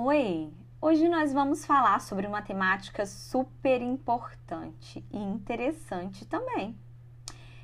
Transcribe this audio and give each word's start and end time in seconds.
Oi! 0.00 0.52
Hoje 0.80 1.08
nós 1.08 1.32
vamos 1.32 1.66
falar 1.66 2.00
sobre 2.00 2.24
uma 2.24 2.40
temática 2.40 3.04
super 3.04 3.82
importante 3.82 5.04
e 5.10 5.18
interessante 5.18 6.24
também. 6.24 6.78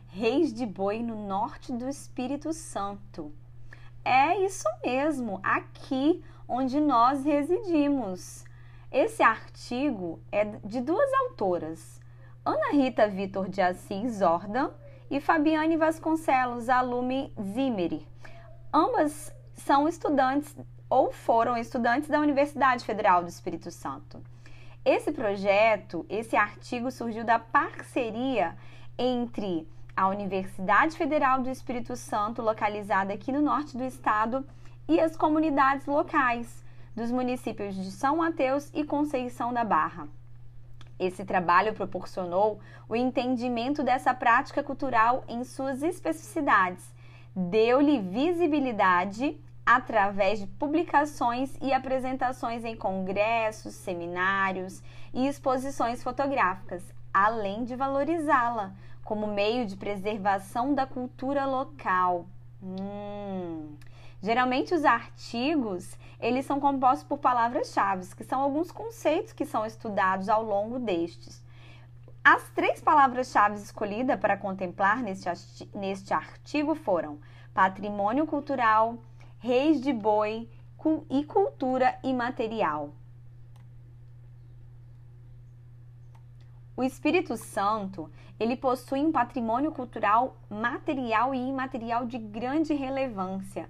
Reis 0.09 0.53
de 0.53 0.67
Boi 0.67 1.01
no 1.01 1.29
norte 1.29 1.73
do 1.73 1.89
Espírito 1.89 2.53
Santo. 2.53 3.33
É 4.05 4.37
isso 4.45 4.67
mesmo, 4.85 5.39
aqui 5.45 6.25
onde 6.49 6.81
nós 6.81 7.25
residimos. 7.25 8.45
Esse 8.91 9.23
artigo 9.23 10.21
é 10.33 10.45
de 10.45 10.81
duas 10.81 11.13
autoras, 11.29 12.01
Ana 12.45 12.73
Rita 12.73 13.07
Vitor 13.07 13.49
de 13.49 13.61
Assis 13.61 14.19
Jordan 14.19 14.73
e 15.09 15.21
Fabiane 15.21 15.77
Vasconcelos 15.77 16.69
Alume 16.69 17.33
Zimeri. 17.41 18.05
Ambas 18.73 19.33
são 19.53 19.87
estudantes 19.87 20.53
ou 20.95 21.11
foram 21.11 21.57
estudantes 21.57 22.09
da 22.09 22.21
Universidade 22.21 22.85
Federal 22.85 23.21
do 23.21 23.29
Espírito 23.29 23.69
Santo. 23.69 24.23
Esse 24.85 25.11
projeto, 25.11 26.07
esse 26.09 26.37
artigo 26.37 26.89
surgiu 26.89 27.25
da 27.25 27.37
parceria 27.37 28.55
entre 28.97 29.69
a 29.97 30.07
Universidade 30.07 30.97
Federal 30.97 31.43
do 31.43 31.51
Espírito 31.51 31.97
Santo, 31.97 32.41
localizada 32.41 33.13
aqui 33.13 33.33
no 33.33 33.43
norte 33.43 33.77
do 33.77 33.83
estado, 33.83 34.47
e 34.87 35.01
as 35.01 35.17
comunidades 35.17 35.85
locais 35.85 36.63
dos 36.95 37.11
municípios 37.11 37.75
de 37.75 37.91
São 37.91 38.19
Mateus 38.19 38.71
e 38.73 38.85
Conceição 38.85 39.53
da 39.53 39.65
Barra. 39.65 40.07
Esse 40.97 41.25
trabalho 41.25 41.75
proporcionou 41.75 42.61
o 42.89 42.95
entendimento 42.95 43.83
dessa 43.83 44.15
prática 44.15 44.63
cultural 44.63 45.25
em 45.27 45.43
suas 45.43 45.83
especificidades, 45.83 46.95
deu-lhe 47.35 47.99
visibilidade 47.99 49.37
através 49.65 50.39
de 50.41 50.47
publicações 50.47 51.57
e 51.61 51.73
apresentações 51.73 52.65
em 52.65 52.77
congressos, 52.77 53.75
seminários 53.75 54.83
e 55.13 55.27
exposições 55.27 56.03
fotográficas, 56.03 56.83
além 57.13 57.65
de 57.65 57.75
valorizá-la 57.75 58.73
como 59.03 59.27
meio 59.27 59.67
de 59.67 59.77
preservação 59.77 60.75
da 60.75 60.87
cultura 60.87 61.47
local. 61.47 62.27
Hum. 62.63 63.77
Geralmente 64.21 64.75
os 64.75 64.85
artigos, 64.87 65.99
eles 66.19 66.47
são 66.47 66.59
compostos 66.59 67.07
por 67.07 67.19
palavras-chave, 67.19 68.07
que 68.17 68.25
são 68.25 68.41
alguns 68.41 68.71
conceitos 68.73 69.35
que 69.35 69.45
são 69.45 69.67
estudados 69.67 70.31
ao 70.31 70.43
longo 70.43 70.79
destes. 70.79 71.45
As 72.25 72.49
três 72.55 72.81
palavras-chave 72.81 73.57
escolhidas 73.57 74.19
para 74.19 74.39
contemplar 74.39 75.03
neste, 75.03 75.29
neste 75.75 76.15
artigo 76.15 76.75
foram 76.75 77.19
patrimônio 77.53 78.27
cultural, 78.27 78.97
reis 79.45 79.81
de 79.81 79.93
boi 79.93 80.49
e 81.11 81.25
cultura 81.25 81.99
imaterial. 82.03 82.95
O 86.77 86.83
Espírito 86.83 87.37
Santo, 87.37 88.11
ele 88.41 88.57
possui 88.57 89.01
um 89.01 89.13
patrimônio 89.13 89.71
cultural 89.71 90.37
material 90.49 91.35
e 91.35 91.39
imaterial 91.39 92.07
de 92.07 92.19
grande 92.19 92.75
relevância 92.75 93.69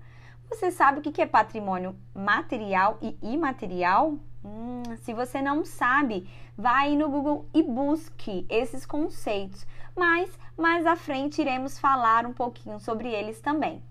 você 0.48 0.70
sabe 0.70 1.00
o 1.00 1.02
que 1.02 1.20
é 1.20 1.26
patrimônio 1.26 1.96
material 2.14 2.98
e 3.02 3.16
imaterial? 3.22 4.18
Hum, 4.44 4.82
se 4.98 5.12
você 5.12 5.42
não 5.42 5.64
sabe, 5.64 6.28
vai 6.56 6.94
no 6.94 7.08
Google 7.08 7.48
e 7.52 7.62
busque 7.62 8.46
esses 8.48 8.86
conceitos. 8.86 9.66
Mas 9.96 10.30
mais 10.56 10.86
à 10.86 10.94
frente 10.94 11.40
iremos 11.40 11.78
falar 11.78 12.24
um 12.24 12.32
pouquinho 12.32 12.78
sobre 12.78 13.08
eles 13.08 13.40
também. 13.40 13.82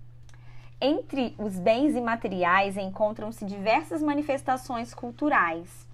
Entre 0.86 1.34
os 1.38 1.58
bens 1.58 1.96
imateriais 1.96 2.76
encontram-se 2.76 3.46
diversas 3.46 4.04
manifestações 4.04 4.94
culturais, 4.94 5.88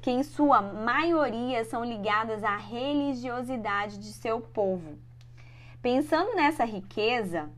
que 0.00 0.08
em 0.08 0.22
sua 0.22 0.62
maioria 0.62 1.64
são 1.64 1.84
ligadas 1.84 2.44
à 2.44 2.56
religiosidade 2.56 3.98
de 3.98 4.12
seu 4.12 4.40
povo. 4.40 4.96
Pensando 5.82 6.36
nessa 6.36 6.64
riqueza, 6.64 7.50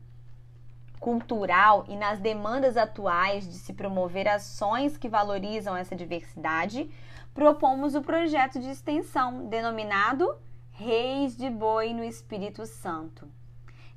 cultural 0.99 1.85
e 1.87 1.95
nas 1.95 2.17
demandas 2.17 2.75
atuais 2.75 3.47
de 3.47 3.59
se 3.59 3.71
promover 3.73 4.27
ações 4.27 4.97
que 4.97 5.07
valorizam 5.07 5.77
essa 5.77 5.95
diversidade, 5.95 6.89
propomos 7.35 7.93
o 7.93 8.01
projeto 8.01 8.59
de 8.59 8.71
extensão 8.71 9.45
denominado 9.45 10.35
Reis 10.71 11.37
de 11.37 11.51
Boi 11.51 11.93
no 11.93 12.03
Espírito 12.03 12.65
Santo, 12.65 13.27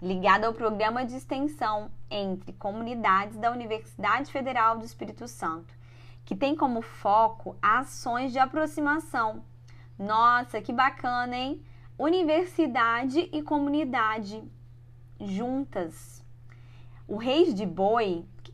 ligado 0.03 0.45
ao 0.45 0.53
programa 0.53 1.07
de 1.07 1.17
extensão 1.17 1.91
entre 2.11 2.53
comunidades 2.53 3.39
da 3.39 3.51
Universidade 3.51 4.31
Federal 4.31 4.77
do 4.77 4.85
Espírito 4.85 5.27
Santo, 5.27 5.73
que 6.25 6.37
tem 6.37 6.55
como 6.55 6.83
foco 6.83 7.57
ações 7.63 8.33
de 8.33 8.39
aproximação. 8.39 9.43
Nossa, 9.99 10.61
que 10.61 10.73
bacana, 10.73 11.37
hein? 11.37 11.63
Universidade 11.97 13.31
e 13.33 13.43
comunidade 13.43 14.43
juntas 15.21 16.23
o 17.13 17.17
Reis 17.17 17.55
de 17.55 17.67
Boi, 17.67 18.25
o 18.39 18.43
que 18.43 18.53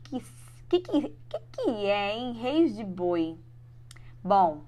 que, 0.69 0.79
que, 0.79 1.01
que, 1.01 1.39
que 1.51 1.85
é, 1.85 2.17
hein? 2.17 2.33
Reis 2.33 2.75
de 2.75 2.83
Boi. 2.83 3.37
Bom, 4.23 4.65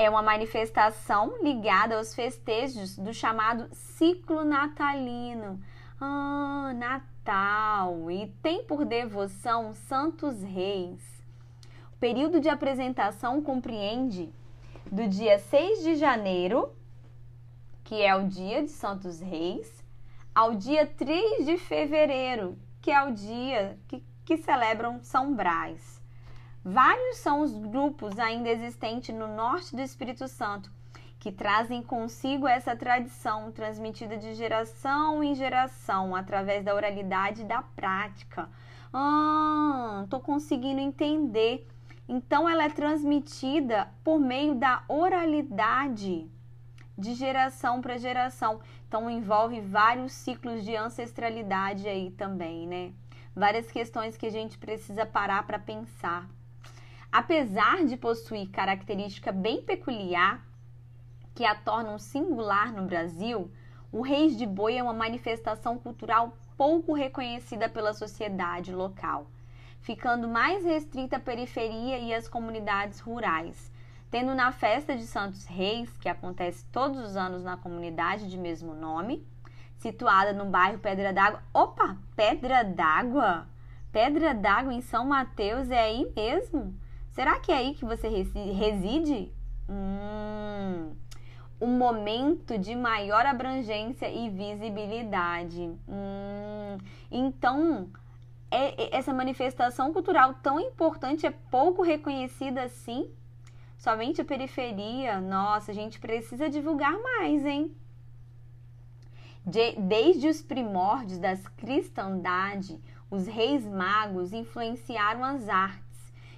é 0.00 0.08
uma 0.08 0.22
manifestação 0.22 1.34
ligada 1.42 1.98
aos 1.98 2.14
festejos 2.14 2.96
do 2.96 3.12
chamado 3.12 3.68
ciclo 3.70 4.42
natalino. 4.42 5.60
Ah, 6.00 6.72
Natal! 6.74 8.10
E 8.10 8.28
tem 8.42 8.64
por 8.64 8.86
devoção 8.86 9.74
santos 9.74 10.42
reis. 10.42 11.02
O 11.92 11.98
período 11.98 12.40
de 12.40 12.48
apresentação 12.48 13.42
compreende 13.42 14.32
do 14.90 15.06
dia 15.06 15.38
6 15.38 15.82
de 15.82 15.96
janeiro, 15.96 16.74
que 17.84 18.00
é 18.00 18.16
o 18.16 18.26
dia 18.26 18.62
de 18.62 18.70
Santos 18.70 19.20
Reis, 19.20 19.84
ao 20.34 20.54
dia 20.54 20.86
3 20.86 21.44
de 21.44 21.58
fevereiro, 21.58 22.58
que 22.80 22.90
é 22.90 23.02
o 23.02 23.12
dia 23.12 23.78
que, 23.86 24.02
que 24.24 24.38
celebram 24.38 24.98
São 25.02 25.34
Brás. 25.34 25.99
Vários 26.64 27.16
são 27.18 27.40
os 27.40 27.56
grupos 27.56 28.18
ainda 28.18 28.48
existentes 28.48 29.14
no 29.14 29.28
norte 29.28 29.74
do 29.74 29.80
Espírito 29.80 30.28
Santo 30.28 30.70
que 31.20 31.30
trazem 31.30 31.82
consigo 31.82 32.48
essa 32.48 32.74
tradição 32.74 33.52
transmitida 33.52 34.16
de 34.16 34.34
geração 34.34 35.22
em 35.22 35.34
geração 35.34 36.16
através 36.16 36.64
da 36.64 36.74
oralidade 36.74 37.42
e 37.42 37.44
da 37.44 37.60
prática. 37.60 38.48
Ah, 38.90 40.06
tô 40.08 40.18
conseguindo 40.18 40.80
entender. 40.80 41.68
Então 42.08 42.48
ela 42.48 42.64
é 42.64 42.70
transmitida 42.70 43.88
por 44.02 44.18
meio 44.18 44.54
da 44.54 44.82
oralidade 44.88 46.26
de 46.96 47.14
geração 47.14 47.82
para 47.82 47.98
geração. 47.98 48.60
Então 48.88 49.10
envolve 49.10 49.60
vários 49.60 50.12
ciclos 50.12 50.64
de 50.64 50.74
ancestralidade 50.74 51.86
aí 51.86 52.10
também, 52.10 52.66
né? 52.66 52.92
Várias 53.36 53.70
questões 53.70 54.16
que 54.16 54.26
a 54.26 54.30
gente 54.30 54.56
precisa 54.56 55.04
parar 55.04 55.46
para 55.46 55.58
pensar. 55.58 56.26
Apesar 57.12 57.84
de 57.84 57.96
possuir 57.96 58.50
característica 58.50 59.32
bem 59.32 59.62
peculiar 59.62 60.46
que 61.34 61.44
a 61.44 61.56
tornam 61.56 61.98
singular 61.98 62.72
no 62.72 62.86
Brasil, 62.86 63.50
o 63.90 64.00
Reis 64.00 64.38
de 64.38 64.46
Boi 64.46 64.76
é 64.76 64.82
uma 64.82 64.92
manifestação 64.92 65.76
cultural 65.76 66.38
pouco 66.56 66.92
reconhecida 66.92 67.68
pela 67.68 67.92
sociedade 67.92 68.72
local, 68.72 69.26
ficando 69.80 70.28
mais 70.28 70.64
restrita 70.64 71.16
à 71.16 71.20
periferia 71.20 71.98
e 71.98 72.14
às 72.14 72.28
comunidades 72.28 73.00
rurais, 73.00 73.72
tendo 74.08 74.32
na 74.32 74.52
festa 74.52 74.94
de 74.94 75.04
Santos 75.04 75.46
Reis, 75.46 75.92
que 75.96 76.08
acontece 76.08 76.64
todos 76.66 77.00
os 77.00 77.16
anos 77.16 77.42
na 77.42 77.56
comunidade 77.56 78.30
de 78.30 78.38
mesmo 78.38 78.72
nome, 78.72 79.26
situada 79.78 80.32
no 80.32 80.44
bairro 80.44 80.78
Pedra 80.78 81.12
d'Água. 81.12 81.42
Opa, 81.52 81.96
Pedra 82.14 82.62
d'Água? 82.62 83.48
Pedra 83.90 84.32
d'Água 84.32 84.72
em 84.72 84.80
São 84.80 85.06
Mateus 85.06 85.72
é 85.72 85.80
aí 85.80 86.12
mesmo? 86.14 86.72
Será 87.12 87.40
que 87.40 87.50
é 87.50 87.56
aí 87.56 87.74
que 87.74 87.84
você 87.84 88.08
reside? 88.08 89.32
Hum, 89.68 90.94
um 91.60 91.76
momento 91.76 92.56
de 92.56 92.74
maior 92.74 93.26
abrangência 93.26 94.08
e 94.08 94.30
visibilidade. 94.30 95.60
Hum, 95.88 96.78
então, 97.10 97.90
é, 98.50 98.84
é, 98.84 98.96
essa 98.96 99.12
manifestação 99.12 99.92
cultural 99.92 100.34
tão 100.42 100.60
importante 100.60 101.26
é 101.26 101.30
pouco 101.50 101.82
reconhecida 101.82 102.62
assim? 102.62 103.10
Somente 103.76 104.20
a 104.20 104.24
periferia, 104.24 105.20
nossa, 105.20 105.72
a 105.72 105.74
gente 105.74 105.98
precisa 105.98 106.48
divulgar 106.48 106.96
mais, 106.98 107.44
hein? 107.44 107.74
De, 109.44 109.72
desde 109.80 110.28
os 110.28 110.42
primórdios 110.42 111.18
das 111.18 111.46
cristandade, 111.48 112.78
os 113.10 113.26
reis 113.26 113.66
magos 113.66 114.32
influenciaram 114.32 115.24
as 115.24 115.48
artes 115.48 115.89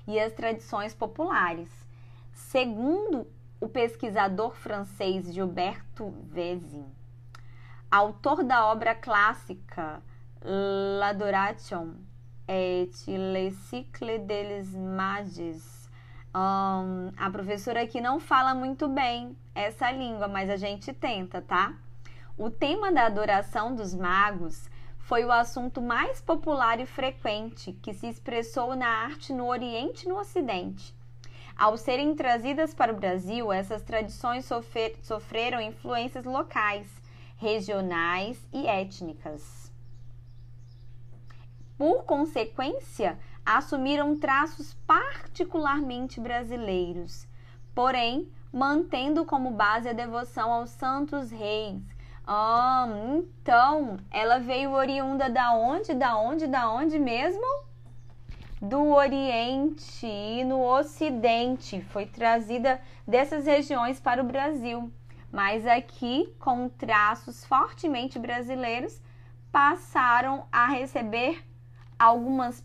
e 0.06 0.19
as 0.19 0.32
tradições 0.32 0.94
populares. 0.94 1.70
Segundo 2.32 3.26
o 3.60 3.69
pesquisador 3.69 4.54
francês 4.54 5.32
Gilberto 5.32 6.10
Vezin, 6.28 6.87
autor 7.90 8.43
da 8.43 8.66
obra 8.66 8.94
clássica 8.94 10.02
L'Adoration 10.44 11.94
et 12.49 12.90
le 13.06 13.50
cycle 13.50 14.19
des 14.19 14.75
mages 14.75 15.82
Um, 16.34 17.12
a 17.14 17.31
professora 17.31 17.82
aqui 17.82 18.00
não 18.00 18.19
fala 18.19 18.55
muito 18.55 18.88
bem 18.88 19.37
essa 19.55 19.90
língua, 19.90 20.26
mas 20.28 20.48
a 20.48 20.56
gente 20.56 20.90
tenta, 20.90 21.43
tá? 21.43 21.75
O 22.38 22.48
tema 22.48 22.90
da 22.90 23.05
adoração 23.05 23.76
dos 23.76 23.94
magos 23.94 24.70
foi 25.12 25.26
o 25.26 25.30
assunto 25.30 25.82
mais 25.82 26.22
popular 26.22 26.80
e 26.80 26.86
frequente 26.86 27.74
que 27.82 27.92
se 27.92 28.06
expressou 28.06 28.74
na 28.74 28.88
arte 28.88 29.30
no 29.30 29.46
Oriente 29.46 30.06
e 30.06 30.08
no 30.08 30.18
Ocidente. 30.18 30.96
Ao 31.54 31.76
serem 31.76 32.14
trazidas 32.14 32.72
para 32.72 32.94
o 32.94 32.96
Brasil, 32.96 33.52
essas 33.52 33.82
tradições 33.82 34.46
sofrer, 34.46 34.98
sofreram 35.02 35.60
influências 35.60 36.24
locais, 36.24 36.88
regionais 37.36 38.42
e 38.50 38.66
étnicas. 38.66 39.70
Por 41.76 42.04
consequência, 42.04 43.18
assumiram 43.44 44.18
traços 44.18 44.72
particularmente 44.86 46.18
brasileiros, 46.18 47.28
porém 47.74 48.32
mantendo 48.50 49.26
como 49.26 49.50
base 49.50 49.90
a 49.90 49.92
devoção 49.92 50.50
aos 50.50 50.70
santos 50.70 51.30
reis. 51.30 51.82
Ah, 52.34 52.88
então 53.14 53.99
ela 54.11 54.38
veio 54.38 54.70
oriunda 54.70 55.29
da 55.29 55.52
onde? 55.52 55.93
Da 55.93 56.17
onde? 56.17 56.46
Da 56.46 56.73
onde 56.73 56.99
mesmo? 56.99 57.44
Do 58.58 58.87
Oriente 58.87 60.06
e 60.06 60.43
no 60.43 60.64
Ocidente. 60.64 61.82
Foi 61.90 62.06
trazida 62.06 62.81
dessas 63.06 63.44
regiões 63.44 64.00
para 64.00 64.23
o 64.23 64.26
Brasil, 64.26 64.90
mas 65.31 65.67
aqui 65.67 66.34
com 66.38 66.70
traços 66.70 67.44
fortemente 67.44 68.19
brasileiros 68.19 68.99
passaram 69.52 70.46
a 70.50 70.69
receber 70.69 71.44
algumas 71.99 72.64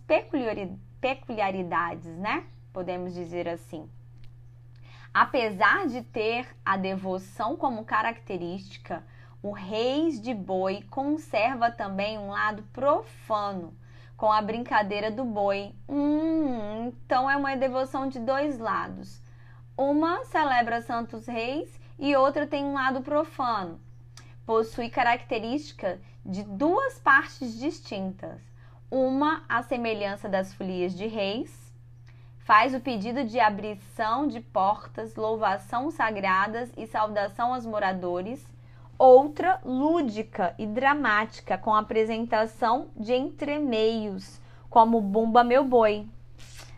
peculiaridades, 1.02 2.16
né? 2.16 2.46
Podemos 2.72 3.14
dizer 3.14 3.50
assim. 3.50 3.90
Apesar 5.14 5.88
de 5.88 6.04
ter 6.04 6.48
a 6.64 6.78
devoção 6.78 7.58
como 7.58 7.84
característica, 7.84 9.04
o 9.42 9.52
Reis 9.52 10.20
de 10.20 10.34
Boi 10.34 10.84
conserva 10.90 11.72
também 11.72 12.18
um 12.18 12.30
lado 12.30 12.64
profano, 12.74 13.74
com 14.16 14.32
a 14.32 14.42
brincadeira 14.42 15.12
do 15.12 15.24
boi. 15.24 15.74
Hum, 15.88 16.88
então 16.88 17.30
é 17.30 17.38
uma 17.38 17.56
devoção 17.56 18.08
de 18.08 18.20
dois 18.20 18.58
lados. 18.58 19.22
Uma 19.78 20.24
celebra 20.26 20.82
Santos 20.82 21.28
Reis 21.28 21.80
e 22.00 22.16
outra 22.16 22.48
tem 22.48 22.66
um 22.66 22.74
lado 22.74 23.02
profano. 23.02 23.80
Possui 24.46 24.90
característica 24.90 26.00
de 26.26 26.44
duas 26.44 26.98
partes 27.00 27.58
distintas. 27.60 28.42
Uma, 28.90 29.44
a 29.48 29.62
semelhança 29.62 30.28
das 30.28 30.54
folias 30.54 30.94
de 30.94 31.06
reis, 31.08 31.68
faz 32.40 32.74
o 32.74 32.80
pedido 32.80 33.26
de 33.26 33.40
abrição 33.40 34.26
de 34.28 34.40
portas, 34.40 35.16
louvação 35.16 35.92
sagradas 35.92 36.72
e 36.78 36.88
saudação 36.88 37.54
aos 37.54 37.66
moradores. 37.66 38.46
Outra, 39.00 39.62
lúdica 39.64 40.56
e 40.58 40.66
dramática, 40.66 41.56
com 41.56 41.76
apresentação 41.76 42.88
de 42.96 43.14
entremeios, 43.14 44.42
como 44.72 45.00
Bumba 45.00 45.44
Meu 45.44 45.64
Boi. 45.64 46.08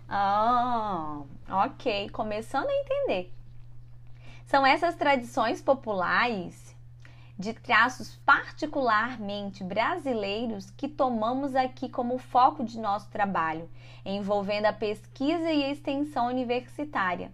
Ah, 0.10 1.21
ok, 1.50 2.10
começando 2.10 2.68
a 2.68 2.74
entender. 2.74 3.33
São 4.45 4.66
essas 4.66 4.95
tradições 4.95 5.62
populares 5.62 6.75
de 7.38 7.54
traços 7.54 8.19
particularmente 8.25 9.63
brasileiros 9.63 10.69
que 10.71 10.89
tomamos 10.89 11.56
aqui 11.56 11.88
como 11.88 12.18
foco 12.18 12.66
de 12.66 12.77
nosso 12.77 13.10
trabalho, 13.10 13.69
envolvendo 14.04 14.66
a 14.66 14.74
pesquisa 14.74 15.50
e 15.50 15.63
a 15.63 15.71
extensão 15.71 16.27
universitária. 16.27 17.31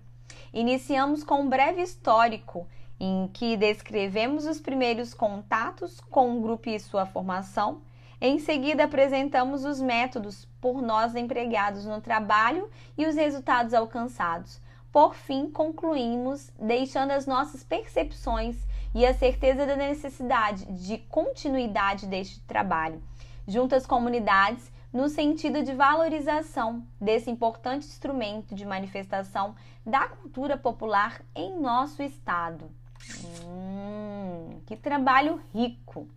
Iniciamos 0.54 1.24
com 1.24 1.42
um 1.42 1.50
breve 1.50 1.82
histórico 1.82 2.68
em 3.00 3.28
que 3.34 3.58
descrevemos 3.58 4.46
os 4.46 4.60
primeiros 4.60 5.14
contatos 5.14 6.00
com 6.00 6.38
o 6.38 6.42
grupo 6.42 6.70
e 6.70 6.80
sua 6.80 7.06
formação. 7.06 7.82
Em 8.22 8.40
seguida, 8.40 8.86
apresentamos 8.86 9.66
os 9.66 9.82
métodos 9.82 10.48
por 10.62 10.82
nós 10.82 11.16
empregados 11.16 11.86
no 11.86 12.00
trabalho 12.00 12.70
e 12.98 13.06
os 13.06 13.16
resultados 13.16 13.74
alcançados. 13.74 14.62
Por 14.92 15.14
fim, 15.14 15.52
concluímos 15.52 16.52
deixando 16.58 17.12
as 17.12 17.28
nossas 17.28 17.64
percepções 17.64 18.56
e 18.94 19.06
a 19.06 19.14
certeza 19.14 19.66
da 19.66 19.76
necessidade 19.76 20.66
de 20.66 20.98
continuidade 20.98 22.08
deste 22.08 22.40
trabalho, 22.42 23.04
junto 23.46 23.76
às 23.76 23.86
comunidades, 23.86 24.72
no 24.94 25.10
sentido 25.10 25.62
de 25.62 25.74
valorização 25.74 26.88
desse 27.02 27.30
importante 27.30 27.86
instrumento 27.86 28.56
de 28.56 28.66
manifestação 28.66 29.54
da 29.86 30.08
cultura 30.08 30.56
popular 30.56 31.22
em 31.36 31.60
nosso 31.60 32.02
estado. 32.02 32.72
Hum, 33.44 34.62
que 34.66 34.76
trabalho 34.76 35.42
rico! 35.54 36.08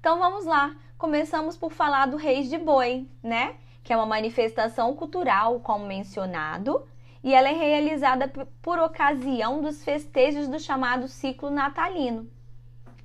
Então 0.00 0.18
vamos 0.18 0.44
lá. 0.44 0.76
Começamos 0.96 1.56
por 1.56 1.72
falar 1.72 2.06
do 2.06 2.16
Reis 2.16 2.48
de 2.48 2.56
Boi, 2.56 3.08
né? 3.22 3.56
Que 3.82 3.92
é 3.92 3.96
uma 3.96 4.06
manifestação 4.06 4.94
cultural, 4.94 5.60
como 5.60 5.86
mencionado, 5.86 6.86
e 7.22 7.34
ela 7.34 7.48
é 7.48 7.52
realizada 7.52 8.30
por 8.62 8.78
ocasião 8.78 9.60
dos 9.60 9.82
festejos 9.84 10.48
do 10.48 10.58
chamado 10.58 11.08
ciclo 11.08 11.50
natalino. 11.50 12.28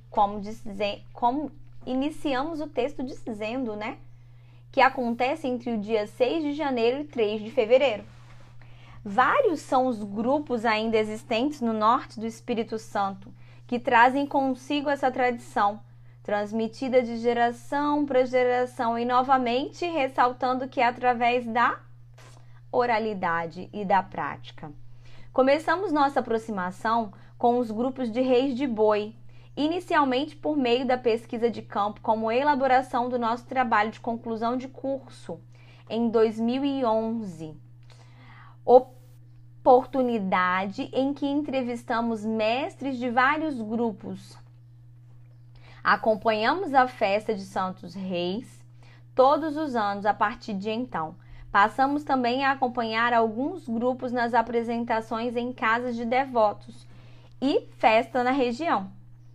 Como, 0.08 0.40
como 1.12 1.50
iniciamos 1.84 2.60
o 2.60 2.68
texto 2.68 3.02
dizendo, 3.02 3.74
né? 3.74 3.98
Que 4.70 4.80
acontece 4.80 5.46
entre 5.46 5.72
o 5.72 5.78
dia 5.78 6.06
6 6.06 6.42
de 6.42 6.52
janeiro 6.52 7.00
e 7.00 7.04
3 7.04 7.42
de 7.42 7.50
fevereiro. 7.50 8.04
Vários 9.06 9.60
são 9.60 9.86
os 9.86 10.02
grupos 10.02 10.64
ainda 10.64 10.96
existentes 10.96 11.60
no 11.60 11.74
norte 11.74 12.18
do 12.18 12.26
Espírito 12.26 12.78
Santo 12.78 13.30
que 13.66 13.78
trazem 13.78 14.26
consigo 14.26 14.88
essa 14.88 15.10
tradição, 15.10 15.78
transmitida 16.22 17.02
de 17.02 17.18
geração 17.18 18.06
para 18.06 18.24
geração 18.24 18.98
e 18.98 19.04
novamente 19.04 19.84
ressaltando 19.84 20.68
que 20.68 20.80
é 20.80 20.86
através 20.86 21.46
da 21.46 21.78
oralidade 22.72 23.68
e 23.74 23.84
da 23.84 24.02
prática. 24.02 24.72
Começamos 25.34 25.92
nossa 25.92 26.20
aproximação 26.20 27.12
com 27.36 27.58
os 27.58 27.70
grupos 27.70 28.10
de 28.10 28.22
reis 28.22 28.56
de 28.56 28.66
boi, 28.66 29.14
inicialmente 29.54 30.34
por 30.34 30.56
meio 30.56 30.86
da 30.86 30.96
pesquisa 30.96 31.50
de 31.50 31.60
campo, 31.60 32.00
como 32.00 32.32
elaboração 32.32 33.10
do 33.10 33.18
nosso 33.18 33.44
trabalho 33.44 33.90
de 33.90 34.00
conclusão 34.00 34.56
de 34.56 34.66
curso 34.66 35.38
em 35.90 36.08
2011. 36.08 37.63
Oportunidade 38.64 40.88
em 40.92 41.12
que 41.12 41.26
entrevistamos 41.26 42.24
mestres 42.24 42.98
de 42.98 43.10
vários 43.10 43.60
grupos. 43.60 44.38
Acompanhamos 45.82 46.72
a 46.72 46.86
festa 46.88 47.34
de 47.34 47.42
Santos 47.42 47.94
Reis 47.94 48.64
todos 49.14 49.56
os 49.56 49.76
anos 49.76 50.06
a 50.06 50.14
partir 50.14 50.54
de 50.54 50.70
então. 50.70 51.14
Passamos 51.52 52.02
também 52.02 52.44
a 52.44 52.52
acompanhar 52.52 53.12
alguns 53.12 53.68
grupos 53.68 54.10
nas 54.10 54.34
apresentações 54.34 55.36
em 55.36 55.52
casas 55.52 55.94
de 55.94 56.04
devotos 56.04 56.86
e 57.40 57.68
festa 57.78 58.24
na 58.24 58.30
região, 58.30 58.90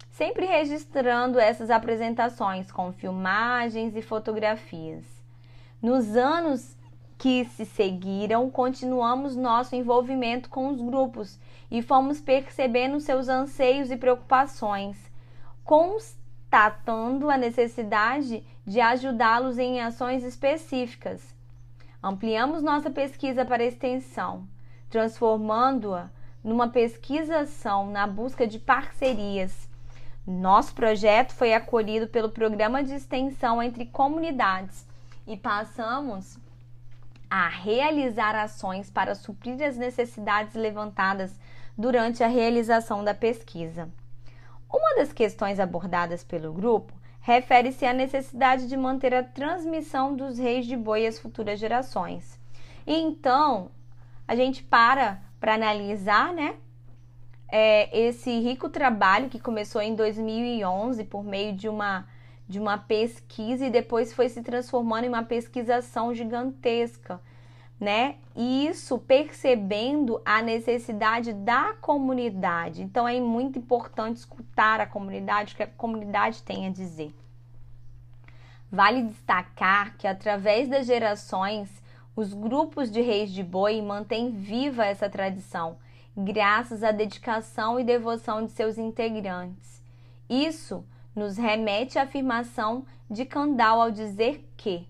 sempre 0.10 0.46
registrando 0.46 1.40
essas 1.40 1.70
apresentações 1.70 2.72
com 2.72 2.92
filmagens 2.92 3.96
e 3.96 4.02
fotografias. 4.02 5.06
Nos 5.82 6.18
anos 6.18 6.78
que 7.20 7.46
se 7.46 7.66
seguiram, 7.66 8.50
continuamos 8.50 9.36
nosso 9.36 9.76
envolvimento 9.76 10.50
com 10.50 10.70
os 10.70 10.82
grupos 10.82 11.40
e 11.70 11.84
fomos 11.84 12.20
percebendo 12.20 13.00
seus 13.00 13.30
anseios 13.30 13.92
e 13.92 13.98
preocupações, 13.98 14.98
constatando 15.64 17.30
a 17.30 17.38
necessidade 17.38 18.44
de 18.66 18.82
ajudá-los 18.82 19.60
em 19.60 19.80
ações 19.80 20.24
específicas 20.24 21.38
Ampliamos 22.02 22.64
nossa 22.64 22.90
pesquisa 22.90 23.44
para 23.44 23.66
extensão, 23.66 24.48
transformando-a 24.90 26.10
numa 26.42 26.70
pesquisação 26.70 27.92
na 27.92 28.08
busca 28.08 28.48
de 28.48 28.58
parcerias. 28.58 29.68
Nosso 30.26 30.74
projeto 30.74 31.34
foi 31.34 31.54
acolhido 31.54 32.08
pelo 32.08 32.30
Programa 32.30 32.82
de 32.82 32.94
Extensão 32.94 33.62
entre 33.62 33.86
Comunidades 33.86 34.88
e 35.28 35.36
passamos 35.36 36.40
a 37.30 37.48
realizar 37.48 38.36
ações 38.36 38.90
para 38.90 39.14
suprir 39.14 39.62
as 39.62 39.78
necessidades 39.78 40.56
levantadas 40.56 41.40
durante 41.78 42.24
a 42.24 42.28
realização 42.28 43.04
da 43.04 43.14
pesquisa. 43.14 43.90
Uma 44.72 44.96
das 44.96 45.14
questões 45.14 45.60
abordadas 45.60 46.24
pelo 46.24 46.52
grupo 46.52 46.94
refere-se 47.22 47.86
à 47.86 47.94
necessidade 47.94 48.68
de 48.68 48.76
manter 48.76 49.14
a 49.14 49.24
transmissão 49.24 50.16
dos 50.16 50.38
reis 50.38 50.66
de 50.66 50.76
boi 50.76 51.06
às 51.06 51.20
futuras 51.20 51.60
gerações. 51.60 52.40
E 52.86 52.94
então, 52.94 53.70
a 54.28 54.36
gente 54.36 54.64
para 54.64 55.22
para 55.40 55.54
analisar, 55.54 56.34
né? 56.34 56.56
É, 57.52 58.08
esse 58.08 58.30
rico 58.42 58.70
trabalho 58.70 59.30
que 59.30 59.40
começou 59.40 59.82
em 59.82 59.96
2011 59.96 61.04
por 61.06 61.24
meio 61.24 61.56
de 61.56 61.68
uma, 61.68 62.06
de 62.50 62.60
uma 62.60 62.78
pesquisa 62.78 63.66
e 63.66 63.70
depois 63.70 64.12
foi 64.12 64.28
se 64.28 64.42
transformando 64.42 65.06
em 65.06 65.10
uma 65.10 65.24
pesquisação 65.24 66.14
gigantesca 66.14 67.22
né? 67.80 68.16
Isso 68.36 69.00
percebendo 69.00 70.22
a 70.26 70.42
necessidade 70.42 71.32
da 71.32 71.74
comunidade. 71.76 72.82
Então 72.82 73.08
é 73.08 73.20
muito 73.20 73.58
importante 73.58 74.18
escutar 74.18 74.82
a 74.82 74.86
comunidade, 74.86 75.54
o 75.54 75.58
que 75.58 75.64
a 75.64 75.68
comunidade 75.68 76.44
tem 76.44 76.68
a 76.68 76.70
dizer. 76.70 77.16
Vale 78.72 79.04
destacar 79.04 79.96
que 79.98 80.06
através 80.06 80.68
das 80.68 80.86
gerações, 80.86 81.70
os 82.16 82.34
grupos 82.34 82.92
de 82.92 83.02
reis 83.02 83.32
de 83.32 83.42
boi 83.42 83.82
mantêm 83.82 84.30
viva 84.30 84.86
essa 84.86 85.10
tradição, 85.10 85.78
graças 86.16 86.84
à 86.84 86.92
dedicação 86.92 87.80
e 87.80 87.84
devoção 87.84 88.46
de 88.46 88.52
seus 88.52 88.78
integrantes. 88.78 89.82
Isso 90.30 90.86
nos 91.20 91.38
remete 91.38 92.00
à 92.00 92.04
afirmação 92.04 92.86
de 93.10 93.26
Kandal 93.26 93.82
ao 93.82 93.92
dizer 93.92 94.50
que 94.56 94.88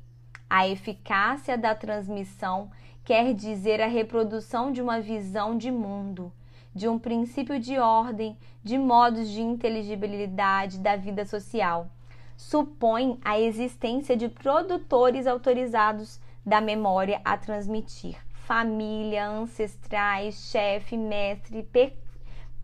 a 0.48 0.68
eficácia 0.68 1.58
da 1.58 1.74
transmissão 1.74 2.70
quer 3.04 3.34
dizer 3.34 3.82
a 3.82 3.88
reprodução 3.88 4.72
de 4.72 4.80
uma 4.80 5.02
visão 5.02 5.58
de 5.58 5.72
mundo, 5.72 6.32
de 6.74 6.88
um 6.88 7.00
princípio 7.00 7.60
de 7.60 7.80
ordem, 7.80 8.38
de 8.64 8.78
modos 8.78 9.28
de 9.28 9.42
inteligibilidade 9.42 10.78
da 10.78 10.96
vida 10.96 11.26
social. 11.26 11.90
Supõe 12.38 13.20
a 13.26 13.40
existência 13.40 14.16
de 14.16 14.30
produtores 14.30 15.26
autorizados 15.26 16.20
da 16.46 16.62
memória 16.62 17.20
a 17.26 17.38
transmitir. 17.38 18.18
Família, 18.46 19.28
ancestrais, 19.28 20.36
chefe, 20.52 20.96
mestre, 20.96 21.68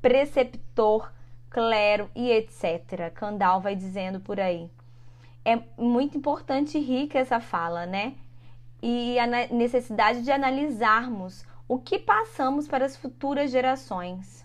preceptor, 0.01 1.11
clero 1.55 2.09
e 2.13 2.29
etc. 2.29 3.13
Candal 3.13 3.61
vai 3.61 3.75
dizendo 3.75 4.19
por 4.19 4.39
aí 4.39 4.69
é 5.45 5.61
muito 5.77 6.17
importante 6.17 6.79
e 6.79 6.81
rica 6.81 7.19
essa 7.19 7.39
fala, 7.39 7.85
né? 7.85 8.15
E 8.81 9.17
a 9.19 9.27
necessidade 9.53 10.23
de 10.23 10.31
analisarmos 10.31 11.45
o 11.67 11.77
que 11.77 11.99
passamos 11.99 12.67
para 12.67 12.85
as 12.85 12.97
futuras 12.97 13.51
gerações. 13.51 14.43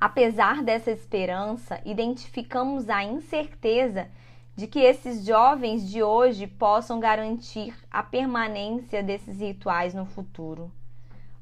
Apesar 0.00 0.62
dessa 0.62 0.90
esperança, 0.90 1.80
identificamos 1.84 2.88
a 2.88 3.02
incerteza 3.02 4.08
de 4.54 4.68
que 4.68 4.78
esses 4.78 5.24
jovens 5.24 5.88
de 5.90 6.02
hoje 6.02 6.46
possam 6.46 7.00
garantir 7.00 7.74
a 7.90 8.02
permanência 8.04 9.02
desses 9.02 9.40
rituais 9.40 9.94
no 9.94 10.06
futuro. 10.06 10.70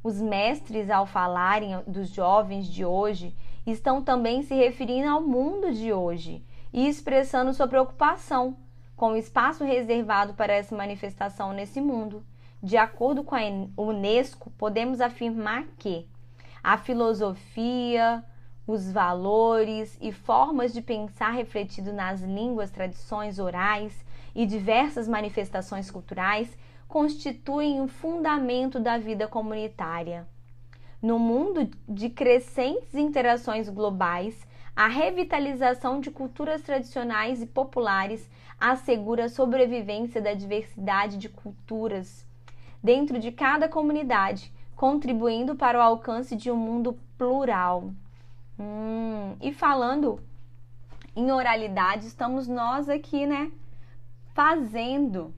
Os 0.03 0.21
mestres, 0.21 0.89
ao 0.89 1.07
falarem 1.07 1.79
dos 1.87 2.09
jovens 2.09 2.67
de 2.67 2.85
hoje, 2.85 3.35
estão 3.67 4.03
também 4.03 4.43
se 4.43 4.55
referindo 4.55 5.09
ao 5.09 5.21
mundo 5.21 5.73
de 5.73 5.93
hoje 5.93 6.45
e 6.73 6.89
expressando 6.89 7.53
sua 7.53 7.69
preocupação 7.69 8.57
com 8.97 9.13
o 9.13 9.17
espaço 9.17 9.65
reservado 9.65 10.35
para 10.35 10.53
essa 10.53 10.77
manifestação 10.77 11.53
nesse 11.53 11.81
mundo. 11.81 12.25
De 12.63 12.77
acordo 12.77 13.25
com 13.25 13.35
a 13.35 13.41
Unesco, 13.77 14.51
podemos 14.51 15.01
afirmar 15.01 15.65
que 15.79 16.07
a 16.63 16.79
filosofia, 16.79 18.25
os 18.67 18.91
valores 18.91 19.99
e 20.01 20.13
formas 20.13 20.73
de 20.73 20.81
pensar 20.81 21.31
refletidos 21.31 21.93
nas 21.93 22.21
línguas, 22.21 22.71
tradições 22.71 23.39
orais 23.39 24.05
e 24.35 24.47
diversas 24.47 25.09
manifestações 25.09 25.91
culturais 25.91 26.57
constituem 26.87 27.81
um 27.81 27.89
fundamento 27.89 28.79
da 28.79 28.99
vida 28.99 29.27
comunitária. 29.27 30.29
No 31.03 31.19
mundo 31.19 31.69
de 31.89 32.09
crescentes 32.09 32.95
interações 32.95 33.69
globais, 33.69 34.47
a 34.75 34.87
revitalização 34.87 36.01
de 36.01 36.13
culturas 36.13 36.63
tradicionais 36.63 37.43
e 37.43 37.47
populares 37.47 38.31
assegura 38.59 39.25
a 39.25 39.29
sobrevivência 39.29 40.23
da 40.23 40.33
diversidade 40.33 41.19
de 41.19 41.29
culturas 41.29 42.25
dentro 42.81 43.19
de 43.19 43.33
cada 43.33 43.69
comunidade, 43.69 44.53
contribuindo 44.77 45.57
para 45.57 45.77
o 45.77 45.83
alcance 45.83 46.37
de 46.37 46.53
um 46.53 46.57
mundo 46.57 46.97
plural. 47.19 47.93
Hum, 48.57 49.35
e 49.41 49.53
falando 49.53 50.21
em 51.17 51.33
oralidade, 51.33 52.07
estamos 52.07 52.47
nós 52.47 52.89
aqui, 52.89 53.27
né? 53.27 53.51
Fazendo, 54.35 55.35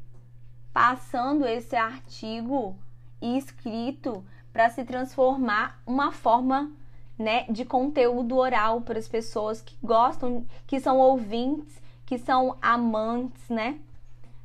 passando 0.75 1.47
esse 1.47 1.75
artigo 1.75 2.76
escrito 3.23 4.23
para 4.54 4.70
se 4.70 4.84
transformar 4.84 5.82
uma 5.84 6.12
forma 6.12 6.70
né, 7.18 7.44
de 7.50 7.64
conteúdo 7.64 8.37
oral 8.37 8.82
para 8.82 9.00
as 9.00 9.08
pessoas 9.08 9.61
que 9.61 9.76
gostam, 9.82 10.46
que 10.64 10.78
são 10.78 10.99
ouvintes, 10.99 11.82
que 12.06 12.16
são 12.16 12.56
amantes, 12.62 13.49
né, 13.49 13.80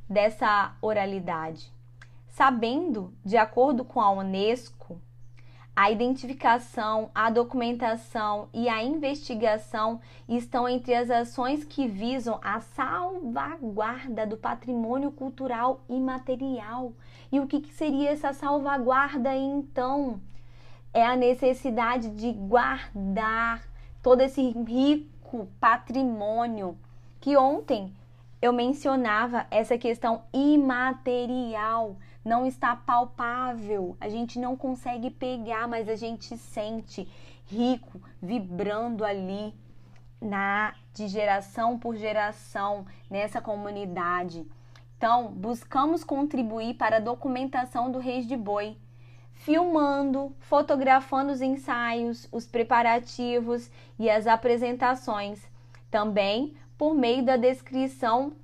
dessa 0.08 0.74
oralidade. 0.82 1.72
Sabendo, 2.28 3.14
de 3.24 3.36
acordo 3.36 3.84
com 3.84 4.00
a 4.00 4.10
UNESCO, 4.10 5.00
a 5.80 5.90
identificação, 5.90 7.10
a 7.14 7.30
documentação 7.30 8.48
e 8.52 8.68
a 8.68 8.82
investigação 8.82 10.00
estão 10.28 10.68
entre 10.68 10.94
as 10.94 11.10
ações 11.10 11.64
que 11.64 11.86
visam 11.86 12.38
a 12.42 12.60
salvaguarda 12.60 14.26
do 14.26 14.36
patrimônio 14.36 15.10
cultural 15.10 15.80
imaterial. 15.88 16.92
E 17.32 17.40
o 17.40 17.46
que, 17.46 17.60
que 17.60 17.72
seria 17.72 18.10
essa 18.10 18.32
salvaguarda 18.32 19.34
então? 19.34 20.20
é 20.92 21.04
a 21.04 21.16
necessidade 21.16 22.10
de 22.10 22.32
guardar 22.32 23.62
todo 24.02 24.20
esse 24.22 24.50
rico 24.50 25.48
patrimônio 25.60 26.76
que 27.20 27.36
ontem 27.36 27.94
eu 28.42 28.52
mencionava 28.52 29.46
essa 29.50 29.76
questão 29.76 30.22
imaterial, 30.32 31.96
não 32.24 32.46
está 32.46 32.76
palpável, 32.76 33.96
a 34.00 34.08
gente 34.08 34.38
não 34.38 34.56
consegue 34.56 35.10
pegar, 35.10 35.66
mas 35.66 35.88
a 35.88 35.96
gente 35.96 36.36
sente 36.36 37.08
rico, 37.46 38.00
vibrando 38.20 39.04
ali 39.04 39.54
na 40.20 40.74
de 40.92 41.08
geração 41.08 41.78
por 41.78 41.96
geração 41.96 42.84
nessa 43.08 43.40
comunidade. 43.40 44.46
Então, 44.96 45.28
buscamos 45.28 46.04
contribuir 46.04 46.74
para 46.74 46.96
a 46.96 47.00
documentação 47.00 47.90
do 47.90 47.98
Reis 47.98 48.26
de 48.26 48.36
Boi, 48.36 48.76
filmando, 49.32 50.34
fotografando 50.40 51.32
os 51.32 51.40
ensaios, 51.40 52.28
os 52.30 52.46
preparativos 52.46 53.70
e 53.98 54.10
as 54.10 54.26
apresentações. 54.26 55.40
Também 55.90 56.54
por 56.76 56.94
meio 56.94 57.24
da 57.24 57.38
descrição 57.38 58.34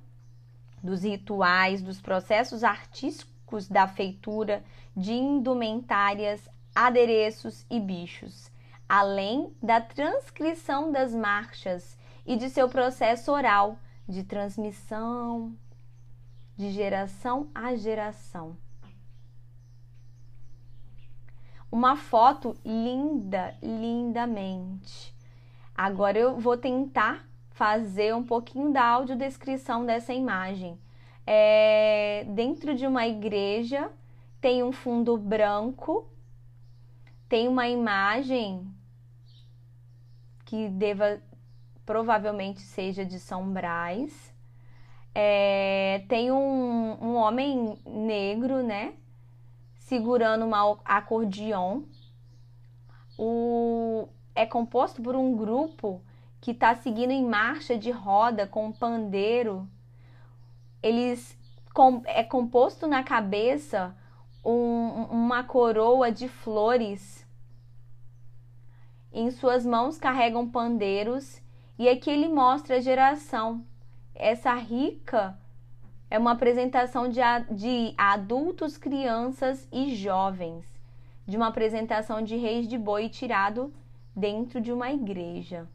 dos 0.81 1.03
rituais, 1.03 1.81
dos 1.81 2.01
processos 2.01 2.63
artísticos 2.63 3.36
da 3.69 3.87
feitura, 3.87 4.63
de 4.95 5.13
indumentárias, 5.13 6.47
adereços 6.75 7.65
e 7.69 7.79
bichos, 7.79 8.51
além 8.87 9.55
da 9.61 9.79
transcrição 9.81 10.91
das 10.91 11.13
marchas 11.13 11.97
e 12.25 12.35
de 12.35 12.49
seu 12.49 12.67
processo 12.67 13.31
oral 13.31 13.77
de 14.07 14.23
transmissão 14.23 15.55
de 16.55 16.71
geração 16.71 17.49
a 17.53 17.75
geração 17.75 18.57
uma 21.71 21.95
foto 21.95 22.55
linda, 22.65 23.55
lindamente. 23.61 25.15
Agora 25.75 26.17
eu 26.17 26.39
vou 26.39 26.57
tentar 26.57 27.27
fazer 27.51 28.15
um 28.15 28.23
pouquinho 28.23 28.71
da 28.71 28.83
audiodescrição 28.83 29.85
dessa 29.85 30.13
imagem. 30.13 30.79
É, 31.27 32.25
dentro 32.29 32.73
de 32.73 32.87
uma 32.87 33.05
igreja 33.05 33.91
tem 34.39 34.63
um 34.63 34.71
fundo 34.71 35.17
branco, 35.17 36.09
tem 37.27 37.49
uma 37.49 37.67
imagem 37.67 38.65
que 40.45 40.69
deva 40.69 41.21
provavelmente 41.85 42.61
seja 42.61 43.05
de 43.05 43.19
São 43.19 43.51
Brás. 43.51 44.33
É, 45.13 46.05
tem 46.07 46.31
um, 46.31 46.97
um 47.01 47.15
homem 47.15 47.77
negro, 47.85 48.63
né? 48.63 48.93
segurando 49.87 50.45
um 50.45 50.53
acordeon. 50.83 51.83
O, 53.17 54.09
é 54.35 54.45
composto 54.45 55.01
por 55.01 55.15
um 55.15 55.35
grupo 55.35 56.01
que 56.41 56.51
está 56.51 56.75
seguindo 56.75 57.11
em 57.11 57.25
marcha 57.25 57.77
de 57.77 57.89
roda 57.89 58.45
com 58.45 58.67
um 58.67 58.71
pandeiro. 58.71 59.67
Eles 60.81 61.37
com, 61.73 62.01
é 62.05 62.23
composto 62.23 62.87
na 62.87 63.03
cabeça 63.03 63.95
um, 64.43 65.03
uma 65.09 65.43
coroa 65.43 66.11
de 66.11 66.27
flores. 66.27 67.25
Em 69.11 69.31
suas 69.31 69.65
mãos 69.65 69.97
carregam 69.97 70.49
pandeiros 70.49 71.41
e 71.77 71.87
aqui 71.87 72.09
ele 72.09 72.27
mostra 72.27 72.77
a 72.77 72.81
geração, 72.81 73.63
essa 74.15 74.53
rica 74.55 75.37
é 76.09 76.17
uma 76.17 76.31
apresentação 76.31 77.07
de, 77.07 77.19
de 77.51 77.93
adultos, 77.97 78.77
crianças 78.77 79.67
e 79.71 79.95
jovens, 79.95 80.65
de 81.27 81.37
uma 81.37 81.47
apresentação 81.47 82.23
de 82.23 82.35
reis 82.35 82.67
de 82.67 82.77
boi 82.77 83.09
tirado 83.09 83.71
dentro 84.15 84.59
de 84.59 84.71
uma 84.71 84.91
igreja. 84.91 85.67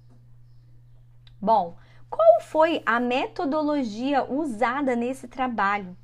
Bom, 1.41 1.77
qual 2.13 2.43
foi 2.43 2.83
a 2.85 3.01
metodologia 3.01 4.23
usada 4.31 4.95
nesse 4.95 5.27
trabalho? 5.27 5.97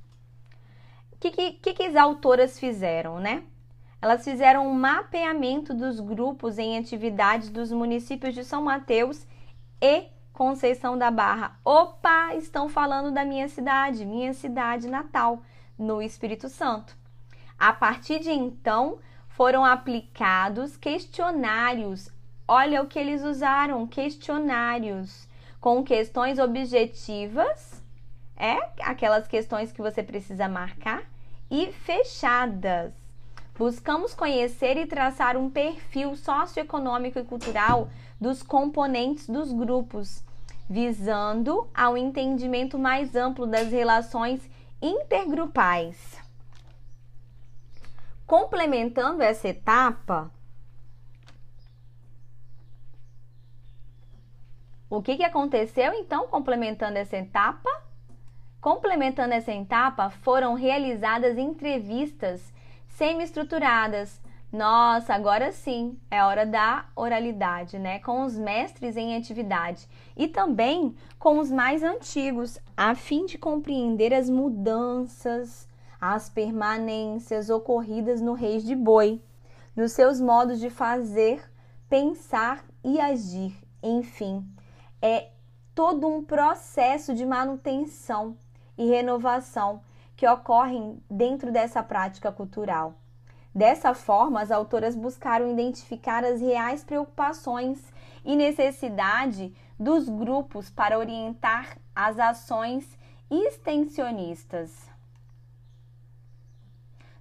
que, 1.21 1.31
que, 1.31 1.75
que 1.75 1.83
as 1.83 1.97
autoras 1.97 2.59
fizeram, 2.59 3.21
né? 3.21 3.43
Elas 4.01 4.25
fizeram 4.25 4.67
um 4.67 4.73
mapeamento 4.73 5.75
dos 5.75 6.01
grupos 6.01 6.57
em 6.57 6.79
atividades 6.79 7.51
dos 7.51 7.71
municípios 7.71 8.35
de 8.35 8.43
São 8.43 8.63
Mateus 8.63 9.27
e 9.83 10.07
Conceição 10.33 10.97
da 10.97 11.11
Barra. 11.11 11.59
Opa, 11.63 12.35
estão 12.37 12.71
falando 12.71 13.11
da 13.13 13.25
minha 13.25 13.49
cidade, 13.49 14.07
minha 14.07 14.33
cidade 14.33 14.89
natal, 14.89 15.43
no 15.77 16.01
Espírito 16.01 16.49
Santo. 16.49 16.97
A 17.59 17.73
partir 17.73 18.21
de 18.21 18.31
então, 18.31 18.99
foram 19.29 19.63
aplicados 19.63 20.75
questionários. 20.75 22.09
Olha 22.47 22.81
o 22.81 22.87
que 22.87 22.99
eles 22.99 23.23
usaram: 23.23 23.87
questionários 23.87 25.28
com 25.61 25.83
questões 25.83 26.39
objetivas, 26.39 27.83
é 28.37 28.57
aquelas 28.81 29.27
questões 29.27 29.73
que 29.73 29.83
você 29.83 30.03
precisa 30.03 30.49
marcar, 30.49 31.03
e 31.51 31.73
fechadas. 31.73 32.93
Buscamos 33.57 34.15
conhecer 34.15 34.77
e 34.77 34.87
traçar 34.87 35.37
um 35.37 35.51
perfil 35.51 36.15
socioeconômico 36.15 37.19
e 37.19 37.25
cultural 37.25 37.89
dos 38.21 38.43
componentes 38.43 39.29
dos 39.29 39.53
grupos, 39.53 40.23
visando 40.71 41.69
ao 41.75 41.97
entendimento 41.97 42.79
mais 42.79 43.17
amplo 43.17 43.47
das 43.47 43.73
relações 43.73 44.49
intergrupais. 44.81 46.19
Complementando 48.27 49.23
essa 49.23 49.49
etapa, 49.49 50.31
o 54.91 55.03
que, 55.03 55.17
que 55.17 55.25
aconteceu 55.25 55.93
então, 55.93 56.29
complementando 56.29 56.97
essa 56.97 57.17
etapa? 57.17 57.69
Complementando 58.61 59.35
essa 59.35 59.53
etapa, 59.53 60.09
foram 60.09 60.55
realizadas 60.55 61.37
entrevistas 61.37 62.53
semi-estruturadas. 62.89 64.21
Nossa, 64.51 65.13
agora 65.13 65.53
sim 65.53 65.99
é 66.11 66.25
hora 66.25 66.47
da 66.47 66.87
oralidade, 66.97 67.79
né? 67.79 67.99
Com 67.99 68.23
os 68.23 68.39
mestres 68.39 68.97
em 68.97 69.15
atividade 69.15 69.87
e 70.17 70.27
também 70.27 70.97
com 71.19 71.39
os 71.39 71.51
mais 71.51 71.83
antigos, 71.83 72.59
a 72.75 72.95
fim 72.95 73.27
de 73.27 73.37
compreender 73.37 74.15
as 74.15 74.31
mudanças, 74.31 75.69
as 76.01 76.31
permanências 76.31 77.51
ocorridas 77.51 78.23
no 78.23 78.33
Reis 78.33 78.65
de 78.65 78.75
Boi, 78.75 79.21
nos 79.77 79.93
seus 79.93 80.19
modos 80.19 80.59
de 80.59 80.71
fazer, 80.71 81.43
pensar 81.91 82.65
e 82.83 82.99
agir. 82.99 83.55
Enfim, 83.83 84.45
é 85.01 85.31
todo 85.75 86.09
um 86.09 86.25
processo 86.25 87.15
de 87.15 87.25
manutenção 87.25 88.37
e 88.77 88.89
renovação 88.89 89.83
que 90.17 90.27
ocorrem 90.27 91.03
dentro 91.09 91.53
dessa 91.53 91.83
prática 91.83 92.33
cultural. 92.33 92.95
Dessa 93.55 93.95
forma, 93.95 94.41
as 94.41 94.51
autoras 94.51 94.95
buscaram 94.95 95.51
identificar 95.51 96.25
as 96.25 96.41
reais 96.41 96.85
preocupações 96.85 97.93
e 98.25 98.37
necessidade 98.37 99.55
dos 99.79 100.09
grupos 100.09 100.71
para 100.71 100.99
orientar 100.99 101.79
as 101.95 102.19
ações 102.19 102.99
extensionistas. 103.31 104.89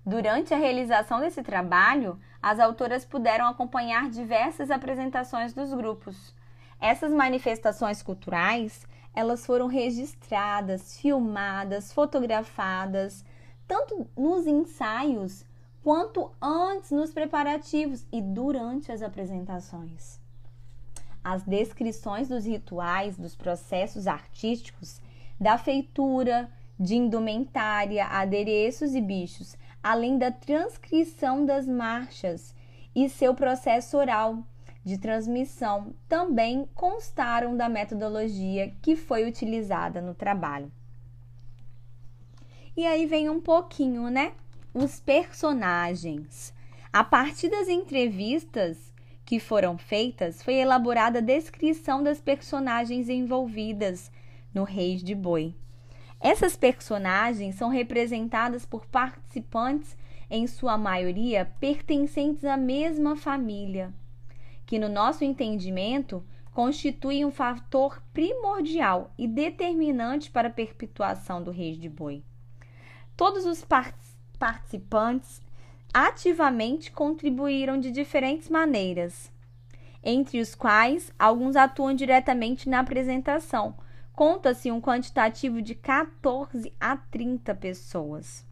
Durante 0.05 0.53
a 0.53 0.57
realização 0.57 1.19
desse 1.19 1.43
trabalho, 1.43 2.19
as 2.41 2.59
autoras 2.59 3.03
puderam 3.03 3.45
acompanhar 3.47 4.09
diversas 4.09 4.71
apresentações 4.71 5.53
dos 5.53 5.73
grupos. 5.73 6.33
Essas 6.79 7.11
manifestações 7.11 8.01
culturais 8.03 8.85
elas 9.17 9.47
foram 9.47 9.65
registradas, 9.65 10.99
filmadas, 10.99 11.91
fotografadas, 11.91 13.25
tanto 13.67 14.07
nos 14.15 14.45
ensaios 14.45 15.43
quanto 15.83 16.31
antes 16.39 16.91
nos 16.91 17.11
preparativos 17.11 18.05
e 18.11 18.21
durante 18.21 18.91
as 18.91 19.01
apresentações. 19.01 20.19
As 21.23 21.41
descrições 21.41 22.29
dos 22.29 22.45
rituais, 22.45 23.17
dos 23.17 23.35
processos 23.35 24.05
artísticos, 24.05 25.01
da 25.39 25.57
feitura, 25.57 26.47
de 26.79 26.95
indumentária, 26.95 28.05
adereços 28.05 28.93
e 28.93 29.01
bichos, 29.01 29.57
além 29.81 30.19
da 30.19 30.31
transcrição 30.31 31.43
das 31.43 31.67
marchas 31.67 32.53
e 32.93 33.09
seu 33.09 33.33
processo 33.33 33.97
oral, 33.97 34.43
de 34.87 34.97
transmissão 34.97 35.93
também 36.07 36.65
constaram 36.73 37.57
da 37.57 37.67
metodologia 37.67 38.73
que 38.81 38.95
foi 38.95 39.27
utilizada 39.27 40.01
no 40.01 40.15
trabalho. 40.15 40.71
E 42.75 42.85
aí 42.85 43.05
vem 43.05 43.29
um 43.29 43.41
pouquinho, 43.41 44.09
né? 44.09 44.31
Os 44.73 44.97
personagens. 44.97 46.53
A 46.93 47.03
partir 47.03 47.49
das 47.49 47.67
entrevistas 47.67 48.93
que 49.25 49.41
foram 49.41 49.77
feitas, 49.77 50.41
foi 50.41 50.53
elaborada 50.53 51.19
a 51.19 51.21
descrição 51.21 52.01
das 52.01 52.21
personagens 52.21 53.09
envolvidas 53.09 54.09
no 54.53 54.63
Reis 54.63 55.03
de 55.03 55.13
Boi. 55.13 55.53
Essas 56.17 56.55
personagens 56.55 57.55
são 57.55 57.67
representadas 57.67 58.65
por 58.65 58.85
participantes, 58.85 59.97
em 60.29 60.47
sua 60.47 60.77
maioria 60.77 61.45
pertencentes 61.59 62.45
à 62.45 62.55
mesma 62.55 63.17
família 63.17 63.93
que 64.67 64.77
no 64.77 64.89
nosso 64.89 65.23
entendimento 65.23 66.23
constitui 66.53 67.23
um 67.23 67.31
fator 67.31 68.03
primordial 68.13 69.13
e 69.17 69.25
determinante 69.27 70.29
para 70.29 70.49
a 70.49 70.51
perpetuação 70.51 71.41
do 71.41 71.51
Reis 71.51 71.77
de 71.77 71.87
Boi. 71.87 72.21
Todos 73.15 73.45
os 73.45 73.65
participantes 74.37 75.41
ativamente 75.93 76.91
contribuíram 76.91 77.79
de 77.79 77.91
diferentes 77.91 78.49
maneiras, 78.49 79.31
entre 80.03 80.41
os 80.41 80.53
quais 80.53 81.13
alguns 81.17 81.55
atuam 81.55 81.93
diretamente 81.93 82.67
na 82.67 82.79
apresentação. 82.79 83.73
Conta-se 84.11 84.69
um 84.69 84.81
quantitativo 84.81 85.61
de 85.61 85.75
14 85.75 86.73
a 86.79 86.97
30 86.97 87.55
pessoas. 87.55 88.45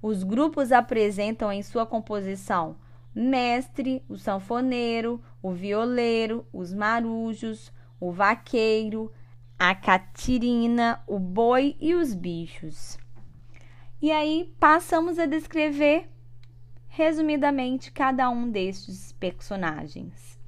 Os 0.00 0.22
grupos 0.22 0.70
apresentam 0.70 1.50
em 1.50 1.62
sua 1.62 1.84
composição 1.84 2.76
mestre, 3.18 4.04
o 4.10 4.18
sanfoneiro, 4.18 5.22
o 5.42 5.50
violeiro, 5.50 6.46
os 6.52 6.74
marujos, 6.74 7.72
o 7.98 8.12
vaqueiro, 8.12 9.10
a 9.58 9.74
catirina, 9.74 11.02
o 11.06 11.18
boi 11.18 11.74
e 11.80 11.94
os 11.94 12.12
bichos. 12.12 12.98
E 14.02 14.12
aí 14.12 14.54
passamos 14.60 15.18
a 15.18 15.24
descrever 15.24 16.10
resumidamente 16.88 17.90
cada 17.90 18.28
um 18.28 18.50
destes 18.50 19.12
personagens. 19.12 20.38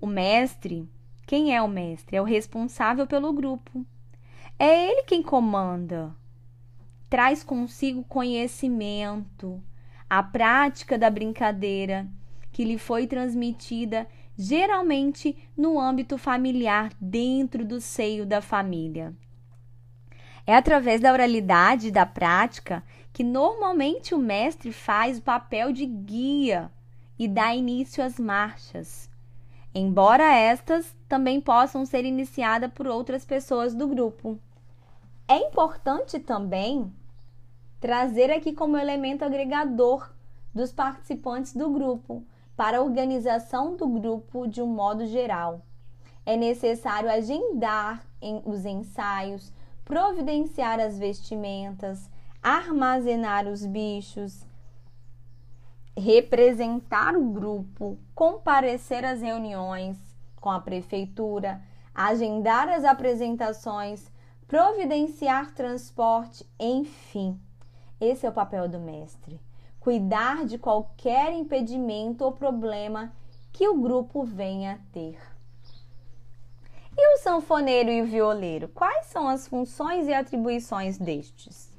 O 0.00 0.06
mestre, 0.06 0.88
quem 1.26 1.56
é 1.56 1.60
o 1.60 1.66
mestre? 1.66 2.16
É 2.16 2.22
o 2.22 2.24
responsável 2.24 3.06
pelo 3.06 3.32
grupo. 3.32 3.84
É 4.56 4.90
ele 4.90 5.02
quem 5.02 5.24
comanda. 5.24 6.14
Traz 7.10 7.42
consigo 7.42 8.04
conhecimento, 8.04 9.60
a 10.08 10.22
prática 10.22 10.98
da 10.98 11.10
brincadeira 11.10 12.06
que 12.52 12.64
lhe 12.64 12.78
foi 12.78 13.06
transmitida 13.06 14.06
geralmente 14.36 15.36
no 15.56 15.80
âmbito 15.80 16.18
familiar, 16.18 16.92
dentro 17.00 17.64
do 17.64 17.80
seio 17.80 18.26
da 18.26 18.40
família. 18.40 19.14
É 20.46 20.54
através 20.54 21.00
da 21.00 21.12
oralidade 21.12 21.88
e 21.88 21.90
da 21.90 22.06
prática 22.06 22.82
que 23.12 23.24
normalmente 23.24 24.14
o 24.14 24.18
mestre 24.18 24.72
faz 24.72 25.18
o 25.18 25.22
papel 25.22 25.72
de 25.72 25.86
guia 25.86 26.70
e 27.18 27.26
dá 27.26 27.54
início 27.54 28.04
às 28.04 28.20
marchas, 28.20 29.10
embora 29.74 30.34
estas 30.34 30.94
também 31.08 31.40
possam 31.40 31.84
ser 31.84 32.04
iniciadas 32.04 32.70
por 32.72 32.86
outras 32.86 33.24
pessoas 33.24 33.74
do 33.74 33.88
grupo. 33.88 34.38
É 35.26 35.38
importante 35.38 36.20
também 36.20 36.92
trazer 37.80 38.30
aqui 38.30 38.52
como 38.52 38.76
elemento 38.76 39.24
agregador 39.24 40.10
dos 40.54 40.72
participantes 40.72 41.52
do 41.52 41.70
grupo 41.70 42.24
para 42.56 42.78
a 42.78 42.82
organização 42.82 43.76
do 43.76 43.86
grupo 43.86 44.46
de 44.46 44.62
um 44.62 44.66
modo 44.66 45.06
geral. 45.06 45.60
É 46.24 46.36
necessário 46.36 47.10
agendar 47.10 48.04
os 48.44 48.64
ensaios, 48.64 49.52
providenciar 49.84 50.80
as 50.80 50.98
vestimentas, 50.98 52.10
armazenar 52.42 53.46
os 53.46 53.64
bichos, 53.64 54.44
representar 55.96 57.16
o 57.16 57.24
grupo, 57.24 57.98
comparecer 58.14 59.04
às 59.04 59.20
reuniões 59.20 59.96
com 60.40 60.50
a 60.50 60.60
prefeitura, 60.60 61.62
agendar 61.94 62.68
as 62.68 62.84
apresentações, 62.84 64.10
providenciar 64.46 65.52
transporte, 65.54 66.44
enfim. 66.58 67.40
Esse 68.00 68.26
é 68.26 68.28
o 68.28 68.32
papel 68.32 68.68
do 68.68 68.78
mestre. 68.78 69.40
Cuidar 69.80 70.44
de 70.44 70.58
qualquer 70.58 71.32
impedimento 71.32 72.24
ou 72.24 72.32
problema 72.32 73.12
que 73.52 73.66
o 73.68 73.80
grupo 73.80 74.24
venha 74.24 74.72
a 74.74 74.92
ter. 74.92 75.18
E 76.98 77.14
o 77.14 77.18
sanfoneiro 77.18 77.90
e 77.90 78.02
o 78.02 78.06
violeiro? 78.06 78.68
Quais 78.68 79.06
são 79.06 79.28
as 79.28 79.46
funções 79.46 80.08
e 80.08 80.14
atribuições 80.14 80.98
destes? 80.98 81.70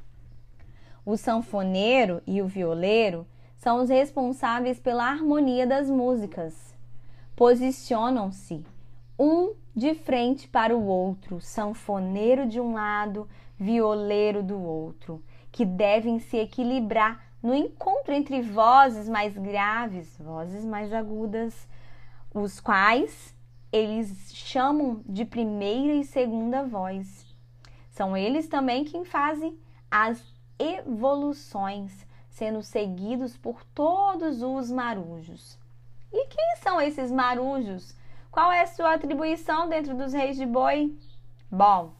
O 1.05 1.17
sanfoneiro 1.17 2.21
e 2.25 2.41
o 2.41 2.47
violeiro 2.47 3.25
são 3.57 3.81
os 3.81 3.89
responsáveis 3.89 4.79
pela 4.79 5.09
harmonia 5.09 5.65
das 5.65 5.89
músicas. 5.89 6.75
Posicionam-se 7.35 8.65
um 9.17 9.53
de 9.75 9.93
frente 9.93 10.47
para 10.47 10.75
o 10.75 10.85
outro, 10.85 11.39
sanfoneiro 11.41 12.47
de 12.47 12.59
um 12.59 12.73
lado, 12.73 13.27
violeiro 13.57 14.43
do 14.43 14.61
outro, 14.61 15.23
que 15.57 15.65
devem 15.65 16.19
se 16.19 16.37
equilibrar 16.37 17.19
no 17.41 17.51
encontro 17.51 18.13
entre 18.13 18.43
vozes 18.43 19.09
mais 19.09 19.35
graves, 19.35 20.15
vozes 20.19 20.63
mais 20.63 20.93
agudas, 20.93 21.67
os 22.31 22.59
quais 22.59 23.35
eles 23.71 24.35
chamam 24.35 25.01
de 25.03 25.25
primeira 25.25 25.95
e 25.95 26.03
segunda 26.03 26.61
voz. 26.61 27.25
São 27.89 28.15
eles 28.15 28.47
também 28.47 28.85
quem 28.85 29.03
fazem 29.03 29.57
as 29.89 30.23
evoluções, 30.59 32.05
sendo 32.29 32.61
seguidos 32.61 33.35
por 33.35 33.63
todos 33.73 34.43
os 34.43 34.69
marujos. 34.69 35.57
E 36.13 36.27
quem 36.27 36.55
são 36.57 36.79
esses 36.79 37.11
marujos? 37.11 37.95
Qual 38.29 38.51
é 38.51 38.61
a 38.61 38.67
sua 38.67 38.93
atribuição 38.93 39.67
dentro 39.67 39.95
dos 39.95 40.13
reis 40.13 40.37
de 40.37 40.45
boi? 40.45 40.95
Bom, 41.49 41.93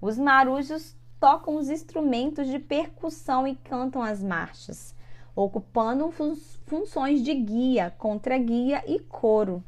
os 0.00 0.18
marujos 0.18 0.96
tocam 1.26 1.56
os 1.56 1.68
instrumentos 1.68 2.46
de 2.46 2.60
percussão 2.60 3.48
e 3.48 3.56
cantam 3.56 4.00
as 4.00 4.22
marchas, 4.22 4.94
ocupando 5.34 6.08
fun 6.12 6.36
funções 6.68 7.20
de 7.20 7.34
guia, 7.34 7.92
contra-guia 7.98 8.84
e 8.86 9.00
coro. 9.00 9.60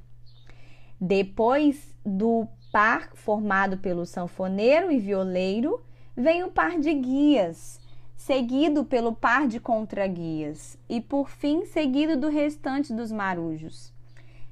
Depois 1.00 1.92
do 2.06 2.46
par 2.70 3.10
formado 3.16 3.76
pelo 3.78 4.06
sanfoneiro 4.06 4.92
e 4.92 5.00
violeiro, 5.00 5.82
vem 6.16 6.44
o 6.44 6.48
par 6.52 6.78
de 6.78 6.94
guias, 6.94 7.80
seguido 8.16 8.84
pelo 8.84 9.12
par 9.12 9.48
de 9.48 9.58
contraguias 9.58 10.78
e, 10.88 11.00
por 11.00 11.28
fim, 11.28 11.64
seguido 11.64 12.16
do 12.16 12.28
restante 12.28 12.94
dos 12.94 13.10
marujos. 13.10 13.92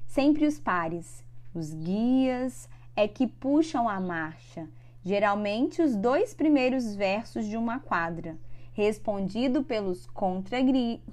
Sempre 0.08 0.44
os 0.44 0.58
pares. 0.58 1.24
Os 1.54 1.72
guias 1.72 2.68
é 2.96 3.06
que 3.06 3.28
puxam 3.28 3.88
a 3.88 4.00
marcha, 4.00 4.68
geralmente 5.06 5.80
os 5.80 5.94
dois 5.94 6.34
primeiros 6.34 6.96
versos 6.96 7.46
de 7.46 7.56
uma 7.56 7.78
quadra, 7.78 8.36
respondido 8.72 9.62
pelos 9.62 10.04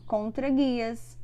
contraguias. 0.08 1.16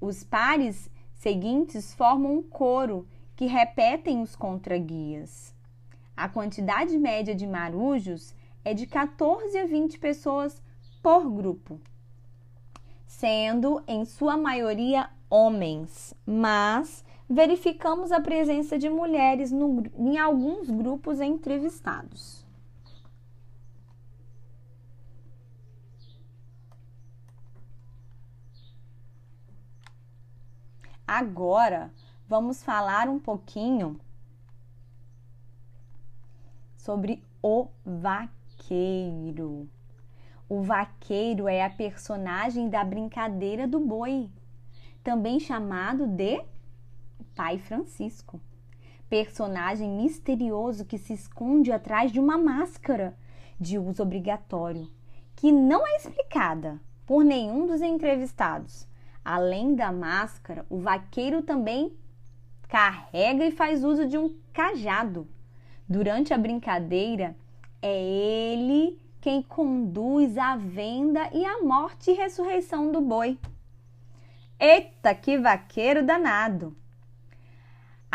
Os 0.00 0.22
pares 0.22 0.88
seguintes 1.14 1.92
formam 1.94 2.34
um 2.34 2.42
coro 2.44 3.08
que 3.34 3.46
repetem 3.46 4.22
os 4.22 4.36
contraguias. 4.36 5.52
A 6.16 6.28
quantidade 6.28 6.96
média 6.96 7.34
de 7.34 7.44
marujos 7.44 8.32
é 8.64 8.72
de 8.72 8.86
14 8.86 9.58
a 9.58 9.66
20 9.66 9.98
pessoas 9.98 10.62
por 11.02 11.28
grupo, 11.28 11.80
sendo 13.04 13.82
em 13.84 14.04
sua 14.04 14.36
maioria 14.36 15.10
homens, 15.28 16.14
mas 16.24 17.04
verificamos 17.28 18.12
a 18.12 18.20
presença 18.20 18.78
de 18.78 18.88
mulheres 18.88 19.50
no, 19.50 19.82
em 19.96 20.18
alguns 20.18 20.70
grupos 20.70 21.20
entrevistados. 21.20 22.46
Agora, 31.06 31.92
vamos 32.28 32.64
falar 32.64 33.08
um 33.08 33.18
pouquinho 33.18 34.00
sobre 36.76 37.22
o 37.40 37.68
vaqueiro. 37.84 39.68
O 40.48 40.62
vaqueiro 40.62 41.48
é 41.48 41.64
a 41.64 41.70
personagem 41.70 42.68
da 42.68 42.84
brincadeira 42.84 43.66
do 43.68 43.78
boi, 43.78 44.28
também 45.02 45.38
chamado 45.38 46.06
de 46.06 46.44
Pai 47.36 47.58
Francisco. 47.58 48.40
Personagem 49.10 49.90
misterioso 49.90 50.86
que 50.86 50.96
se 50.96 51.12
esconde 51.12 51.70
atrás 51.70 52.10
de 52.10 52.18
uma 52.18 52.38
máscara 52.38 53.14
de 53.60 53.78
uso 53.78 54.02
obrigatório, 54.02 54.90
que 55.36 55.52
não 55.52 55.86
é 55.86 55.96
explicada 55.96 56.80
por 57.04 57.22
nenhum 57.22 57.66
dos 57.66 57.82
entrevistados. 57.82 58.88
Além 59.22 59.74
da 59.74 59.92
máscara, 59.92 60.64
o 60.70 60.78
vaqueiro 60.78 61.42
também 61.42 61.94
carrega 62.68 63.44
e 63.44 63.52
faz 63.52 63.84
uso 63.84 64.08
de 64.08 64.16
um 64.16 64.34
cajado. 64.52 65.28
Durante 65.86 66.32
a 66.32 66.38
brincadeira, 66.38 67.36
é 67.82 68.02
ele 68.02 68.98
quem 69.20 69.42
conduz 69.42 70.38
a 70.38 70.56
venda 70.56 71.28
e 71.34 71.44
a 71.44 71.62
morte 71.62 72.10
e 72.10 72.14
ressurreição 72.14 72.90
do 72.90 73.00
boi. 73.00 73.38
Eita, 74.58 75.14
que 75.14 75.36
vaqueiro 75.36 76.04
danado! 76.04 76.74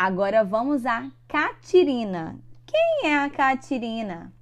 Agora 0.04 0.42
vamos 0.42 0.84
a 0.84 1.08
Catirina. 1.28 2.36
Quem 2.66 3.08
é 3.08 3.18
a 3.18 3.30
Catirina? 3.30 4.32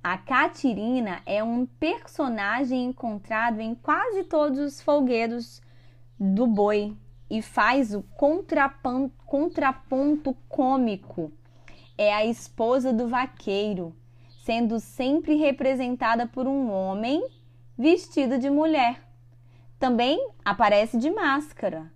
A 0.00 0.16
Catirina 0.16 1.20
é 1.26 1.42
um 1.42 1.66
personagem 1.66 2.84
encontrado 2.84 3.58
em 3.58 3.74
quase 3.74 4.22
todos 4.22 4.60
os 4.60 4.80
folguedos 4.80 5.60
do 6.16 6.46
boi 6.46 6.96
e 7.28 7.42
faz 7.42 7.92
o 7.96 8.04
contraponto 9.26 10.36
cômico. 10.48 11.32
É 11.98 12.14
a 12.14 12.24
esposa 12.24 12.92
do 12.92 13.08
vaqueiro, 13.08 13.92
sendo 14.44 14.78
sempre 14.78 15.34
representada 15.34 16.28
por 16.28 16.46
um 16.46 16.70
homem 16.70 17.26
vestido 17.76 18.38
de 18.38 18.48
mulher. 18.48 19.02
Também 19.80 20.30
aparece 20.44 20.96
de 20.96 21.10
máscara. 21.10 21.92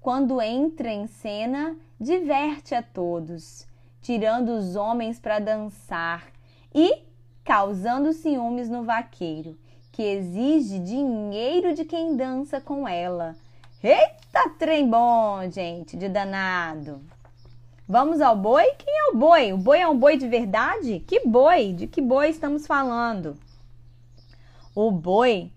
Quando 0.00 0.40
entra 0.40 0.92
em 0.92 1.08
cena, 1.08 1.76
diverte 2.00 2.74
a 2.74 2.82
todos, 2.82 3.66
tirando 4.00 4.50
os 4.50 4.76
homens 4.76 5.18
para 5.18 5.38
dançar 5.38 6.26
e 6.74 7.02
causando 7.44 8.12
ciúmes 8.12 8.68
no 8.68 8.84
vaqueiro, 8.84 9.58
que 9.92 10.02
exige 10.02 10.78
dinheiro 10.78 11.74
de 11.74 11.84
quem 11.84 12.16
dança 12.16 12.60
com 12.60 12.86
ela 12.86 13.36
Eita, 13.80 14.50
trem 14.58 14.90
bom, 14.90 15.48
gente, 15.48 15.96
de 15.96 16.08
danado. 16.08 17.00
Vamos 17.86 18.20
ao 18.20 18.36
boi? 18.36 18.64
Quem 18.76 18.92
é 18.92 19.12
o 19.12 19.16
boi? 19.16 19.52
O 19.52 19.56
boi 19.56 19.78
é 19.78 19.86
um 19.86 19.96
boi 19.96 20.16
de 20.16 20.26
verdade? 20.26 20.98
Que 21.06 21.24
boi? 21.24 21.72
De 21.72 21.86
que 21.86 22.02
boi 22.02 22.28
estamos 22.28 22.66
falando? 22.66 23.38
O 24.74 24.90
boi 24.90 25.52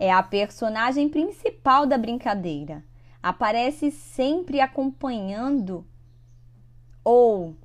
é 0.00 0.10
a 0.10 0.20
personagem 0.20 1.08
principal 1.08 1.86
da 1.86 1.96
brincadeira. 1.96 2.82
Aparece 3.22 3.90
sempre 3.90 4.60
acompanhando 4.60 5.84
ou 7.02 7.56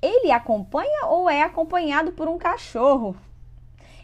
ele 0.00 0.30
acompanha 0.30 1.06
ou 1.06 1.28
é 1.28 1.42
acompanhado 1.42 2.12
por 2.12 2.28
um 2.28 2.38
cachorro 2.38 3.16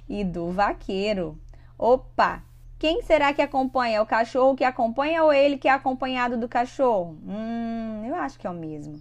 e 0.09 0.25
do 0.25 0.51
vaqueiro. 0.51 1.39
Opa, 1.79 2.43
quem 2.79 3.03
será 3.03 3.33
que 3.33 3.41
acompanha? 3.41 4.03
O 4.03 4.07
cachorro 4.07 4.57
que 4.57 4.65
acompanha 4.65 5.23
ou 5.23 5.33
ele 5.33 5.57
que 5.57 5.69
é 5.69 5.71
acompanhado 5.71 6.37
do 6.37 6.49
cachorro? 6.49 7.17
Hum, 7.25 8.05
eu 8.05 8.17
acho 8.17 8.39
que 8.39 8.47
é 8.47 8.51
o 8.51 8.55
mesmo. 8.55 9.01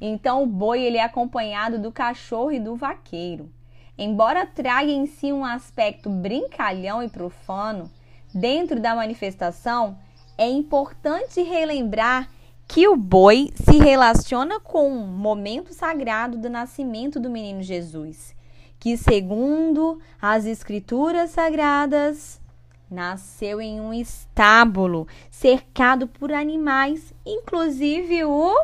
Então 0.00 0.42
o 0.42 0.46
boi 0.46 0.82
ele 0.82 0.98
é 0.98 1.02
acompanhado 1.02 1.78
do 1.78 1.90
cachorro 1.90 2.52
e 2.52 2.60
do 2.60 2.76
vaqueiro. 2.76 3.50
Embora 3.96 4.46
traga 4.46 4.90
em 4.90 5.06
si 5.06 5.32
um 5.32 5.44
aspecto 5.44 6.08
brincalhão 6.08 7.02
e 7.02 7.08
profano, 7.08 7.90
dentro 8.32 8.78
da 8.78 8.94
manifestação 8.94 9.98
é 10.38 10.48
importante 10.48 11.42
relembrar 11.42 12.30
que 12.68 12.86
o 12.86 12.96
boi 12.96 13.50
se 13.54 13.78
relaciona 13.78 14.60
com 14.60 14.88
um 14.88 15.06
momento 15.06 15.74
sagrado 15.74 16.38
do 16.38 16.48
nascimento 16.48 17.18
do 17.18 17.28
menino 17.28 17.60
Jesus, 17.62 18.36
que 18.78 18.96
segundo 18.96 19.98
as 20.22 20.46
escrituras 20.46 21.30
sagradas 21.30 22.40
nasceu 22.88 23.60
em 23.60 23.80
um 23.80 23.92
estábulo 23.92 25.08
cercado 25.30 26.06
por 26.06 26.32
animais, 26.32 27.12
inclusive 27.26 28.24
o 28.24 28.54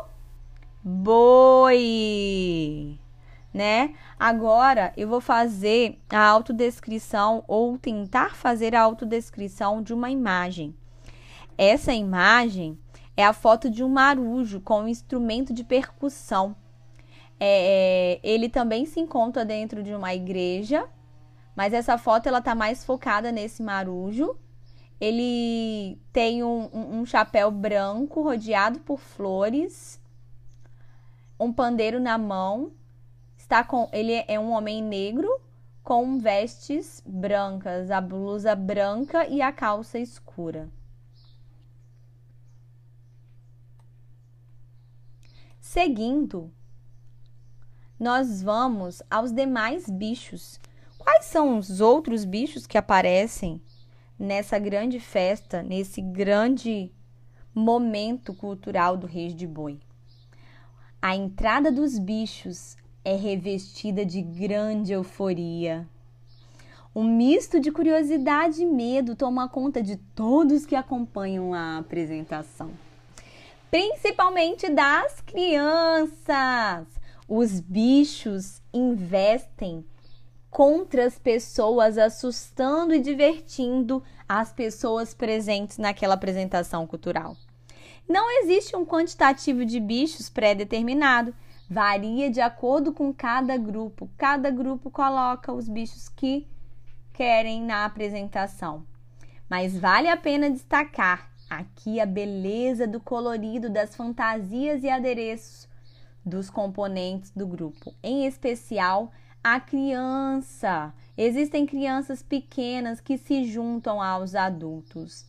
boi, 0.83 1.77
né? 3.53 3.93
Agora 4.19 4.93
eu 4.95 5.07
vou 5.09 5.19
fazer 5.19 5.99
a 6.09 6.25
autodescrição 6.25 7.43
ou 7.47 7.77
tentar 7.77 8.35
fazer 8.35 8.73
a 8.75 8.81
autodescrição 8.81 9.81
de 9.81 9.93
uma 9.93 10.09
imagem. 10.09 10.73
Essa 11.57 11.93
imagem 11.93 12.77
é 13.15 13.25
a 13.25 13.33
foto 13.33 13.69
de 13.69 13.83
um 13.83 13.89
marujo 13.89 14.59
com 14.61 14.81
um 14.81 14.87
instrumento 14.87 15.53
de 15.53 15.63
percussão. 15.63 16.55
É, 17.39 18.19
ele 18.23 18.49
também 18.49 18.85
se 18.85 18.99
encontra 18.99 19.43
dentro 19.43 19.83
de 19.83 19.93
uma 19.93 20.13
igreja 20.13 20.89
mas 21.55 21.73
essa 21.73 21.97
foto 21.97 22.27
ela 22.27 22.41
tá 22.41 22.53
mais 22.53 22.83
focada 22.83 23.31
nesse 23.31 23.63
marujo. 23.63 24.37
Ele 24.99 25.99
tem 26.11 26.43
um, 26.43 26.69
um, 26.73 27.05
chapéu 27.05 27.49
branco 27.49 28.21
rodeado 28.21 28.79
por 28.79 28.99
flores, 28.99 30.01
um 31.39 31.51
pandeiro 31.51 31.99
na 31.99 32.17
mão. 32.17 32.71
Está 33.37 33.63
com 33.63 33.89
ele 33.93 34.23
é 34.27 34.39
um 34.39 34.51
homem 34.51 34.81
negro 34.81 35.29
com 35.83 36.17
vestes 36.17 37.01
brancas, 37.05 37.91
a 37.91 38.01
blusa 38.01 38.55
branca 38.55 39.27
e 39.27 39.41
a 39.41 39.51
calça 39.51 39.99
escura. 39.99 40.69
Seguindo, 45.75 46.53
nós 47.99 48.41
vamos 48.41 49.03
aos 49.11 49.33
demais 49.33 49.89
bichos. 49.89 50.57
Quais 50.97 51.25
são 51.25 51.57
os 51.57 51.81
outros 51.81 52.23
bichos 52.23 52.65
que 52.65 52.77
aparecem 52.77 53.61
nessa 54.17 54.57
grande 54.57 55.01
festa, 55.01 55.61
nesse 55.61 55.99
grande 55.99 56.93
momento 57.53 58.33
cultural 58.33 58.95
do 58.95 59.05
Reis 59.05 59.35
de 59.35 59.45
Boi? 59.45 59.77
A 61.01 61.13
entrada 61.13 61.69
dos 61.69 61.99
bichos 61.99 62.77
é 63.03 63.17
revestida 63.17 64.05
de 64.05 64.21
grande 64.21 64.93
euforia. 64.93 65.85
Um 66.95 67.03
misto 67.03 67.59
de 67.59 67.69
curiosidade 67.69 68.61
e 68.61 68.65
medo 68.65 69.13
toma 69.13 69.49
conta 69.49 69.83
de 69.83 69.97
todos 69.97 70.65
que 70.65 70.73
acompanham 70.73 71.53
a 71.53 71.79
apresentação, 71.79 72.71
principalmente 73.75 74.69
das 74.69 75.19
crianças. 75.19 76.87
Os 77.27 77.59
bichos 77.59 78.61
investem 78.73 79.85
contra 80.49 81.05
as 81.05 81.19
pessoas, 81.19 81.97
assustando 81.97 82.93
e 82.93 83.01
divertindo 83.01 84.01
as 84.29 84.53
pessoas 84.53 85.13
presentes 85.13 85.77
naquela 85.77 86.13
apresentação 86.13 86.87
cultural. 86.87 87.35
Não 88.07 88.41
existe 88.41 88.77
um 88.77 88.85
quantitativo 88.85 89.65
de 89.65 89.81
bichos 89.81 90.29
pré-determinado, 90.29 91.35
varia 91.69 92.29
de 92.29 92.39
acordo 92.39 92.93
com 92.93 93.13
cada 93.13 93.57
grupo. 93.57 94.09
Cada 94.17 94.49
grupo 94.51 94.89
coloca 94.89 95.51
os 95.51 95.67
bichos 95.67 96.07
que 96.07 96.47
querem 97.11 97.61
na 97.61 97.83
apresentação. 97.83 98.85
Mas 99.49 99.77
vale 99.77 100.07
a 100.07 100.15
pena 100.15 100.49
destacar 100.49 101.34
aqui 101.49 101.99
a 101.99 102.05
beleza 102.05 102.87
do 102.87 102.99
colorido 102.99 103.69
das 103.69 103.95
fantasias 103.95 104.83
e 104.83 104.89
adereços 104.89 105.67
dos 106.25 106.49
componentes 106.49 107.31
do 107.31 107.45
grupo, 107.45 107.93
em 108.01 108.25
especial 108.25 109.11
a 109.43 109.59
criança. 109.59 110.93
Existem 111.15 111.65
crianças 111.65 112.23
pequenas 112.23 112.99
que 112.99 113.17
se 113.17 113.45
juntam 113.45 114.01
aos 114.01 114.33
adultos. 114.33 115.25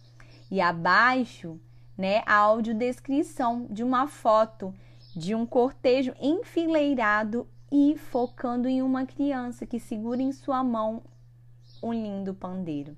E 0.51 0.61
abaixo, 0.61 1.61
né, 1.99 2.23
a 2.27 2.37
audiodescrição 2.37 3.67
de 3.69 3.85
uma 3.85 4.07
foto 4.07 4.75
de 5.15 5.35
um 5.35 5.45
cortejo 5.45 6.15
enfileirado 6.21 7.47
e 7.71 7.97
focando 7.97 8.69
em 8.69 8.81
uma 8.81 9.07
criança 9.07 9.67
que 9.67 9.81
segura 9.81 10.23
em 10.23 10.33
sua 10.33 10.63
mão 10.63 11.03
um 11.83 11.93
lindo 11.93 12.33
pandeiro. 12.35 12.97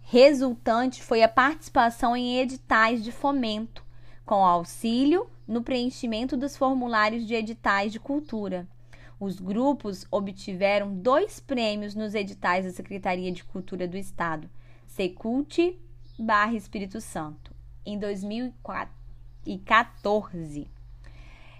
resultante 0.00 1.02
foi 1.02 1.22
a 1.22 1.28
participação 1.28 2.16
em 2.16 2.38
editais 2.38 3.02
de 3.02 3.10
fomento, 3.10 3.84
com 4.24 4.46
auxílio 4.46 5.28
no 5.46 5.62
preenchimento 5.62 6.36
dos 6.36 6.56
formulários 6.56 7.26
de 7.26 7.34
editais 7.34 7.92
de 7.92 7.98
cultura 7.98 8.68
os 9.20 9.38
grupos 9.38 10.04
obtiveram 10.10 10.92
dois 10.94 11.38
prêmios 11.38 11.94
nos 11.94 12.14
editais 12.14 12.64
da 12.64 12.72
Secretaria 12.72 13.30
de 13.30 13.44
Cultura 13.44 13.86
do 13.86 13.98
Estado, 13.98 14.48
Secult 14.86 15.78
barra 16.18 16.54
Espírito 16.54 17.02
Santo, 17.02 17.54
em 17.84 17.98
2014. 17.98 20.70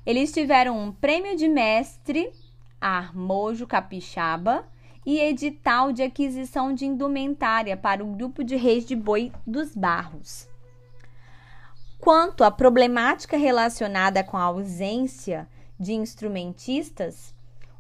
Eles 0.07 0.33
tiveram 0.33 0.79
um 0.79 0.91
prêmio 0.91 1.37
de 1.37 1.49
mestre 1.49 2.33
Armojo 2.81 3.67
Capixaba 3.67 4.67
e 5.05 5.19
edital 5.19 5.93
de 5.93 6.03
aquisição 6.03 6.75
de 6.75 6.85
indumentária 6.85 7.77
para 7.77 8.05
o 8.05 8.13
grupo 8.13 8.45
de 8.45 8.57
reis 8.57 8.85
de 8.85 8.95
boi 8.95 9.33
dos 9.47 9.75
Barros. 9.75 10.49
Quanto 11.99 12.45
à 12.45 12.51
problemática 12.51 13.37
relacionada 13.37 14.25
com 14.25 14.37
a 14.37 14.45
ausência 14.45 15.49
de 15.79 15.93
instrumentistas, 15.93 17.35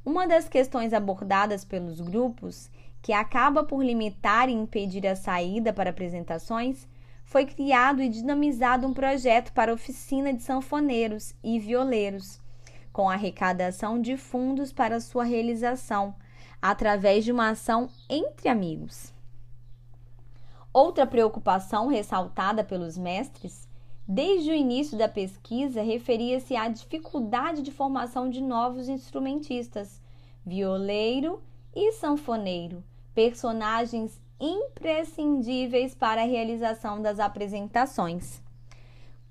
uma 0.05 0.27
das 0.27 0.49
questões 0.49 0.93
abordadas 0.93 1.65
pelos 1.65 2.01
grupos, 2.01 2.71
que 3.03 3.13
acaba 3.13 3.65
por 3.65 3.83
limitar 3.83 4.49
e 4.49 4.53
impedir 4.53 5.07
a 5.07 5.17
saída 5.17 5.73
para 5.73 5.91
apresentações, 5.91 6.87
foi 7.25 7.47
criado 7.47 8.03
e 8.03 8.09
dinamizado 8.09 8.87
um 8.87 8.93
projeto 8.93 9.53
para 9.53 9.73
oficina 9.73 10.35
de 10.35 10.43
sanfoneiros 10.43 11.35
e 11.45 11.59
violeiros, 11.59 12.41
com 12.93 13.09
arrecadação 13.09 14.01
de 14.01 14.17
fundos 14.17 14.73
para 14.73 15.01
sua 15.01 15.25
realização, 15.25 16.15
através 16.61 17.25
de 17.25 17.33
uma 17.33 17.51
ação 17.51 17.89
entre 18.09 18.49
amigos. 18.49 19.13
Outra 20.73 21.07
preocupação 21.07 21.89
ressaltada 21.89 22.63
pelos 22.63 22.97
mestres, 22.97 23.69
desde 24.07 24.51
o 24.51 24.55
início 24.55 24.97
da 24.97 25.09
pesquisa, 25.09 25.83
referia-se 25.83 26.55
à 26.55 26.69
dificuldade 26.69 27.63
de 27.63 27.73
formação 27.73 28.31
de 28.31 28.41
novos 28.41 28.89
instrumentistas, 28.89 30.01
violeiro 30.45 31.43
e 31.75 31.93
sanfoneiro, 31.93 32.85
personagens 33.15 34.21
imprescindíveis 34.41 35.95
para 35.95 36.23
a 36.23 36.27
realização 36.27 37.03
das 37.03 37.19
apresentações. 37.19 38.41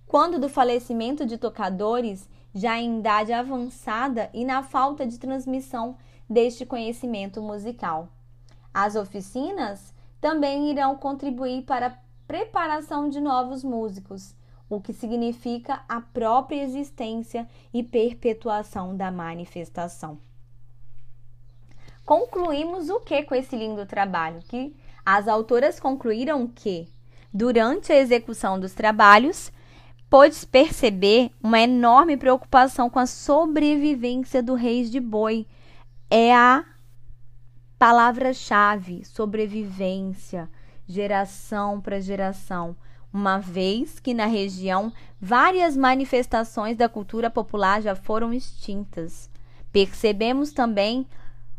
Quando 0.06 0.40
do 0.40 0.50
falecimento 0.50 1.26
de 1.26 1.38
tocadores, 1.38 2.28
já 2.54 2.80
em 2.80 3.00
idade 3.00 3.32
avançada 3.32 4.30
e 4.34 4.44
na 4.44 4.64
falta 4.64 5.06
de 5.06 5.20
transmissão 5.20 5.98
deste 6.30 6.66
conhecimento 6.66 7.42
musical. 7.42 8.10
As 8.74 8.96
oficinas 8.96 9.94
também 10.22 10.70
irão 10.70 10.96
contribuir 10.96 11.64
para 11.64 11.88
a 11.88 11.98
preparação 12.28 13.10
de 13.10 13.20
novos 13.20 13.64
músicos, 13.64 14.36
o 14.70 14.80
que 14.80 14.94
significa 14.94 15.84
a 15.90 16.00
própria 16.00 16.62
existência 16.62 17.50
e 17.74 17.82
perpetuação 17.82 18.96
da 18.96 19.10
manifestação. 19.10 20.20
Concluímos 22.06 22.90
o 22.90 23.00
que 23.00 23.24
com 23.24 23.34
esse 23.34 23.56
lindo 23.56 23.86
trabalho? 23.86 24.42
Que 24.48 24.76
as 25.06 25.28
autoras 25.28 25.80
concluíram 25.80 26.48
que, 26.48 26.88
durante 27.34 27.92
a 27.92 27.98
execução 27.98 28.60
dos 28.60 28.74
trabalhos, 28.74 29.52
pôde 30.10 30.46
perceber 30.48 31.32
uma 31.42 31.60
enorme 31.60 32.18
preocupação 32.18 32.90
com 32.90 33.00
a 33.00 33.06
sobrevivência 33.06 34.42
do 34.42 34.56
Reis 34.56 34.92
de 34.92 35.00
Boi 35.00 35.48
é 36.10 36.36
a 36.36 36.66
palavra-chave: 37.78 39.06
sobrevivência, 39.06 40.50
geração 40.88 41.80
para 41.80 42.02
geração. 42.02 42.76
Uma 43.12 43.40
vez 43.40 44.00
que 44.00 44.14
na 44.14 44.28
região 44.28 44.94
várias 45.20 45.76
manifestações 45.76 46.78
da 46.78 46.88
cultura 46.88 47.30
popular 47.30 47.82
já 47.82 47.96
foram 47.96 48.32
extintas. 48.32 49.30
Percebemos 49.72 50.52
também 50.52 51.08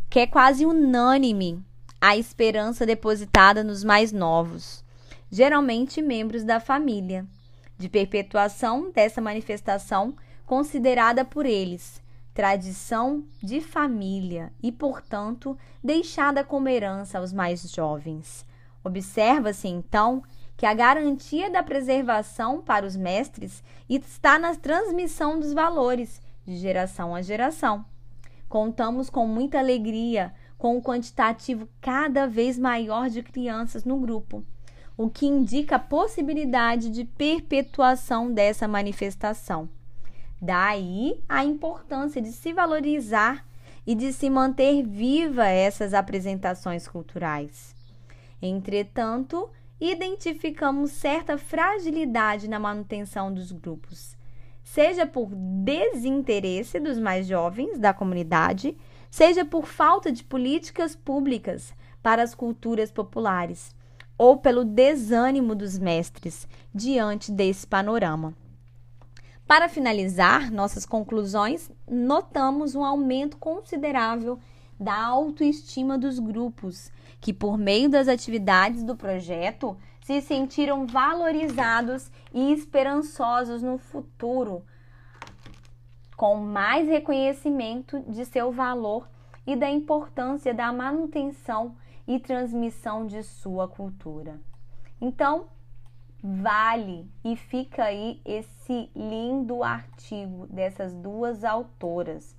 que 0.08 0.20
é 0.20 0.26
quase 0.26 0.64
unânime 0.64 1.64
a 2.00 2.16
esperança 2.16 2.86
depositada 2.86 3.64
nos 3.64 3.82
mais 3.82 4.12
novos, 4.12 4.84
geralmente 5.30 6.00
membros 6.00 6.44
da 6.44 6.60
família, 6.60 7.26
de 7.76 7.88
perpetuação 7.88 8.90
dessa 8.92 9.20
manifestação 9.20 10.14
considerada 10.46 11.24
por 11.24 11.46
eles 11.46 11.99
tradição 12.32 13.24
de 13.42 13.60
família 13.60 14.52
e, 14.62 14.70
portanto, 14.70 15.56
deixada 15.82 16.44
como 16.44 16.68
herança 16.68 17.18
aos 17.18 17.32
mais 17.32 17.62
jovens. 17.70 18.46
Observa-se, 18.82 19.68
então, 19.68 20.22
que 20.56 20.66
a 20.66 20.74
garantia 20.74 21.50
da 21.50 21.62
preservação 21.62 22.60
para 22.60 22.86
os 22.86 22.96
mestres 22.96 23.62
está 23.88 24.38
na 24.38 24.54
transmissão 24.54 25.40
dos 25.40 25.52
valores 25.52 26.20
de 26.46 26.56
geração 26.56 27.14
a 27.14 27.22
geração. 27.22 27.84
Contamos 28.48 29.08
com 29.08 29.26
muita 29.26 29.58
alegria 29.58 30.34
com 30.58 30.76
um 30.76 30.82
quantitativo 30.82 31.66
cada 31.80 32.26
vez 32.26 32.58
maior 32.58 33.08
de 33.08 33.22
crianças 33.22 33.84
no 33.84 33.98
grupo, 33.98 34.44
o 34.96 35.08
que 35.08 35.24
indica 35.24 35.76
a 35.76 35.78
possibilidade 35.78 36.90
de 36.90 37.04
perpetuação 37.04 38.30
dessa 38.30 38.68
manifestação. 38.68 39.68
Daí 40.40 41.22
a 41.28 41.44
importância 41.44 42.22
de 42.22 42.32
se 42.32 42.52
valorizar 42.52 43.44
e 43.86 43.94
de 43.94 44.12
se 44.12 44.30
manter 44.30 44.82
viva 44.82 45.46
essas 45.46 45.92
apresentações 45.92 46.88
culturais. 46.88 47.74
Entretanto, 48.40 49.50
identificamos 49.78 50.92
certa 50.92 51.36
fragilidade 51.36 52.48
na 52.48 52.58
manutenção 52.58 53.32
dos 53.32 53.52
grupos, 53.52 54.16
seja 54.62 55.06
por 55.06 55.30
desinteresse 55.34 56.80
dos 56.80 56.98
mais 56.98 57.26
jovens 57.26 57.78
da 57.78 57.92
comunidade, 57.92 58.76
seja 59.10 59.44
por 59.44 59.66
falta 59.66 60.10
de 60.10 60.24
políticas 60.24 60.94
públicas 60.94 61.74
para 62.02 62.22
as 62.22 62.34
culturas 62.34 62.90
populares, 62.90 63.74
ou 64.16 64.38
pelo 64.38 64.64
desânimo 64.64 65.54
dos 65.54 65.78
mestres 65.78 66.46
diante 66.74 67.32
desse 67.32 67.66
panorama. 67.66 68.34
Para 69.50 69.68
finalizar 69.68 70.48
nossas 70.52 70.86
conclusões, 70.86 71.72
notamos 71.90 72.76
um 72.76 72.84
aumento 72.84 73.36
considerável 73.36 74.38
da 74.78 74.94
autoestima 74.94 75.98
dos 75.98 76.20
grupos, 76.20 76.92
que, 77.20 77.32
por 77.32 77.58
meio 77.58 77.90
das 77.90 78.06
atividades 78.06 78.84
do 78.84 78.94
projeto, 78.94 79.76
se 80.02 80.20
sentiram 80.20 80.86
valorizados 80.86 82.12
e 82.32 82.52
esperançosos 82.52 83.60
no 83.60 83.76
futuro, 83.76 84.62
com 86.16 86.36
mais 86.36 86.88
reconhecimento 86.88 87.98
de 88.06 88.24
seu 88.26 88.52
valor 88.52 89.08
e 89.44 89.56
da 89.56 89.68
importância 89.68 90.54
da 90.54 90.72
manutenção 90.72 91.74
e 92.06 92.20
transmissão 92.20 93.04
de 93.04 93.20
sua 93.24 93.66
cultura. 93.66 94.40
Então, 95.00 95.48
vale 96.22 97.10
e 97.24 97.36
fica 97.36 97.84
aí 97.84 98.20
esse 98.24 98.90
lindo 98.94 99.62
artigo 99.62 100.46
dessas 100.48 100.94
duas 100.94 101.44
autoras 101.44 102.36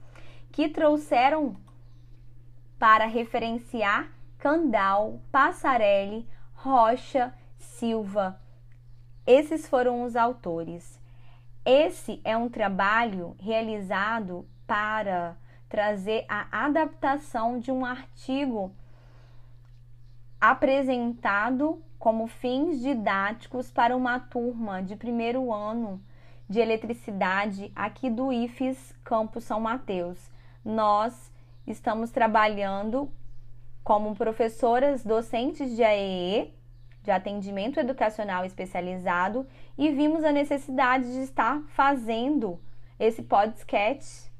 que 0.51 0.69
trouxeram 0.69 1.55
para 2.77 3.05
referenciar 3.05 4.11
Candal, 4.37 5.21
Passarelli, 5.31 6.27
Rocha, 6.53 7.33
Silva. 7.57 8.39
Esses 9.25 9.67
foram 9.67 10.03
os 10.03 10.15
autores. 10.15 10.99
Esse 11.63 12.19
é 12.23 12.35
um 12.35 12.49
trabalho 12.49 13.35
realizado 13.39 14.47
para 14.65 15.37
trazer 15.69 16.25
a 16.27 16.65
adaptação 16.65 17.59
de 17.59 17.71
um 17.71 17.85
artigo 17.85 18.73
apresentado 20.39 21.83
como 22.01 22.25
fins 22.25 22.81
didáticos 22.81 23.69
para 23.69 23.95
uma 23.95 24.19
turma 24.19 24.81
de 24.81 24.95
primeiro 24.95 25.53
ano 25.53 26.01
de 26.49 26.59
eletricidade 26.59 27.71
aqui 27.75 28.09
do 28.09 28.33
IFES 28.33 28.95
Campus 29.03 29.43
São 29.43 29.59
Mateus. 29.59 30.17
Nós 30.65 31.31
estamos 31.67 32.09
trabalhando 32.09 33.11
como 33.83 34.15
professoras 34.15 35.03
docentes 35.03 35.75
de 35.75 35.83
AEE, 35.83 36.51
de 37.03 37.11
atendimento 37.11 37.79
educacional 37.79 38.43
especializado, 38.45 39.45
e 39.77 39.91
vimos 39.91 40.23
a 40.23 40.31
necessidade 40.31 41.05
de 41.05 41.21
estar 41.21 41.61
fazendo 41.67 42.59
esse 42.99 43.21
podcast 43.21 44.31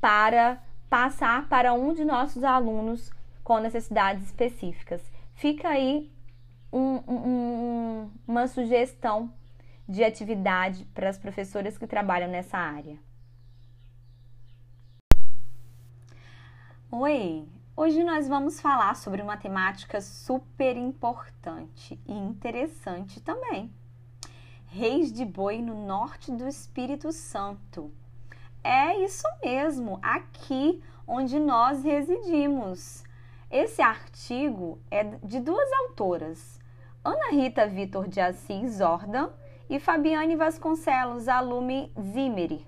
para 0.00 0.62
passar 0.88 1.46
para 1.50 1.74
um 1.74 1.92
de 1.92 2.06
nossos 2.06 2.42
alunos 2.42 3.12
com 3.44 3.58
necessidades 3.58 4.24
específicas. 4.24 5.02
Fica 5.34 5.68
aí 5.68 6.10
um, 6.72 7.02
um, 7.06 8.10
uma 8.26 8.48
sugestão 8.48 9.32
de 9.86 10.02
atividade 10.02 10.84
para 10.94 11.10
as 11.10 11.18
professoras 11.18 11.76
que 11.76 11.86
trabalham 11.86 12.30
nessa 12.30 12.56
área. 12.56 12.98
Oi! 16.90 17.46
Hoje 17.74 18.04
nós 18.04 18.28
vamos 18.28 18.60
falar 18.60 18.94
sobre 18.96 19.22
uma 19.22 19.36
temática 19.36 20.00
super 20.00 20.76
importante 20.76 21.98
e 22.06 22.12
interessante 22.12 23.20
também. 23.20 23.72
Reis 24.66 25.12
de 25.12 25.24
Boi 25.24 25.62
no 25.62 25.86
norte 25.86 26.30
do 26.30 26.46
Espírito 26.46 27.10
Santo. 27.12 27.90
É 28.62 28.96
isso 29.02 29.26
mesmo, 29.42 29.98
aqui 30.02 30.82
onde 31.06 31.38
nós 31.40 31.82
residimos. 31.82 33.04
Esse 33.50 33.82
artigo 33.82 34.78
é 34.90 35.02
de 35.02 35.40
duas 35.40 35.70
autoras, 35.72 36.60
Ana 37.04 37.32
Rita 37.32 37.66
Vitor 37.66 38.06
de 38.06 38.20
Assis 38.20 38.78
Jordan 38.78 39.28
e 39.68 39.80
Fabiane 39.80 40.36
Vasconcelos 40.36 41.26
Alume 41.26 41.92
Zimeri. 42.00 42.64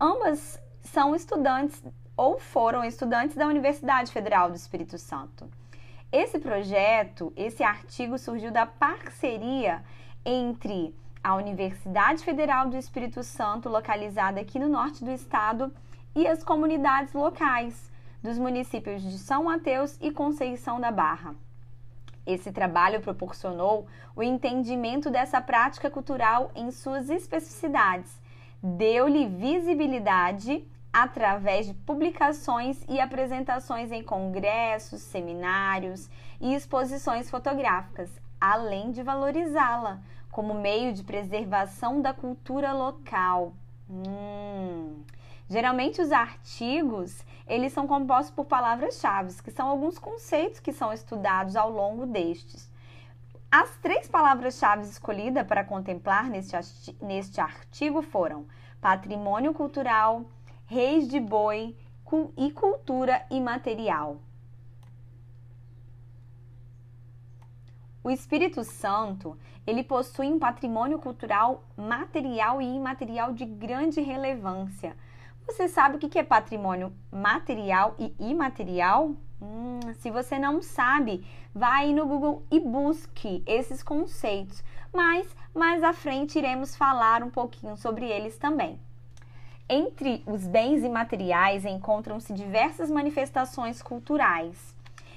Ambas 0.00 0.60
são 0.80 1.14
estudantes 1.14 1.80
ou 2.16 2.36
foram 2.36 2.84
estudantes 2.84 3.36
da 3.36 3.46
Universidade 3.46 4.10
Federal 4.10 4.50
do 4.50 4.56
Espírito 4.56 4.98
Santo. 4.98 5.48
Esse 6.10 6.40
projeto, 6.40 7.32
esse 7.36 7.62
artigo 7.62 8.18
surgiu 8.18 8.50
da 8.50 8.66
parceria 8.66 9.84
entre 10.24 10.92
a 11.22 11.36
Universidade 11.36 12.24
Federal 12.24 12.68
do 12.68 12.76
Espírito 12.76 13.22
Santo, 13.22 13.68
localizada 13.68 14.40
aqui 14.40 14.58
no 14.58 14.68
norte 14.68 15.04
do 15.04 15.12
estado, 15.12 15.72
e 16.12 16.26
as 16.26 16.42
comunidades 16.42 17.12
locais 17.12 17.88
dos 18.20 18.36
municípios 18.36 19.00
de 19.00 19.16
São 19.16 19.44
Mateus 19.44 19.96
e 20.00 20.10
Conceição 20.10 20.80
da 20.80 20.90
Barra. 20.90 21.36
Esse 22.32 22.52
trabalho 22.52 23.00
proporcionou 23.00 23.88
o 24.14 24.22
entendimento 24.22 25.10
dessa 25.10 25.40
prática 25.40 25.90
cultural 25.90 26.52
em 26.54 26.70
suas 26.70 27.10
especificidades, 27.10 28.12
deu-lhe 28.62 29.26
visibilidade 29.26 30.64
através 30.92 31.66
de 31.66 31.74
publicações 31.74 32.84
e 32.88 33.00
apresentações 33.00 33.90
em 33.90 34.02
congressos, 34.02 35.00
seminários 35.02 36.08
e 36.40 36.54
exposições 36.54 37.28
fotográficas, 37.28 38.08
além 38.40 38.92
de 38.92 39.02
valorizá-la 39.02 40.00
como 40.30 40.54
meio 40.54 40.92
de 40.92 41.02
preservação 41.02 42.00
da 42.00 42.14
cultura 42.14 42.72
local. 42.72 43.54
Hum. 43.88 45.02
Geralmente 45.50 46.00
os 46.00 46.12
artigos, 46.12 47.24
eles 47.44 47.72
são 47.72 47.84
compostos 47.84 48.32
por 48.32 48.44
palavras-chave, 48.44 49.42
que 49.42 49.50
são 49.50 49.66
alguns 49.66 49.98
conceitos 49.98 50.60
que 50.60 50.72
são 50.72 50.92
estudados 50.92 51.56
ao 51.56 51.68
longo 51.68 52.06
destes. 52.06 52.70
As 53.50 53.76
três 53.78 54.06
palavras-chave 54.06 54.84
escolhidas 54.84 55.44
para 55.44 55.64
contemplar 55.64 56.30
neste, 56.30 56.56
neste 57.02 57.40
artigo 57.40 58.00
foram 58.00 58.46
patrimônio 58.80 59.52
cultural, 59.52 60.24
reis 60.66 61.08
de 61.08 61.18
boi 61.18 61.76
e 62.36 62.52
cultura 62.52 63.26
imaterial. 63.28 64.20
O 68.04 68.10
Espírito 68.10 68.62
Santo, 68.62 69.36
ele 69.66 69.82
possui 69.82 70.28
um 70.28 70.38
patrimônio 70.38 71.00
cultural 71.00 71.64
material 71.76 72.62
e 72.62 72.66
imaterial 72.66 73.32
de 73.32 73.44
grande 73.44 74.00
relevância. 74.00 74.96
Você 75.50 75.66
sabe 75.66 75.96
o 75.96 75.98
que 75.98 76.16
é 76.16 76.22
patrimônio 76.22 76.92
material 77.10 77.96
e 77.98 78.14
imaterial? 78.20 79.16
Hum, 79.42 79.80
se 79.98 80.08
você 80.08 80.38
não 80.38 80.62
sabe, 80.62 81.26
vai 81.52 81.92
no 81.92 82.06
Google 82.06 82.46
e 82.52 82.60
busque 82.60 83.42
esses 83.44 83.82
conceitos. 83.82 84.62
Mas 84.94 85.26
mais 85.52 85.82
à 85.82 85.92
frente 85.92 86.38
iremos 86.38 86.76
falar 86.76 87.24
um 87.24 87.30
pouquinho 87.30 87.76
sobre 87.76 88.06
eles 88.08 88.38
também. 88.38 88.78
Entre 89.68 90.22
os 90.24 90.46
bens 90.46 90.84
imateriais 90.84 91.64
encontram-se 91.64 92.32
diversas 92.32 92.88
manifestações 92.88 93.82
culturais 93.82 94.76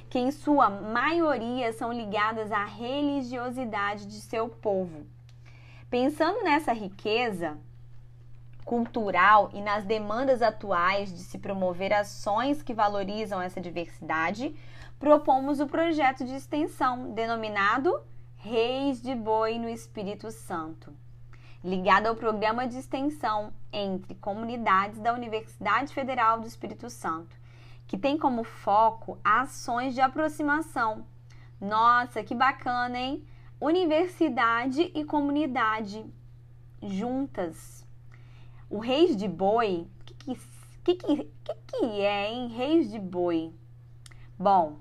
que 0.10 0.18
em 0.18 0.32
sua 0.32 0.68
maioria 0.68 1.72
são 1.74 1.94
ligadas 1.94 2.52
à 2.52 2.66
religiosidade 2.66 4.08
de 4.08 4.20
seu 4.20 4.50
povo. 4.50 5.06
Pensando 5.92 6.44
nessa 6.44 6.74
riqueza 6.74 7.56
cultural 8.64 9.50
e 9.54 9.62
nas 9.62 9.84
demandas 9.84 10.42
atuais 10.42 11.12
de 11.12 11.20
se 11.20 11.38
promover 11.38 11.94
ações 11.94 12.64
que 12.64 12.74
valorizam 12.74 13.42
essa 13.42 13.62
diversidade, 13.62 14.56
propomos 15.00 15.60
o 15.60 15.68
projeto 15.68 16.24
de 16.24 16.36
extensão 16.36 17.12
denominado 17.12 18.02
Reis 18.38 19.02
de 19.02 19.14
Boi 19.16 19.58
no 19.60 19.70
Espírito 19.70 20.32
Santo, 20.32 20.94
ligado 21.64 22.08
ao 22.08 22.16
programa 22.16 22.68
de 22.68 22.78
extensão 22.78 23.54
entre 23.72 24.16
comunidades 24.16 25.00
da 25.00 25.14
Universidade 25.14 25.94
Federal 25.94 26.40
do 26.40 26.48
Espírito 26.48 26.90
Santo 26.90 27.44
que 27.88 27.98
tem 27.98 28.18
como 28.18 28.44
foco 28.44 29.20
ações 29.24 29.94
de 29.94 30.02
aproximação. 30.02 31.06
Nossa, 31.60 32.24
que 32.24 32.36
bacana, 32.36 32.98
hein? 32.98 33.24
Universidade 33.60 34.92
e 34.94 35.06
comunidade 35.06 36.06
juntas. 36.82 37.83
O 38.74 38.80
Reis 38.80 39.16
de 39.16 39.28
Boi, 39.28 39.88
o 40.00 40.04
que 40.04 40.36
que, 40.84 40.96
que, 40.96 41.16
que, 41.44 41.56
que 41.68 42.02
é, 42.02 42.32
hein? 42.32 42.48
Reis 42.48 42.90
de 42.92 42.98
Boi. 42.98 43.54
Bom, 44.38 44.80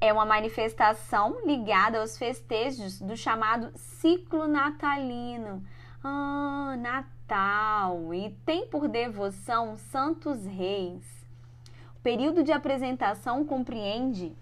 é 0.00 0.12
uma 0.12 0.26
manifestação 0.26 1.46
ligada 1.46 2.00
aos 2.00 2.18
festejos 2.18 3.00
do 3.00 3.16
chamado 3.16 3.70
ciclo 3.76 4.48
natalino. 4.48 5.62
Ah, 6.02 6.74
Natal! 6.76 8.12
E 8.12 8.30
tem 8.44 8.66
por 8.66 8.88
devoção 8.88 9.76
santos 9.76 10.44
reis 10.44 11.22
período 12.02 12.42
de 12.42 12.50
apresentação 12.50 13.44
compreende 13.44 14.34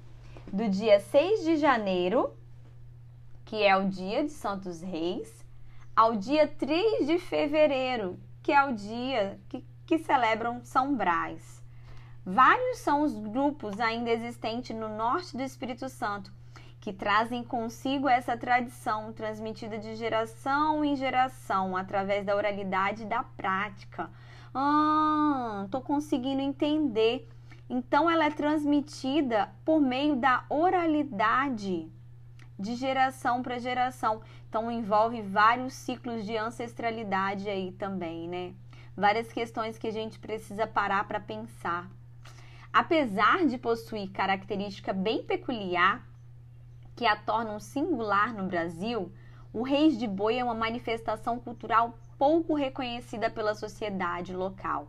do 0.50 0.68
dia 0.68 0.98
6 0.98 1.44
de 1.44 1.56
janeiro, 1.56 2.32
que 3.44 3.62
é 3.62 3.76
o 3.76 3.88
dia 3.88 4.24
de 4.24 4.30
Santos 4.30 4.80
Reis, 4.80 5.44
ao 5.94 6.16
dia 6.16 6.48
3 6.48 7.06
de 7.06 7.18
fevereiro, 7.18 8.18
que 8.42 8.52
é 8.52 8.64
o 8.64 8.72
dia 8.72 9.38
que, 9.48 9.64
que 9.86 9.98
celebram 9.98 10.60
São 10.64 10.94
Brás. 10.96 11.62
Vários 12.24 12.78
são 12.78 13.02
os 13.02 13.18
grupos 13.18 13.80
ainda 13.80 14.10
existentes 14.10 14.76
no 14.76 14.88
norte 14.88 15.36
do 15.36 15.42
Espírito 15.42 15.88
Santo 15.88 16.32
que 16.80 16.92
trazem 16.92 17.44
consigo 17.44 18.08
essa 18.08 18.36
tradição 18.38 19.12
transmitida 19.12 19.78
de 19.78 19.94
geração 19.96 20.82
em 20.82 20.96
geração 20.96 21.76
através 21.76 22.24
da 22.24 22.34
oralidade 22.34 23.02
e 23.02 23.06
da 23.06 23.22
prática. 23.22 24.10
Ah, 24.54 25.66
tô 25.70 25.82
conseguindo 25.82 26.40
entender 26.40 27.28
então, 27.72 28.10
ela 28.10 28.24
é 28.24 28.30
transmitida 28.32 29.48
por 29.64 29.80
meio 29.80 30.16
da 30.16 30.44
oralidade 30.48 31.88
de 32.60 32.74
geração 32.74 33.42
para 33.42 33.58
geração. 33.58 34.20
Então, 34.48 34.70
envolve 34.70 35.22
vários 35.22 35.72
ciclos 35.72 36.24
de 36.24 36.36
ancestralidade 36.36 37.48
aí 37.48 37.72
também, 37.72 38.28
né? 38.28 38.54
Várias 38.96 39.32
questões 39.32 39.78
que 39.78 39.88
a 39.88 39.92
gente 39.92 40.18
precisa 40.18 40.66
parar 40.66 41.08
para 41.08 41.18
pensar. 41.18 41.90
Apesar 42.72 43.46
de 43.46 43.58
possuir 43.58 44.10
característica 44.10 44.92
bem 44.92 45.24
peculiar 45.24 46.06
que 46.94 47.06
a 47.06 47.16
tornam 47.16 47.58
singular 47.58 48.34
no 48.34 48.44
Brasil, 48.44 49.12
o 49.52 49.62
Reis 49.62 49.98
de 49.98 50.06
Boi 50.06 50.38
é 50.38 50.44
uma 50.44 50.54
manifestação 50.54 51.40
cultural 51.40 51.98
pouco 52.18 52.54
reconhecida 52.54 53.30
pela 53.30 53.54
sociedade 53.54 54.34
local 54.34 54.88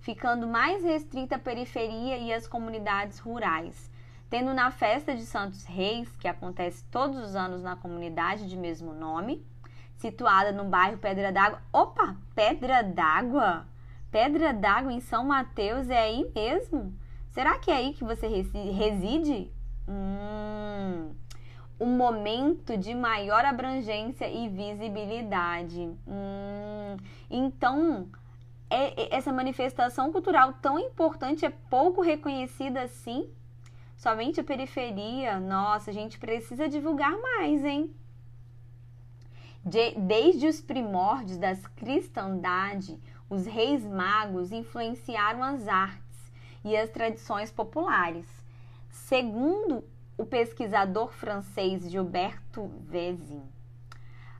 ficando 0.00 0.46
mais 0.46 0.82
restrita 0.82 1.36
à 1.36 1.38
periferia 1.38 2.16
e 2.16 2.32
às 2.32 2.46
comunidades 2.46 3.18
rurais. 3.18 3.90
Tendo 4.30 4.52
na 4.52 4.70
festa 4.70 5.14
de 5.14 5.24
Santos 5.24 5.64
Reis, 5.64 6.14
que 6.16 6.28
acontece 6.28 6.84
todos 6.90 7.16
os 7.16 7.34
anos 7.34 7.62
na 7.62 7.76
comunidade 7.76 8.46
de 8.46 8.56
mesmo 8.56 8.92
nome, 8.92 9.46
situada 9.96 10.52
no 10.52 10.64
bairro 10.64 10.98
Pedra 10.98 11.32
d'Água. 11.32 11.62
Opa, 11.72 12.14
Pedra 12.34 12.82
d'Água? 12.82 13.66
Pedra 14.10 14.52
d'Água 14.52 14.92
em 14.92 15.00
São 15.00 15.24
Mateus 15.24 15.88
é 15.88 15.98
aí 15.98 16.30
mesmo? 16.34 16.94
Será 17.30 17.58
que 17.58 17.70
é 17.70 17.76
aí 17.76 17.94
que 17.94 18.04
você 18.04 18.26
reside? 18.26 19.50
Hum, 19.88 21.14
um 21.80 21.96
momento 21.96 22.76
de 22.76 22.94
maior 22.94 23.46
abrangência 23.46 24.28
e 24.28 24.48
visibilidade. 24.48 25.90
Hum, 26.06 26.96
então, 27.30 28.08
é, 28.68 29.04
é, 29.04 29.16
essa 29.16 29.32
manifestação 29.32 30.12
cultural 30.12 30.52
tão 30.60 30.78
importante 30.78 31.46
é 31.46 31.50
pouco 31.70 32.02
reconhecida 32.02 32.82
assim? 32.82 33.30
Somente 33.98 34.40
a 34.40 34.44
periferia? 34.44 35.40
Nossa, 35.40 35.90
a 35.90 35.92
gente 35.92 36.20
precisa 36.20 36.68
divulgar 36.68 37.18
mais, 37.20 37.64
hein? 37.64 37.92
De, 39.64 39.90
desde 39.96 40.46
os 40.46 40.60
primórdios 40.60 41.36
das 41.36 41.66
cristandade, 41.66 42.96
os 43.28 43.44
reis 43.44 43.84
magos 43.84 44.52
influenciaram 44.52 45.42
as 45.42 45.66
artes 45.66 46.32
e 46.64 46.76
as 46.76 46.88
tradições 46.90 47.50
populares. 47.50 48.24
Segundo 48.88 49.82
o 50.16 50.24
pesquisador 50.24 51.12
francês 51.12 51.90
Gilberto 51.90 52.68
Vezin, 52.84 53.42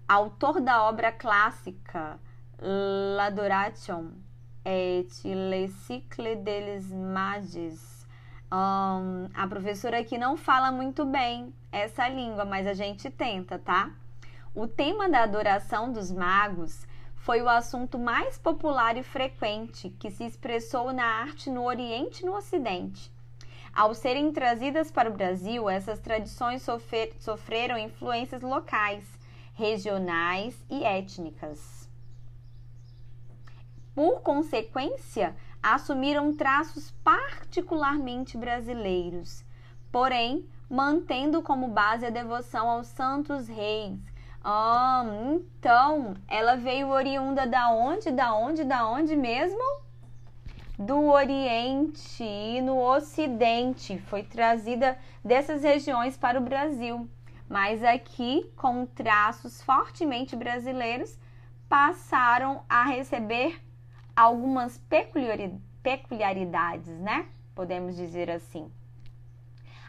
autor 0.07 0.61
da 0.61 0.85
obra 0.85 1.11
clássica 1.11 2.21
l'adoration 2.61 4.13
et 4.65 5.09
le 5.25 5.67
cycle 5.67 6.37
des 6.37 6.93
mages. 6.93 7.98
Um, 8.51 9.29
a 9.35 9.47
professora 9.47 9.99
aqui 9.99 10.17
não 10.17 10.37
fala 10.37 10.73
muito 10.73 11.05
bem 11.05 11.53
essa 11.71 12.09
língua, 12.09 12.47
mas 12.47 12.67
a 12.67 12.73
gente 12.73 13.11
tenta, 13.11 13.59
tá? 13.59 13.91
O 14.55 14.67
tema 14.67 15.09
da 15.09 15.23
adoração 15.23 15.93
dos 15.93 16.11
magos 16.11 16.87
foi 17.15 17.43
o 17.43 17.49
assunto 17.49 17.99
mais 17.99 18.39
popular 18.39 18.97
e 18.97 19.03
frequente 19.03 19.91
que 19.91 20.11
se 20.11 20.25
expressou 20.25 20.95
na 20.95 21.05
arte 21.05 21.51
no 21.51 21.65
Oriente 21.65 22.23
e 22.23 22.27
no 22.27 22.35
Ocidente. 22.35 23.13
Ao 23.75 23.95
serem 23.95 24.33
trazidas 24.33 24.91
para 24.91 25.11
o 25.11 25.13
Brasil, 25.13 25.69
essas 25.69 25.99
tradições 25.99 26.67
sofreram 27.21 27.77
influências 27.77 28.41
locais, 28.41 29.05
regionais 29.53 30.57
e 30.71 30.83
étnicas. 30.85 31.87
Por 33.95 34.23
consequência, 34.23 35.37
assumiram 35.63 36.35
traços 36.35 36.91
particularmente 37.03 38.37
brasileiros, 38.37 39.45
porém 39.91 40.49
mantendo 40.69 41.43
como 41.43 41.69
base 41.69 42.07
a 42.07 42.11
devoção 42.11 42.69
aos 42.69 42.87
santos 42.89 43.49
reis. 43.49 43.99
Ah, 44.43 45.05
então 45.33 46.15
ela 46.29 46.57
veio 46.57 46.89
oriunda 46.89 47.47
da 47.47 47.71
onde? 47.71 48.11
Da 48.11 48.35
onde? 48.35 48.65
Da 48.65 48.89
onde 48.89 49.17
mesmo? 49.17 49.63
Do 50.79 51.07
Oriente 51.07 52.23
e 52.23 52.61
no 52.61 52.79
Ocidente. 52.81 53.99
Foi 54.07 54.23
trazida 54.23 54.97
dessas 55.25 55.63
regiões 55.63 56.17
para 56.17 56.39
o 56.39 56.43
Brasil. 56.43 57.09
Mas 57.49 57.83
aqui, 57.83 58.51
com 58.57 58.87
traços 58.87 59.61
fortemente 59.63 60.37
brasileiros, 60.37 61.19
passaram 61.69 62.63
a 62.69 62.85
receber 62.85 63.61
algumas 64.19 64.81
peculiaridades, 65.81 66.99
né? 66.99 67.29
Podemos 67.55 67.95
dizer 67.95 68.29
assim. 68.29 68.69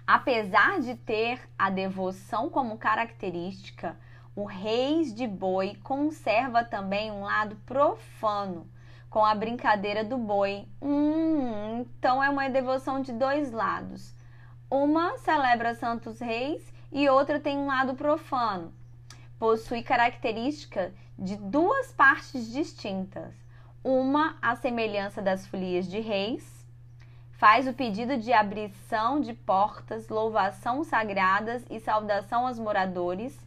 Apesar 0.05 0.79
de 0.79 0.93
ter 0.93 1.41
a 1.57 1.71
devoção 1.71 2.47
como 2.47 2.77
característica, 2.77 3.97
o 4.35 4.45
Reis 4.45 5.15
de 5.15 5.25
Boi 5.25 5.79
conserva 5.81 6.63
também 6.63 7.11
um 7.11 7.23
lado 7.23 7.55
profano, 7.65 8.69
com 9.09 9.25
a 9.25 9.33
brincadeira 9.33 10.03
do 10.03 10.19
boi. 10.19 10.67
Hum, 10.79 11.79
então 11.79 12.23
é 12.23 12.29
uma 12.29 12.47
devoção 12.51 13.01
de 13.01 13.11
dois 13.11 13.51
lados. 13.51 14.13
Uma 14.69 15.17
celebra 15.17 15.73
Santos 15.73 16.19
Reis 16.19 16.71
e 16.91 17.09
outra 17.09 17.39
tem 17.39 17.57
um 17.57 17.65
lado 17.65 17.95
profano. 17.95 18.71
Possui 19.39 19.81
característica 19.81 20.93
de 21.17 21.35
duas 21.35 21.91
partes 21.91 22.51
distintas. 22.51 23.48
Uma, 23.83 24.35
a 24.41 24.55
semelhança 24.55 25.21
das 25.21 25.47
folias 25.47 25.87
de 25.87 25.99
reis, 25.99 26.65
faz 27.31 27.65
o 27.65 27.73
pedido 27.73 28.17
de 28.17 28.33
abrição 28.33 29.21
de 29.21 29.33
portas, 29.33 30.09
louvação 30.09 30.83
sagradas 30.83 31.65
e 31.69 31.79
saudação 31.79 32.45
aos 32.45 32.59
moradores. 32.59 33.39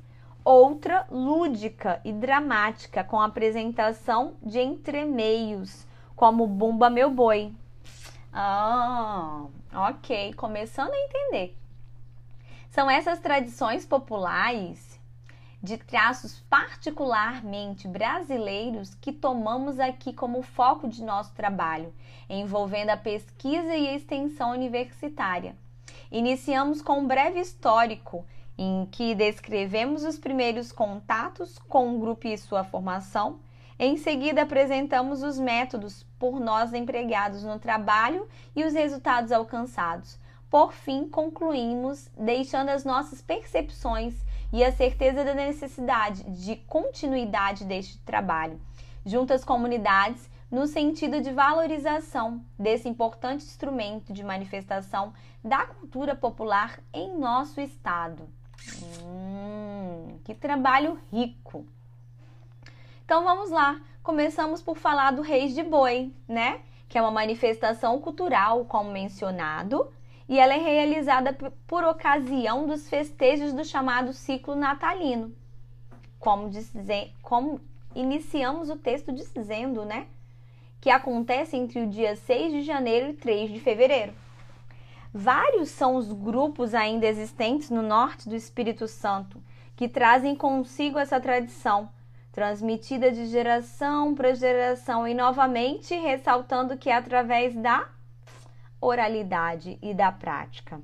Outra 0.42 1.06
lúdica 1.10 2.00
e 2.04 2.12
dramática, 2.12 3.04
com 3.04 3.20
apresentação 3.20 4.34
de 4.42 4.60
entremeios, 4.60 5.86
como 6.16 6.46
Bumba 6.46 6.88
Meu 6.88 7.10
Boi. 7.10 7.54
Ah, 8.32 9.44
ok, 9.72 10.32
começando 10.32 10.92
a 10.92 10.98
entender. 10.98 11.56
São 12.70 12.90
essas 12.90 13.20
tradições 13.20 13.84
populares 13.84 14.91
de 15.62 15.76
traços 15.76 16.40
particularmente 16.50 17.86
brasileiros 17.86 18.94
que 18.94 19.12
tomamos 19.12 19.78
aqui 19.78 20.12
como 20.12 20.42
foco 20.42 20.88
de 20.88 21.04
nosso 21.04 21.32
trabalho, 21.34 21.94
envolvendo 22.28 22.90
a 22.90 22.96
pesquisa 22.96 23.76
e 23.76 23.88
a 23.88 23.94
extensão 23.94 24.50
universitária. 24.50 25.54
Iniciamos 26.10 26.82
com 26.82 26.98
um 26.98 27.06
breve 27.06 27.38
histórico 27.40 28.26
em 28.58 28.86
que 28.90 29.14
descrevemos 29.14 30.04
os 30.04 30.18
primeiros 30.18 30.72
contatos 30.72 31.58
com 31.58 31.94
o 31.94 31.98
grupo 31.98 32.26
e 32.26 32.36
sua 32.36 32.64
formação. 32.64 33.38
Em 33.78 33.96
seguida, 33.96 34.42
apresentamos 34.42 35.22
os 35.22 35.38
métodos 35.38 36.04
por 36.18 36.38
nós 36.38 36.74
empregados 36.74 37.42
no 37.44 37.58
trabalho 37.58 38.28
e 38.54 38.64
os 38.64 38.74
resultados 38.74 39.32
alcançados. 39.32 40.18
Por 40.50 40.72
fim, 40.72 41.08
concluímos 41.08 42.10
deixando 42.16 42.68
as 42.68 42.84
nossas 42.84 43.22
percepções 43.22 44.14
e 44.52 44.62
a 44.62 44.70
certeza 44.70 45.24
da 45.24 45.34
necessidade 45.34 46.22
de 46.24 46.56
continuidade 46.56 47.64
deste 47.64 47.98
trabalho, 48.00 48.60
junto 49.04 49.32
às 49.32 49.44
comunidades, 49.44 50.30
no 50.50 50.66
sentido 50.66 51.22
de 51.22 51.32
valorização 51.32 52.44
desse 52.58 52.86
importante 52.86 53.44
instrumento 53.44 54.12
de 54.12 54.22
manifestação 54.22 55.14
da 55.42 55.64
cultura 55.64 56.14
popular 56.14 56.78
em 56.92 57.18
nosso 57.18 57.58
estado. 57.58 58.28
Hum, 59.02 60.18
que 60.24 60.34
trabalho 60.34 60.98
rico! 61.10 61.66
Então 63.04 63.24
vamos 63.24 63.50
lá. 63.50 63.80
Começamos 64.02 64.60
por 64.60 64.76
falar 64.76 65.12
do 65.12 65.22
Reis 65.22 65.54
de 65.54 65.62
Boi, 65.62 66.12
né? 66.28 66.60
Que 66.88 66.98
é 66.98 67.00
uma 67.00 67.10
manifestação 67.10 67.98
cultural, 68.00 68.66
como 68.66 68.90
mencionado, 68.90 69.90
e 70.32 70.38
ela 70.38 70.54
é 70.54 70.56
realizada 70.56 71.36
por 71.66 71.84
ocasião 71.84 72.66
dos 72.66 72.88
festejos 72.88 73.52
do 73.52 73.62
chamado 73.62 74.14
ciclo 74.14 74.56
natalino. 74.56 75.30
Como, 76.18 76.48
dizer, 76.48 77.12
como 77.20 77.60
iniciamos 77.94 78.70
o 78.70 78.76
texto 78.76 79.12
dizendo, 79.12 79.84
né? 79.84 80.06
Que 80.80 80.88
acontece 80.88 81.54
entre 81.54 81.82
o 81.82 81.86
dia 81.86 82.16
6 82.16 82.50
de 82.50 82.62
janeiro 82.62 83.10
e 83.10 83.12
3 83.12 83.50
de 83.50 83.60
fevereiro. 83.60 84.14
Vários 85.12 85.68
são 85.68 85.96
os 85.96 86.10
grupos 86.10 86.72
ainda 86.72 87.06
existentes 87.06 87.68
no 87.68 87.82
norte 87.82 88.26
do 88.26 88.34
Espírito 88.34 88.88
Santo 88.88 89.38
que 89.76 89.86
trazem 89.86 90.34
consigo 90.34 90.98
essa 90.98 91.20
tradição, 91.20 91.90
transmitida 92.32 93.12
de 93.12 93.26
geração 93.26 94.14
para 94.14 94.34
geração 94.34 95.06
e 95.06 95.12
novamente 95.12 95.94
ressaltando 95.94 96.78
que 96.78 96.88
é 96.88 96.96
através 96.96 97.54
da 97.54 97.86
oralidade 98.82 99.78
e 99.80 99.94
da 99.94 100.10
prática. 100.10 100.82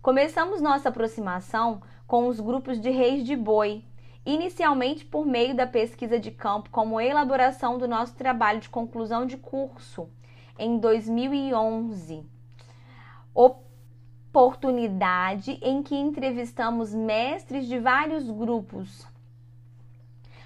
Começamos 0.00 0.62
nossa 0.62 0.88
aproximação 0.88 1.82
com 2.06 2.28
os 2.28 2.38
grupos 2.38 2.80
de 2.80 2.88
reis 2.88 3.24
de 3.24 3.34
boi, 3.34 3.84
inicialmente 4.24 5.04
por 5.04 5.26
meio 5.26 5.56
da 5.56 5.66
pesquisa 5.66 6.20
de 6.20 6.30
campo, 6.30 6.70
como 6.70 7.00
elaboração 7.00 7.78
do 7.78 7.88
nosso 7.88 8.14
trabalho 8.14 8.60
de 8.60 8.68
conclusão 8.68 9.26
de 9.26 9.36
curso 9.36 10.08
em 10.56 10.78
2011. 10.78 12.24
Oportunidade 13.34 15.58
em 15.60 15.82
que 15.82 15.96
entrevistamos 15.96 16.94
mestres 16.94 17.66
de 17.66 17.76
vários 17.78 18.30
grupos. 18.30 19.04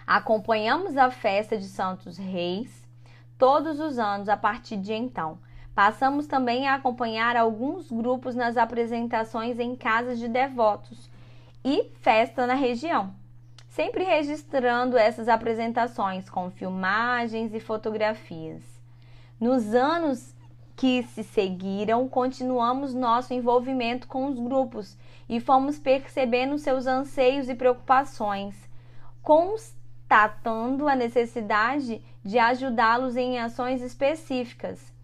Acompanhamos 0.06 0.96
a 0.96 1.10
festa 1.10 1.58
de 1.58 1.66
Santos 1.66 2.16
Reis 2.16 2.88
todos 3.36 3.80
os 3.80 3.98
anos 3.98 4.30
a 4.30 4.36
partir 4.36 4.78
de 4.78 4.94
então. 4.94 5.38
Passamos 5.76 6.26
também 6.26 6.66
a 6.66 6.76
acompanhar 6.76 7.36
alguns 7.36 7.92
grupos 7.92 8.34
nas 8.34 8.56
apresentações 8.56 9.58
em 9.58 9.76
casas 9.76 10.18
de 10.18 10.26
devotos 10.26 11.10
e 11.62 11.90
festa 12.00 12.46
na 12.46 12.54
região, 12.54 13.14
sempre 13.68 14.02
registrando 14.02 14.96
essas 14.96 15.28
apresentações 15.28 16.30
com 16.30 16.50
filmagens 16.50 17.52
e 17.52 17.60
fotografias. 17.60 18.62
Nos 19.38 19.74
anos 19.74 20.34
que 20.74 21.02
se 21.02 21.22
seguiram, 21.22 22.08
continuamos 22.08 22.94
nosso 22.94 23.34
envolvimento 23.34 24.08
com 24.08 24.28
os 24.28 24.40
grupos 24.40 24.96
e 25.28 25.40
fomos 25.40 25.78
percebendo 25.78 26.56
seus 26.56 26.86
anseios 26.86 27.50
e 27.50 27.54
preocupações, 27.54 28.56
constatando 29.20 30.88
a 30.88 30.96
necessidade 30.96 32.00
de 32.24 32.38
ajudá-los 32.38 33.14
em 33.14 33.38
ações 33.38 33.82
específicas 33.82 34.95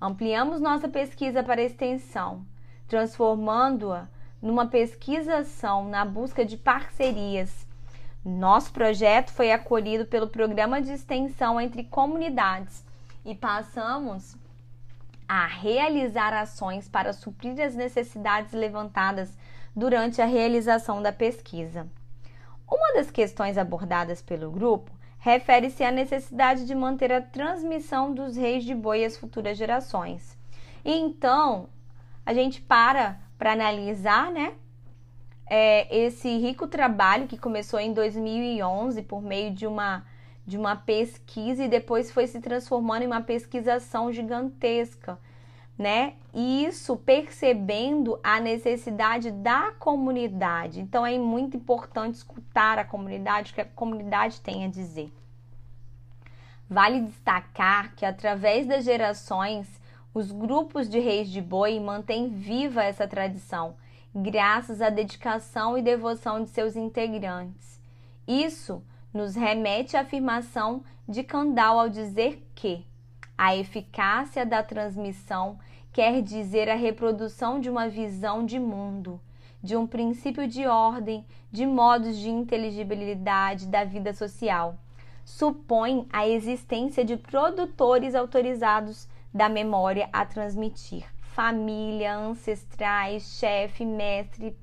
Ampliamos 0.00 0.60
nossa 0.60 0.88
pesquisa 0.88 1.42
para 1.42 1.62
extensão, 1.62 2.44
transformando-a 2.86 4.06
numa 4.42 4.66
pesquisação 4.66 5.88
na 5.88 6.04
busca 6.04 6.44
de 6.44 6.56
parcerias. 6.56 7.66
Nosso 8.22 8.72
projeto 8.72 9.30
foi 9.30 9.52
acolhido 9.52 10.04
pelo 10.04 10.28
Programa 10.28 10.82
de 10.82 10.92
Extensão 10.92 11.58
entre 11.58 11.82
Comunidades 11.84 12.84
e 13.24 13.34
passamos 13.34 14.36
a 15.26 15.46
realizar 15.46 16.34
ações 16.34 16.86
para 16.88 17.14
suprir 17.14 17.58
as 17.60 17.74
necessidades 17.74 18.52
levantadas 18.52 19.36
durante 19.74 20.20
a 20.20 20.26
realização 20.26 21.00
da 21.00 21.12
pesquisa. 21.12 21.86
Uma 22.70 22.94
das 22.94 23.10
questões 23.10 23.56
abordadas 23.56 24.20
pelo 24.20 24.50
grupo 24.50 24.90
refere-se 25.26 25.82
à 25.82 25.90
necessidade 25.90 26.64
de 26.64 26.72
manter 26.72 27.10
a 27.10 27.20
transmissão 27.20 28.14
dos 28.14 28.36
reis 28.36 28.62
de 28.62 28.72
boi 28.72 29.04
às 29.04 29.16
futuras 29.16 29.58
gerações. 29.58 30.38
E 30.84 30.92
então, 30.92 31.68
a 32.24 32.32
gente 32.32 32.62
para 32.62 33.18
para 33.36 33.52
analisar, 33.52 34.30
né? 34.30 34.54
É, 35.50 36.04
esse 36.04 36.28
rico 36.38 36.68
trabalho 36.68 37.26
que 37.26 37.36
começou 37.36 37.80
em 37.80 37.92
2011 37.92 39.02
por 39.02 39.20
meio 39.20 39.52
de 39.52 39.66
uma 39.66 40.04
de 40.46 40.56
uma 40.56 40.76
pesquisa 40.76 41.64
e 41.64 41.68
depois 41.68 42.12
foi 42.12 42.28
se 42.28 42.40
transformando 42.40 43.02
em 43.02 43.06
uma 43.08 43.20
pesquisação 43.20 44.12
gigantesca, 44.12 45.18
né? 45.78 46.14
Isso 46.32 46.96
percebendo 46.96 48.18
a 48.22 48.40
necessidade 48.40 49.30
da 49.30 49.72
comunidade. 49.72 50.80
Então 50.80 51.04
é 51.04 51.18
muito 51.18 51.56
importante 51.56 52.14
escutar 52.14 52.78
a 52.78 52.84
comunidade, 52.84 53.52
o 53.52 53.54
que 53.54 53.60
a 53.60 53.64
comunidade 53.64 54.40
tem 54.40 54.64
a 54.64 54.68
dizer. 54.68 55.12
Vale 56.68 57.02
destacar 57.02 57.94
que 57.94 58.04
através 58.04 58.66
das 58.66 58.84
gerações, 58.84 59.68
os 60.12 60.32
grupos 60.32 60.88
de 60.88 60.98
reis 60.98 61.28
de 61.28 61.40
boi 61.40 61.78
mantêm 61.78 62.28
viva 62.28 62.82
essa 62.82 63.06
tradição, 63.06 63.76
graças 64.14 64.80
à 64.80 64.88
dedicação 64.88 65.76
e 65.76 65.82
devoção 65.82 66.42
de 66.42 66.48
seus 66.50 66.74
integrantes. 66.74 67.80
Isso 68.26 68.82
nos 69.12 69.34
remete 69.34 69.96
à 69.96 70.00
afirmação 70.00 70.82
de 71.08 71.22
Kandal 71.22 71.78
ao 71.78 71.88
dizer 71.88 72.44
que 72.54 72.84
A 73.38 73.54
eficácia 73.54 74.46
da 74.46 74.62
transmissão 74.62 75.58
quer 75.92 76.22
dizer 76.22 76.70
a 76.70 76.74
reprodução 76.74 77.60
de 77.60 77.68
uma 77.68 77.88
visão 77.88 78.44
de 78.46 78.58
mundo, 78.58 79.20
de 79.62 79.76
um 79.76 79.86
princípio 79.86 80.48
de 80.48 80.66
ordem, 80.66 81.24
de 81.52 81.66
modos 81.66 82.16
de 82.16 82.30
inteligibilidade 82.30 83.66
da 83.66 83.84
vida 83.84 84.14
social. 84.14 84.78
Supõe 85.24 86.06
a 86.12 86.26
existência 86.26 87.04
de 87.04 87.16
produtores 87.16 88.14
autorizados 88.14 89.08
da 89.34 89.48
memória 89.48 90.08
a 90.12 90.24
transmitir, 90.24 91.04
família, 91.20 92.16
ancestrais, 92.16 93.38
chefe, 93.38 93.84
mestre, 93.84 94.56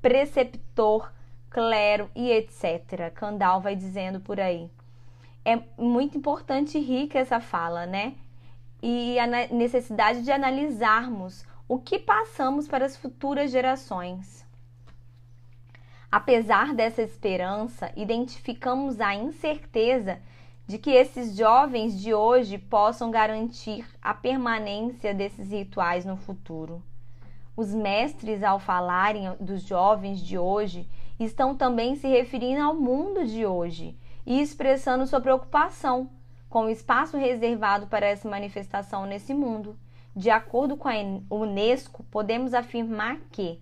preceptor, 0.00 1.12
clero 1.50 2.10
e 2.14 2.30
etc. 2.30 3.12
Candal 3.14 3.60
vai 3.60 3.76
dizendo 3.76 4.20
por 4.20 4.40
aí. 4.40 4.70
É 5.44 5.60
muito 5.76 6.16
importante 6.16 6.78
e 6.78 6.80
rica 6.80 7.18
essa 7.18 7.38
fala, 7.38 7.84
né? 7.84 8.14
E 8.82 9.18
a 9.18 9.26
necessidade 9.26 10.22
de 10.22 10.32
analisarmos 10.32 11.44
o 11.68 11.78
que 11.78 11.98
passamos 11.98 12.66
para 12.66 12.86
as 12.86 12.96
futuras 12.96 13.50
gerações. 13.50 14.46
Apesar 16.10 16.72
dessa 16.72 17.02
esperança, 17.02 17.92
identificamos 17.96 19.00
a 19.00 19.14
incerteza 19.14 20.18
de 20.66 20.78
que 20.78 20.90
esses 20.90 21.36
jovens 21.36 22.00
de 22.00 22.14
hoje 22.14 22.56
possam 22.56 23.10
garantir 23.10 23.86
a 24.00 24.14
permanência 24.14 25.12
desses 25.12 25.50
rituais 25.50 26.04
no 26.04 26.16
futuro. 26.16 26.82
Os 27.56 27.74
mestres, 27.74 28.42
ao 28.42 28.58
falarem 28.58 29.34
dos 29.38 29.62
jovens 29.62 30.20
de 30.20 30.38
hoje, 30.38 30.88
estão 31.20 31.54
também 31.54 31.96
se 31.96 32.08
referindo 32.08 32.62
ao 32.62 32.74
mundo 32.74 33.26
de 33.26 33.44
hoje 33.44 33.96
e 34.26 34.40
expressando 34.40 35.06
sua 35.06 35.20
preocupação 35.20 36.10
com 36.48 36.66
o 36.66 36.70
espaço 36.70 37.16
reservado 37.16 37.86
para 37.86 38.06
essa 38.06 38.28
manifestação 38.28 39.06
nesse 39.06 39.34
mundo. 39.34 39.76
De 40.14 40.30
acordo 40.30 40.76
com 40.76 40.88
a 40.88 40.94
Unesco, 41.28 42.04
podemos 42.04 42.54
afirmar 42.54 43.18
que 43.32 43.60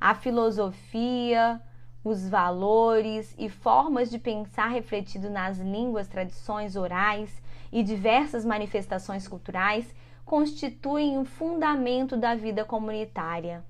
a 0.00 0.14
filosofia, 0.14 1.60
os 2.04 2.28
valores 2.28 3.34
e 3.36 3.48
formas 3.48 4.08
de 4.08 4.18
pensar 4.18 4.68
refletidos 4.68 5.30
nas 5.30 5.58
línguas, 5.58 6.06
tradições 6.06 6.76
orais 6.76 7.42
e 7.72 7.82
diversas 7.82 8.44
manifestações 8.44 9.26
culturais 9.26 9.92
constituem 10.24 11.16
o 11.16 11.22
um 11.22 11.24
fundamento 11.24 12.16
da 12.16 12.34
vida 12.34 12.64
comunitária. 12.64 13.64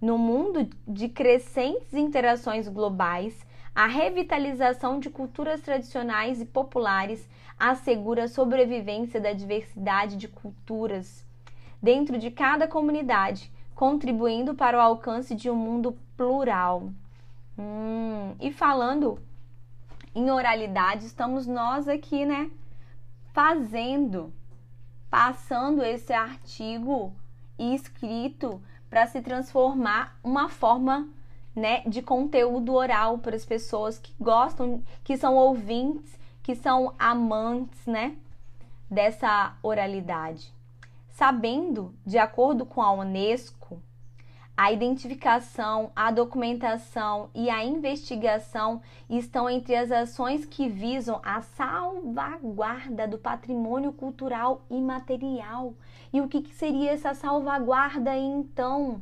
No 0.00 0.16
mundo 0.16 0.70
de 0.88 1.08
crescentes 1.08 1.92
interações 1.92 2.66
globais, 2.66 3.44
a 3.74 3.86
revitalização 3.86 4.98
de 4.98 5.08
culturas 5.10 5.60
tradicionais 5.60 6.40
e 6.40 6.44
populares 6.44 7.28
assegura 7.58 8.24
a 8.24 8.28
sobrevivência 8.28 9.20
da 9.20 9.32
diversidade 9.32 10.16
de 10.16 10.28
culturas 10.28 11.24
dentro 11.82 12.18
de 12.18 12.30
cada 12.30 12.66
comunidade, 12.66 13.50
contribuindo 13.74 14.54
para 14.54 14.76
o 14.76 14.80
alcance 14.80 15.34
de 15.34 15.48
um 15.48 15.56
mundo 15.56 15.96
plural. 16.16 16.90
Hum, 17.58 18.34
e 18.40 18.52
falando 18.52 19.18
em 20.14 20.30
oralidade, 20.30 21.06
estamos 21.06 21.46
nós 21.46 21.88
aqui, 21.88 22.24
né? 22.24 22.50
Fazendo 23.32 24.32
passando 25.10 25.82
esse 25.82 26.12
artigo 26.12 27.12
escrito 27.58 28.62
para 28.88 29.06
se 29.06 29.20
transformar 29.20 30.16
uma 30.22 30.48
forma 30.48 31.08
né, 31.60 31.82
de 31.86 32.00
conteúdo 32.00 32.74
oral 32.74 33.18
para 33.18 33.36
as 33.36 33.44
pessoas 33.44 33.98
que 33.98 34.12
gostam, 34.18 34.82
que 35.04 35.16
são 35.16 35.36
ouvintes, 35.36 36.18
que 36.42 36.56
são 36.56 36.94
amantes, 36.98 37.86
né, 37.86 38.16
dessa 38.90 39.54
oralidade. 39.62 40.52
Sabendo, 41.10 41.94
de 42.04 42.18
acordo 42.18 42.64
com 42.64 42.80
a 42.80 42.90
UNESCO, 42.92 43.80
a 44.56 44.72
identificação, 44.72 45.90
a 45.94 46.10
documentação 46.10 47.30
e 47.34 47.48
a 47.48 47.64
investigação 47.64 48.82
estão 49.08 49.48
entre 49.48 49.74
as 49.74 49.90
ações 49.90 50.44
que 50.44 50.68
visam 50.68 51.20
a 51.22 51.40
salvaguarda 51.40 53.08
do 53.08 53.16
patrimônio 53.16 53.92
cultural 53.92 54.62
imaterial. 54.68 55.74
E 56.12 56.20
o 56.20 56.28
que, 56.28 56.46
seria 56.54 56.92
essa 56.92 57.14
salvaguarda 57.14 58.16
então? 58.16 59.00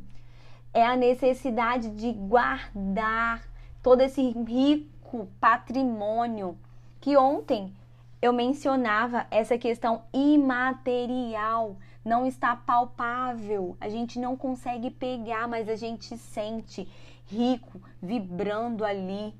É 0.73 0.85
a 0.85 0.95
necessidade 0.95 1.89
de 1.91 2.11
guardar 2.11 3.43
todo 3.81 4.01
esse 4.01 4.21
rico 4.21 5.27
patrimônio 5.39 6.57
que 7.01 7.17
ontem 7.17 7.73
eu 8.21 8.33
mencionava 8.33 9.25
essa 9.31 9.57
questão 9.57 10.03
imaterial. 10.13 11.77
Não 12.03 12.25
está 12.25 12.55
palpável, 12.55 13.77
a 13.79 13.89
gente 13.89 14.19
não 14.19 14.35
consegue 14.35 14.89
pegar, 14.89 15.47
mas 15.47 15.69
a 15.69 15.75
gente 15.75 16.17
sente 16.17 16.87
rico, 17.25 17.81
vibrando 18.01 18.83
ali 18.83 19.33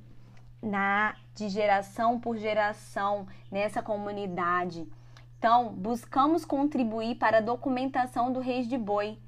na 0.62 1.14
de 1.34 1.48
geração 1.48 2.20
por 2.20 2.36
geração 2.36 3.26
nessa 3.50 3.82
comunidade. 3.82 4.86
Então, 5.38 5.72
buscamos 5.72 6.44
contribuir 6.44 7.14
para 7.14 7.38
a 7.38 7.40
documentação 7.40 8.30
do 8.30 8.40
Reis 8.40 8.68
de 8.68 8.76
Boi, 8.76 9.18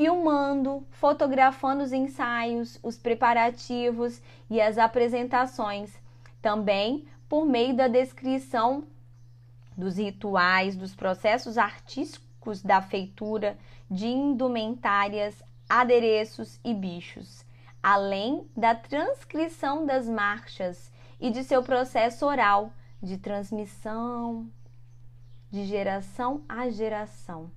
filmando, 0.00 0.82
fotografando 0.92 1.82
os 1.82 1.92
ensaios, 1.92 2.78
os 2.82 2.96
preparativos 2.96 4.22
e 4.48 4.58
as 4.58 4.78
apresentações. 4.78 5.92
Também 6.40 7.06
por 7.28 7.44
meio 7.44 7.76
da 7.76 7.86
descrição 7.86 8.84
dos 9.76 9.98
rituais, 9.98 10.74
dos 10.74 10.94
processos 10.94 11.58
artísticos 11.58 12.62
da 12.62 12.80
feitura, 12.80 13.58
de 13.90 14.06
indumentárias, 14.06 15.42
adereços 15.68 16.58
e 16.64 16.72
bichos, 16.72 17.44
além 17.82 18.48
da 18.56 18.74
transcrição 18.74 19.84
das 19.84 20.08
marchas 20.08 20.90
e 21.20 21.30
de 21.30 21.44
seu 21.44 21.62
processo 21.62 22.24
oral 22.24 22.72
de 23.02 23.18
transmissão 23.18 24.50
de 25.50 25.66
geração 25.66 26.42
a 26.48 26.70
geração. 26.70 27.50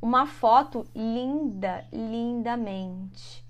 Uma 0.00 0.26
foto 0.26 0.86
linda, 0.94 1.84
lindamente. 1.92 3.44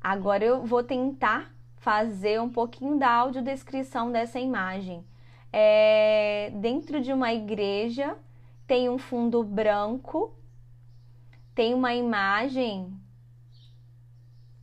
Agora 0.00 0.44
eu 0.44 0.64
vou 0.64 0.82
tentar 0.82 1.52
fazer 1.76 2.40
um 2.40 2.48
pouquinho 2.48 2.98
da 2.98 3.10
audiodescrição 3.10 4.10
dessa 4.10 4.38
imagem 4.38 5.04
é, 5.52 6.50
dentro 6.54 7.00
de 7.00 7.12
uma 7.12 7.32
igreja, 7.32 8.16
tem 8.66 8.88
um 8.88 8.96
fundo 8.96 9.44
branco, 9.44 10.34
tem 11.54 11.74
uma 11.74 11.94
imagem 11.94 12.98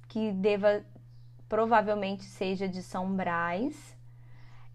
que 0.08 0.32
deva 0.32 0.84
provavelmente 1.48 2.24
seja 2.24 2.68
de 2.68 2.82
São 2.82 3.16
Brás. 3.16 3.96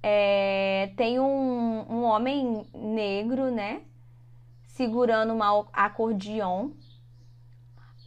É, 0.03 0.93
tem 0.97 1.19
um, 1.19 1.87
um 1.91 2.05
homem 2.05 2.67
negro, 2.73 3.51
né? 3.51 3.83
Segurando 4.75 5.33
uma 5.33 5.67
acordeon. 5.73 6.71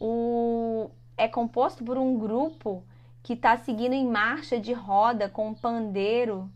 O, 0.00 0.90
é 1.16 1.26
composto 1.26 1.84
por 1.84 1.98
um 1.98 2.18
grupo 2.18 2.84
que 3.22 3.32
está 3.32 3.56
seguindo 3.56 3.92
em 3.92 4.06
marcha 4.06 4.60
de 4.60 4.72
roda 4.72 5.28
com 5.28 5.52
pandeiro 5.52 6.50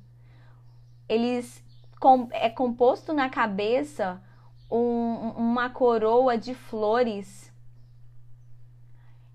eles 1.08 1.62
com, 2.00 2.28
é 2.30 2.48
composto 2.48 3.12
na 3.12 3.28
cabeça 3.28 4.22
um, 4.70 5.30
uma 5.36 5.68
coroa 5.68 6.38
de 6.38 6.54
flores. 6.54 7.52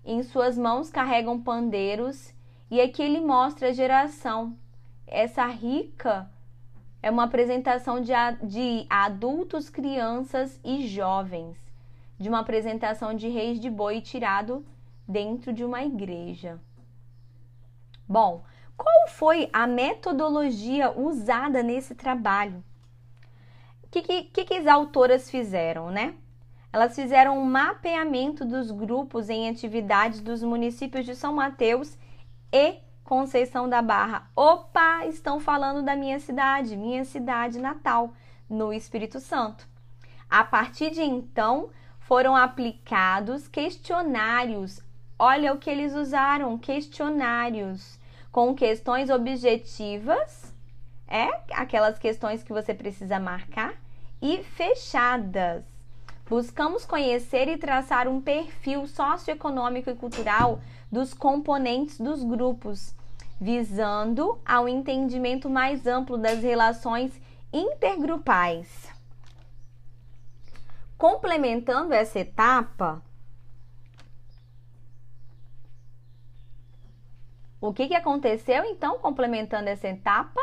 Em 0.04 0.22
suas 0.22 0.58
mãos 0.58 0.90
carregam 0.90 1.40
pandeiros 1.40 2.34
e 2.70 2.80
aqui 2.80 3.02
ele 3.02 3.20
mostra 3.20 3.68
a 3.68 3.72
geração. 3.72 4.56
Essa 5.06 5.46
rica 5.46 6.30
é 7.02 7.10
uma 7.10 7.24
apresentação 7.24 8.00
de, 8.00 8.12
de 8.42 8.86
adultos, 8.90 9.70
crianças 9.70 10.60
e 10.64 10.86
jovens, 10.86 11.56
de 12.18 12.28
uma 12.28 12.40
apresentação 12.40 13.14
de 13.14 13.28
reis 13.28 13.60
de 13.60 13.70
boi 13.70 14.00
tirado 14.00 14.64
dentro 15.06 15.52
de 15.52 15.64
uma 15.64 15.82
igreja. 15.82 16.60
Bom, 18.06 18.42
qual 18.76 19.08
foi 19.08 19.48
a 19.52 19.66
metodologia 19.66 20.90
usada 20.90 21.62
nesse 21.62 21.94
trabalho? 21.94 22.62
O 23.82 23.88
que, 23.90 24.02
que, 24.24 24.44
que, 24.44 24.54
as 24.54 24.66
autoras 24.66 25.30
fizeram, 25.30 25.90
né? 25.90 26.14
Elas 26.72 26.94
fizeram 26.94 27.38
um 27.38 27.44
mapeamento 27.44 28.44
dos 28.44 28.70
grupos 28.70 29.30
em 29.30 29.48
atividades 29.48 30.20
dos 30.20 30.42
municípios 30.42 31.06
de 31.06 31.14
São 31.14 31.32
Mateus 31.32 31.96
e 32.52 32.76
Conceição 33.08 33.66
da 33.66 33.80
Barra. 33.80 34.28
Opa, 34.36 35.06
estão 35.06 35.40
falando 35.40 35.82
da 35.82 35.96
minha 35.96 36.20
cidade, 36.20 36.76
minha 36.76 37.06
cidade 37.06 37.58
natal, 37.58 38.12
no 38.50 38.70
Espírito 38.70 39.18
Santo. 39.18 39.66
A 40.28 40.44
partir 40.44 40.90
de 40.90 41.00
então, 41.00 41.70
foram 42.00 42.36
aplicados 42.36 43.48
questionários. 43.48 44.82
Olha 45.18 45.54
o 45.54 45.56
que 45.56 45.70
eles 45.70 45.94
usaram: 45.94 46.58
questionários 46.58 47.98
com 48.30 48.54
questões 48.54 49.08
objetivas 49.08 50.54
é 51.06 51.30
aquelas 51.54 51.98
questões 51.98 52.42
que 52.42 52.52
você 52.52 52.74
precisa 52.74 53.18
marcar, 53.18 53.72
e 54.20 54.42
fechadas. 54.42 55.64
Buscamos 56.28 56.84
conhecer 56.84 57.48
e 57.48 57.56
traçar 57.56 58.06
um 58.06 58.20
perfil 58.20 58.86
socioeconômico 58.86 59.88
e 59.88 59.94
cultural 59.94 60.60
dos 60.92 61.14
componentes 61.14 61.98
dos 61.98 62.22
grupos, 62.22 62.94
visando 63.40 64.40
ao 64.44 64.68
entendimento 64.68 65.48
mais 65.48 65.86
amplo 65.86 66.18
das 66.18 66.42
relações 66.42 67.20
intergrupais. 67.52 68.92
Complementando 70.96 71.94
essa 71.94 72.18
etapa, 72.18 73.00
o 77.60 77.72
que, 77.72 77.88
que 77.88 77.94
aconteceu 77.94 78.64
então, 78.64 78.98
complementando 78.98 79.68
essa 79.68 79.88
etapa? 79.88 80.40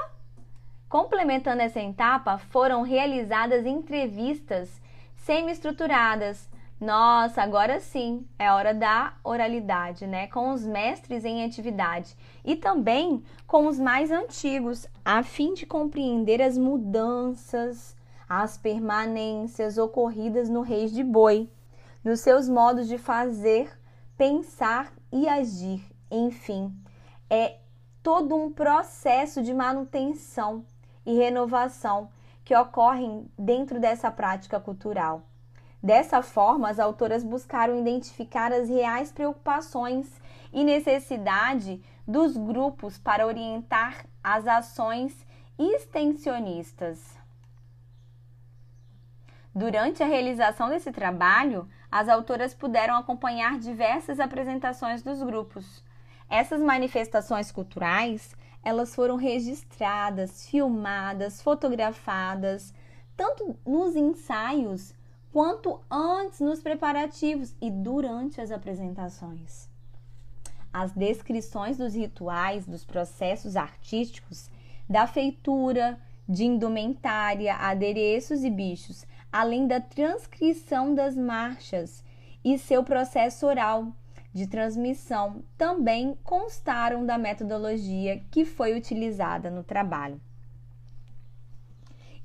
Complementando 0.87 1.61
essa 1.61 1.81
etapa, 1.81 2.37
foram 2.37 2.83
realizadas 2.83 3.65
entrevistas 3.65 4.81
semi-estruturadas. 5.17 6.49
Nossa, 6.79 7.41
agora 7.41 7.79
sim 7.79 8.27
é 8.37 8.51
hora 8.51 8.73
da 8.73 9.13
oralidade, 9.23 10.05
né? 10.05 10.27
Com 10.27 10.51
os 10.51 10.65
mestres 10.65 11.23
em 11.23 11.45
atividade 11.45 12.15
e 12.43 12.53
também 12.53 13.23
com 13.47 13.67
os 13.67 13.79
mais 13.79 14.11
antigos, 14.11 14.85
a 15.03 15.23
fim 15.23 15.53
de 15.53 15.65
compreender 15.65 16.41
as 16.41 16.57
mudanças, 16.57 17.95
as 18.27 18.57
permanências 18.57 19.77
ocorridas 19.77 20.49
no 20.49 20.61
Reis 20.61 20.91
de 20.91 21.01
Boi, 21.01 21.49
nos 22.03 22.19
seus 22.19 22.49
modos 22.49 22.89
de 22.89 22.97
fazer, 22.97 23.71
pensar 24.17 24.91
e 25.13 25.29
agir. 25.29 25.81
Enfim, 26.11 26.75
é 27.29 27.57
todo 28.03 28.35
um 28.35 28.51
processo 28.51 29.41
de 29.41 29.53
manutenção 29.53 30.65
e 31.05 31.15
renovação 31.15 32.09
que 32.43 32.53
ocorrem 32.53 33.31
dentro 33.39 33.79
dessa 33.79 34.11
prática 34.11 34.59
cultural. 34.59 35.23
Dessa 35.85 36.23
forma, 36.23 36.67
as 36.67 36.79
autoras 36.79 37.23
buscaram 37.23 37.79
identificar 37.79 38.51
as 38.51 38.67
reais 38.67 39.11
preocupações 39.11 40.19
e 40.51 40.63
necessidade 40.63 41.79
dos 42.07 42.35
grupos 42.35 42.97
para 42.97 43.27
orientar 43.27 44.03
as 44.23 44.47
ações 44.47 45.23
extensionistas. 45.59 47.15
Durante 49.53 50.01
a 50.01 50.07
realização 50.07 50.69
desse 50.69 50.91
trabalho, 50.91 51.69
as 51.91 52.09
autoras 52.09 52.51
puderam 52.55 52.95
acompanhar 52.97 53.59
diversas 53.59 54.19
apresentações 54.19 55.03
dos 55.03 55.21
grupos. 55.21 55.83
Essas 56.27 56.61
manifestações 56.61 57.51
culturais 57.51 58.35
elas 58.63 58.95
foram 58.95 59.17
registradas, 59.17 60.49
filmadas, 60.49 61.43
fotografadas, 61.43 62.73
tanto 63.15 63.55
nos 63.63 63.95
ensaios 63.95 64.94
quanto 65.35 65.81
antes 65.91 66.39
nos 66.39 66.61
preparativos 66.61 67.53
e 67.61 67.69
durante 67.69 68.39
as 68.39 68.51
apresentações. 68.51 69.69
As 70.71 70.93
descrições 70.93 71.77
dos 71.77 71.93
rituais, 71.93 72.65
dos 72.65 72.85
processos 72.85 73.57
artísticos, 73.57 74.49
da 74.89 75.05
feitura, 75.05 75.99
de 76.25 76.45
indumentária, 76.45 77.53
adereços 77.53 78.45
e 78.45 78.49
bichos, 78.49 79.05
além 79.29 79.67
da 79.67 79.81
transcrição 79.81 80.95
das 80.95 81.17
marchas 81.17 82.01
e 82.41 82.57
seu 82.57 82.81
processo 82.81 83.45
oral, 83.45 83.91
de 84.31 84.47
transmissão 84.47 85.43
também 85.57 86.17
constaram 86.23 87.05
da 87.05 87.17
metodologia 87.17 88.23
que 88.31 88.45
foi 88.45 88.73
utilizada 88.73 89.51
no 89.51 89.65
trabalho. 89.65 90.21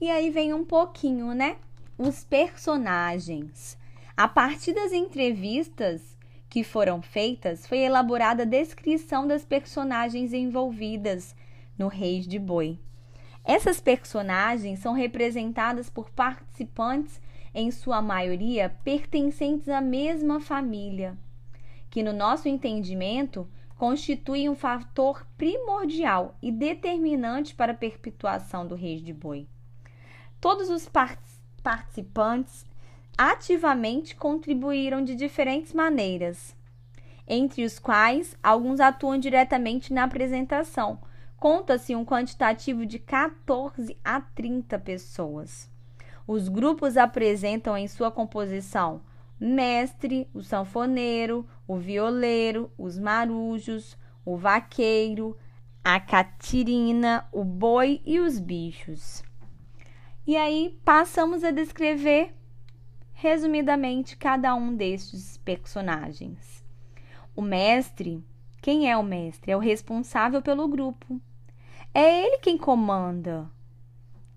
E 0.00 0.08
aí 0.08 0.30
vem 0.30 0.54
um 0.54 0.64
pouquinho, 0.64 1.34
né? 1.34 1.56
Os 2.02 2.24
personagens. 2.24 3.76
A 4.16 4.26
partir 4.26 4.72
das 4.72 4.90
entrevistas 4.90 6.16
que 6.48 6.64
foram 6.64 7.02
feitas, 7.02 7.66
foi 7.66 7.80
elaborada 7.80 8.44
a 8.44 8.46
descrição 8.46 9.28
das 9.28 9.44
personagens 9.44 10.32
envolvidas 10.32 11.36
no 11.78 11.88
Reis 11.88 12.26
de 12.26 12.38
Boi. 12.38 12.78
Essas 13.44 13.82
personagens 13.82 14.78
são 14.78 14.94
representadas 14.94 15.90
por 15.90 16.08
participantes, 16.08 17.20
em 17.54 17.70
sua 17.70 18.00
maioria 18.00 18.74
pertencentes 18.82 19.68
à 19.68 19.82
mesma 19.82 20.40
família 20.40 21.18
que 21.90 22.02
no 22.02 22.14
nosso 22.14 22.48
entendimento 22.48 23.46
constitui 23.76 24.48
um 24.48 24.54
fator 24.54 25.26
primordial 25.36 26.34
e 26.40 26.50
determinante 26.50 27.54
para 27.54 27.72
a 27.72 27.76
perpetuação 27.76 28.66
do 28.66 28.74
Reis 28.74 29.02
de 29.02 29.12
Boi. 29.12 29.46
Todos 30.40 30.70
os 30.70 30.88
participantes 30.88 31.29
ativamente 33.16 34.16
contribuíram 34.16 35.04
de 35.04 35.14
diferentes 35.14 35.72
maneiras, 35.72 36.56
entre 37.26 37.64
os 37.64 37.78
quais 37.78 38.36
alguns 38.42 38.80
atuam 38.80 39.18
diretamente 39.18 39.92
na 39.92 40.04
apresentação. 40.04 40.98
Conta-se 41.36 41.94
um 41.94 42.04
quantitativo 42.04 42.84
de 42.84 42.98
14 42.98 43.96
a 44.04 44.20
30 44.20 44.78
pessoas. 44.78 45.70
Os 46.26 46.48
grupos 46.48 46.96
apresentam 46.96 47.76
em 47.76 47.88
sua 47.88 48.10
composição 48.10 49.02
mestre, 49.40 50.28
o 50.34 50.42
sanfoneiro, 50.42 51.48
o 51.66 51.78
violeiro, 51.78 52.70
os 52.76 52.98
marujos, 52.98 53.96
o 54.22 54.36
vaqueiro, 54.36 55.36
a 55.82 55.98
catirina, 55.98 57.26
o 57.32 57.42
boi 57.42 58.02
e 58.04 58.20
os 58.20 58.38
bichos. 58.38 59.22
E 60.30 60.36
aí 60.36 60.78
passamos 60.84 61.42
a 61.42 61.50
descrever 61.50 62.32
resumidamente 63.12 64.16
cada 64.16 64.54
um 64.54 64.72
destes 64.72 65.38
personagens. 65.38 66.64
O 67.34 67.42
mestre, 67.42 68.24
quem 68.62 68.88
é 68.88 68.96
o 68.96 69.02
mestre? 69.02 69.50
É 69.50 69.56
o 69.56 69.58
responsável 69.58 70.40
pelo 70.40 70.68
grupo. 70.68 71.20
É 71.92 72.24
ele 72.24 72.38
quem 72.38 72.56
comanda. 72.56 73.50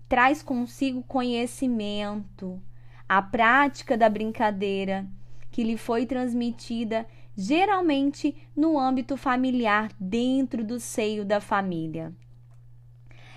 Traz 0.08 0.42
consigo 0.42 1.00
conhecimento, 1.04 2.60
a 3.08 3.22
prática 3.22 3.96
da 3.96 4.08
brincadeira 4.08 5.06
que 5.52 5.62
lhe 5.62 5.76
foi 5.76 6.06
transmitida 6.06 7.06
geralmente 7.36 8.34
no 8.56 8.80
âmbito 8.80 9.16
familiar, 9.16 9.92
dentro 10.00 10.64
do 10.64 10.80
seio 10.80 11.24
da 11.24 11.40
família. 11.40 12.12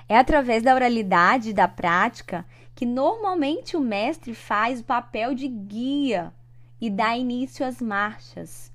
É 0.09 0.17
através 0.17 0.63
da 0.63 0.73
oralidade 0.73 1.49
e 1.49 1.53
da 1.53 1.67
prática 1.67 2.45
que 2.73 2.85
normalmente 2.85 3.75
o 3.75 3.81
mestre 3.81 4.33
faz 4.33 4.79
o 4.79 4.83
papel 4.83 5.33
de 5.33 5.47
guia 5.47 6.33
e 6.79 6.89
dá 6.89 7.17
início 7.17 7.65
às 7.65 7.81
marchas, 7.81 8.71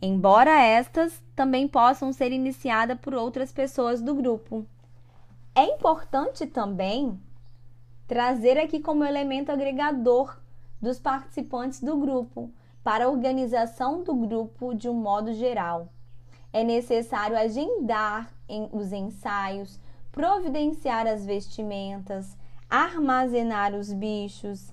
embora 0.00 0.62
estas 0.62 1.20
também 1.34 1.66
possam 1.66 2.12
ser 2.12 2.32
iniciadas 2.32 2.98
por 3.00 3.14
outras 3.14 3.52
pessoas 3.52 4.00
do 4.00 4.14
grupo. 4.14 4.64
É 5.54 5.64
importante 5.64 6.46
também 6.46 7.20
trazer 8.06 8.58
aqui 8.58 8.80
como 8.80 9.04
elemento 9.04 9.50
agregador 9.50 10.38
dos 10.80 10.98
participantes 10.98 11.80
do 11.80 11.96
grupo 11.96 12.50
para 12.82 13.04
a 13.04 13.08
organização 13.08 14.02
do 14.02 14.14
grupo 14.14 14.74
de 14.74 14.88
um 14.88 14.94
modo 14.94 15.32
geral. 15.32 15.88
É 16.52 16.64
necessário 16.64 17.36
agendar 17.36 18.32
os 18.72 18.92
ensaios, 18.92 19.78
providenciar 20.12 21.06
as 21.06 21.24
vestimentas, 21.24 22.36
armazenar 22.68 23.74
os 23.74 23.92
bichos, 23.92 24.70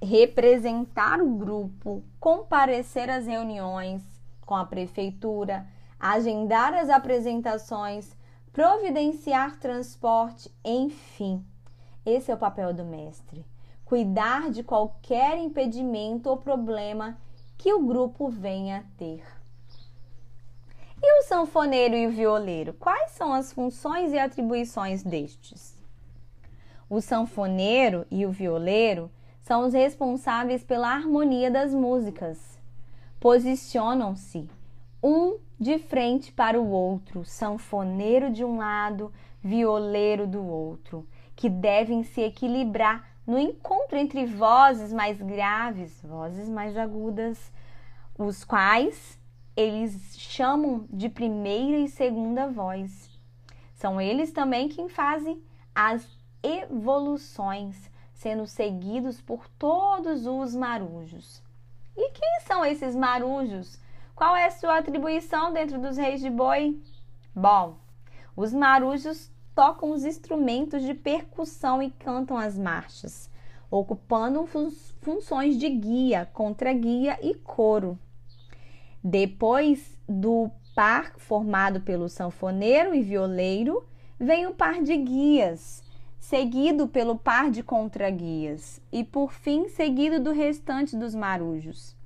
representar 0.00 1.20
o 1.20 1.28
grupo, 1.28 2.02
comparecer 2.18 3.10
às 3.10 3.26
reuniões 3.26 4.02
com 4.46 4.54
a 4.54 4.64
prefeitura, 4.64 5.66
agendar 5.98 6.72
as 6.72 6.88
apresentações, 6.88 8.16
providenciar 8.52 9.58
transporte, 9.58 10.50
enfim. 10.64 11.44
Esse 12.06 12.30
é 12.30 12.34
o 12.34 12.38
papel 12.38 12.72
do 12.72 12.84
mestre. 12.84 13.44
Cuidar 13.84 14.50
de 14.50 14.62
qualquer 14.62 15.36
impedimento 15.36 16.30
ou 16.30 16.36
problema 16.36 17.18
que 17.58 17.72
o 17.72 17.84
grupo 17.84 18.28
venha 18.28 18.78
a 18.78 18.96
ter. 18.96 19.39
E 21.02 21.20
o 21.20 21.22
sanfoneiro 21.22 21.94
e 21.96 22.06
o 22.06 22.10
violeiro? 22.10 22.74
Quais 22.74 23.12
são 23.12 23.32
as 23.32 23.52
funções 23.52 24.12
e 24.12 24.18
atribuições 24.18 25.02
destes? 25.02 25.74
O 26.88 27.00
sanfoneiro 27.00 28.06
e 28.10 28.26
o 28.26 28.30
violeiro 28.30 29.10
são 29.40 29.66
os 29.66 29.72
responsáveis 29.72 30.62
pela 30.62 30.92
harmonia 30.92 31.50
das 31.50 31.72
músicas. 31.72 32.58
Posicionam-se 33.18 34.48
um 35.02 35.38
de 35.58 35.78
frente 35.78 36.32
para 36.32 36.60
o 36.60 36.68
outro, 36.70 37.24
sanfoneiro 37.24 38.30
de 38.30 38.44
um 38.44 38.58
lado, 38.58 39.12
violeiro 39.42 40.26
do 40.26 40.44
outro 40.44 41.06
que 41.34 41.48
devem 41.48 42.02
se 42.02 42.20
equilibrar 42.20 43.08
no 43.26 43.38
encontro 43.38 43.96
entre 43.96 44.26
vozes 44.26 44.92
mais 44.92 45.22
graves, 45.22 45.98
vozes 46.02 46.48
mais 46.50 46.76
agudas, 46.76 47.50
os 48.18 48.44
quais 48.44 49.18
eles 49.56 50.18
chamam 50.18 50.86
de 50.90 51.08
primeira 51.08 51.78
e 51.78 51.88
segunda 51.88 52.46
voz. 52.46 53.10
São 53.74 54.00
eles 54.00 54.32
também 54.32 54.68
quem 54.68 54.88
fazem 54.88 55.42
as 55.74 56.06
evoluções, 56.42 57.90
sendo 58.12 58.46
seguidos 58.46 59.20
por 59.20 59.48
todos 59.58 60.26
os 60.26 60.54
marujos. 60.54 61.42
E 61.96 62.10
quem 62.10 62.40
são 62.46 62.64
esses 62.64 62.94
marujos? 62.94 63.78
Qual 64.14 64.36
é 64.36 64.46
a 64.46 64.50
sua 64.50 64.78
atribuição 64.78 65.52
dentro 65.52 65.80
dos 65.80 65.96
reis 65.96 66.20
de 66.20 66.28
boi? 66.28 66.78
Bom, 67.34 67.76
os 68.36 68.52
marujos 68.52 69.30
tocam 69.54 69.92
os 69.92 70.04
instrumentos 70.04 70.82
de 70.82 70.94
percussão 70.94 71.82
e 71.82 71.90
cantam 71.90 72.36
as 72.36 72.56
marchas, 72.56 73.30
ocupando 73.70 74.46
fun 74.46 74.70
funções 75.00 75.56
de 75.56 75.68
guia, 75.70 76.28
contra-guia 76.32 77.18
e 77.22 77.34
coro. 77.34 77.98
Depois 79.02 79.98
do 80.08 80.50
par 80.74 81.14
formado 81.16 81.80
pelo 81.80 82.08
sanfoneiro 82.08 82.94
e 82.94 83.00
violeiro, 83.00 83.84
vem 84.18 84.46
o 84.46 84.54
par 84.54 84.82
de 84.82 84.96
guias, 84.96 85.82
seguido 86.18 86.86
pelo 86.86 87.16
par 87.16 87.50
de 87.50 87.62
contraguias 87.62 88.80
e, 88.92 89.02
por 89.02 89.32
fim, 89.32 89.68
seguido 89.68 90.20
do 90.20 90.32
restante 90.32 90.96
dos 90.96 91.14
marujos. 91.14 91.96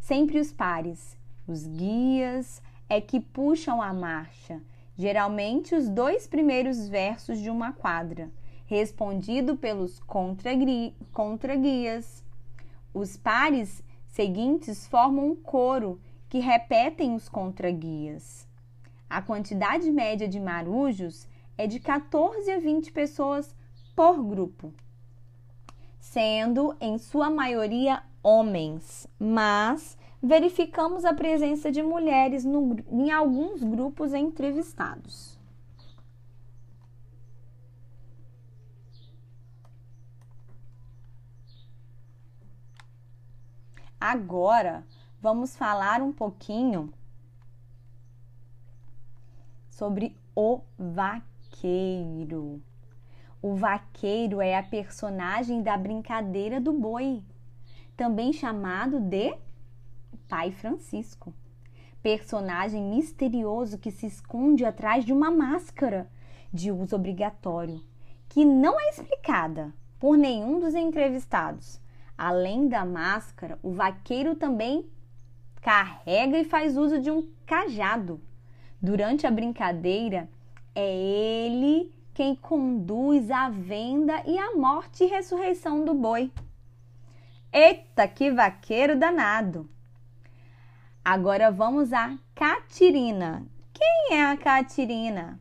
Sempre 0.00 0.38
os 0.38 0.52
pares, 0.52 1.18
os 1.46 1.66
guias 1.66 2.62
é 2.88 3.00
que 3.00 3.18
puxam 3.18 3.82
a 3.82 3.92
marcha, 3.92 4.62
geralmente 4.96 5.74
os 5.74 5.88
dois 5.88 6.26
primeiros 6.26 6.88
versos 6.88 7.40
de 7.40 7.50
uma 7.50 7.72
quadra, 7.72 8.30
respondido 8.66 9.56
pelos 9.56 10.00
contraguias. 11.12 12.24
Os 12.94 13.16
pares 13.16 13.82
seguintes 14.06 14.86
formam 14.86 15.32
um 15.32 15.36
coro 15.36 16.00
que 16.28 16.38
repetem 16.38 17.14
os 17.14 17.28
contraguias. 17.28 18.46
A 19.08 19.22
quantidade 19.22 19.90
média 19.90 20.28
de 20.28 20.38
marujos 20.38 21.26
é 21.56 21.66
de 21.66 21.80
14 21.80 22.50
a 22.50 22.58
20 22.58 22.92
pessoas 22.92 23.54
por 23.96 24.22
grupo, 24.22 24.72
sendo 25.98 26.76
em 26.80 26.98
sua 26.98 27.30
maioria 27.30 28.02
homens, 28.22 29.06
mas 29.18 29.96
verificamos 30.22 31.04
a 31.04 31.14
presença 31.14 31.70
de 31.72 31.82
mulheres 31.82 32.44
no, 32.44 32.76
em 32.90 33.10
alguns 33.10 33.62
grupos 33.62 34.12
entrevistados. 34.12 35.38
Agora 44.00 44.84
vamos 45.20 45.56
falar 45.56 46.00
um 46.00 46.12
pouquinho 46.12 46.92
sobre 49.68 50.16
o 50.34 50.60
vaqueiro. 50.78 52.62
O 53.42 53.54
vaqueiro 53.54 54.40
é 54.40 54.56
a 54.56 54.62
personagem 54.62 55.62
da 55.62 55.76
brincadeira 55.76 56.60
do 56.60 56.72
boi, 56.72 57.22
também 57.96 58.32
chamado 58.32 59.00
de 59.00 59.36
Pai 60.28 60.50
Francisco. 60.50 61.32
Personagem 62.02 62.82
misterioso 62.82 63.78
que 63.78 63.90
se 63.90 64.06
esconde 64.06 64.64
atrás 64.64 65.04
de 65.04 65.12
uma 65.12 65.30
máscara 65.30 66.08
de 66.52 66.70
uso 66.70 66.94
obrigatório, 66.96 67.84
que 68.28 68.44
não 68.44 68.80
é 68.80 68.90
explicada 68.90 69.72
por 69.98 70.16
nenhum 70.16 70.60
dos 70.60 70.74
entrevistados. 70.74 71.80
Além 72.16 72.68
da 72.68 72.84
máscara, 72.84 73.58
o 73.62 73.72
vaqueiro 73.72 74.34
também 74.34 74.88
carrega 75.68 76.38
e 76.38 76.44
faz 76.44 76.78
uso 76.78 76.98
de 76.98 77.10
um 77.10 77.30
cajado. 77.44 78.18
Durante 78.80 79.26
a 79.26 79.30
brincadeira, 79.30 80.26
é 80.74 80.96
ele 80.96 81.92
quem 82.14 82.34
conduz 82.34 83.30
a 83.30 83.50
venda 83.50 84.22
e 84.24 84.38
a 84.38 84.56
morte 84.56 85.04
e 85.04 85.08
ressurreição 85.08 85.84
do 85.84 85.92
boi. 85.92 86.32
Eita, 87.52 88.08
que 88.08 88.30
vaqueiro 88.30 88.98
danado! 88.98 89.68
Agora 91.04 91.50
vamos 91.50 91.92
a 91.92 92.16
Catirina. 92.34 93.46
Quem 93.74 94.16
é 94.16 94.24
a 94.24 94.38
Catirina? 94.38 95.38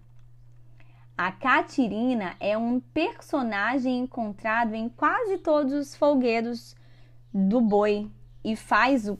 A 1.17 1.31
Catirina 1.31 2.35
é 2.41 2.57
um 2.57 2.81
personagem 2.81 3.99
encontrado 3.99 4.73
em 4.73 4.89
quase 4.89 5.37
todos 5.37 5.71
os 5.71 5.95
folguedos 5.95 6.75
do 7.33 7.61
boi 7.61 8.11
e 8.47 8.55
faz 8.55 9.09
o 9.09 9.17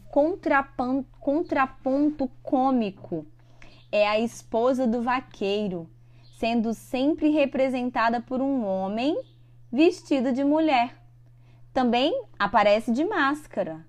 contraponto 1.19 2.31
cômico. 2.41 3.25
É 3.91 4.07
a 4.07 4.17
esposa 4.17 4.87
do 4.87 5.01
vaqueiro, 5.01 5.89
sendo 6.39 6.73
sempre 6.73 7.27
representada 7.27 8.21
por 8.21 8.39
um 8.39 8.63
homem 8.63 9.21
vestido 9.69 10.31
de 10.31 10.45
mulher. 10.45 10.95
Também 11.73 12.23
aparece 12.39 12.93
de 12.93 13.03
máscara. 13.03 13.85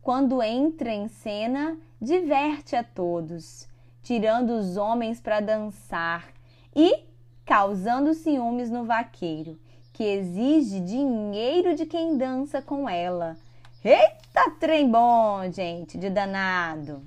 Quando 0.00 0.40
entra 0.40 0.94
em 0.94 1.08
cena, 1.08 1.76
diverte 2.00 2.76
a 2.76 2.84
todos, 2.84 3.68
tirando 4.00 4.50
os 4.50 4.76
homens 4.76 5.20
para 5.20 5.40
dançar 5.40 6.28
e 6.72 7.02
causando 7.44 8.14
ciúmes 8.14 8.70
no 8.70 8.84
vaqueiro, 8.84 9.58
que 9.92 10.04
exige 10.04 10.78
dinheiro 10.78 11.74
de 11.74 11.84
quem 11.84 12.16
dança 12.16 12.62
com 12.62 12.88
ela. 12.88 13.36
Eita, 13.84 14.50
trem 14.58 14.90
bom, 14.90 15.48
gente, 15.52 15.96
de 15.96 16.10
danado. 16.10 17.00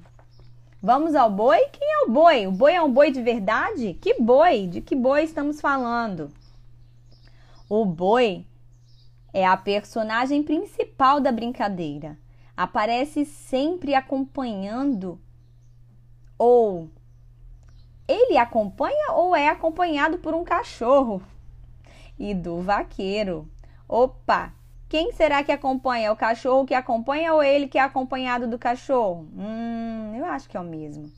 Vamos 0.81 1.15
ao 1.15 1.29
boi? 1.29 1.65
Quem 1.65 1.85
é 1.85 2.05
o 2.05 2.09
boi? 2.09 2.47
O 2.47 2.51
boi 2.51 2.73
é 2.73 2.81
um 2.81 2.89
boi 2.89 3.11
de 3.11 3.21
verdade? 3.21 3.93
Que 3.95 4.21
boi? 4.21 4.67
De 4.67 4.79
que 4.79 4.95
boi 4.95 5.23
estamos 5.23 5.59
falando? 5.59 6.31
O 7.67 7.85
boi 7.85 8.45
é 9.33 9.45
a 9.45 9.57
personagem 9.57 10.43
principal 10.43 11.19
da 11.19 11.29
brincadeira 11.29 12.17
aparece 12.55 13.25
sempre 13.25 13.93
acompanhando 13.93 15.19
ou 16.37 16.89
ele 18.07 18.37
acompanha 18.37 19.11
ou 19.11 19.35
é 19.35 19.49
acompanhado 19.49 20.19
por 20.19 20.33
um 20.33 20.45
cachorro 20.45 21.21
e 22.17 22.33
do 22.33 22.61
vaqueiro. 22.61 23.45
Opa, 23.89 24.53
quem 24.91 25.13
será 25.13 25.41
que 25.41 25.53
acompanha? 25.53 26.11
O 26.11 26.17
cachorro 26.17 26.65
que 26.65 26.73
acompanha 26.73 27.33
ou 27.33 27.41
ele 27.41 27.65
que 27.65 27.77
é 27.77 27.81
acompanhado 27.81 28.45
do 28.45 28.59
cachorro? 28.59 29.25
Hum, 29.33 30.13
eu 30.17 30.25
acho 30.25 30.49
que 30.49 30.57
é 30.57 30.59
o 30.59 30.65
mesmo. 30.65 31.09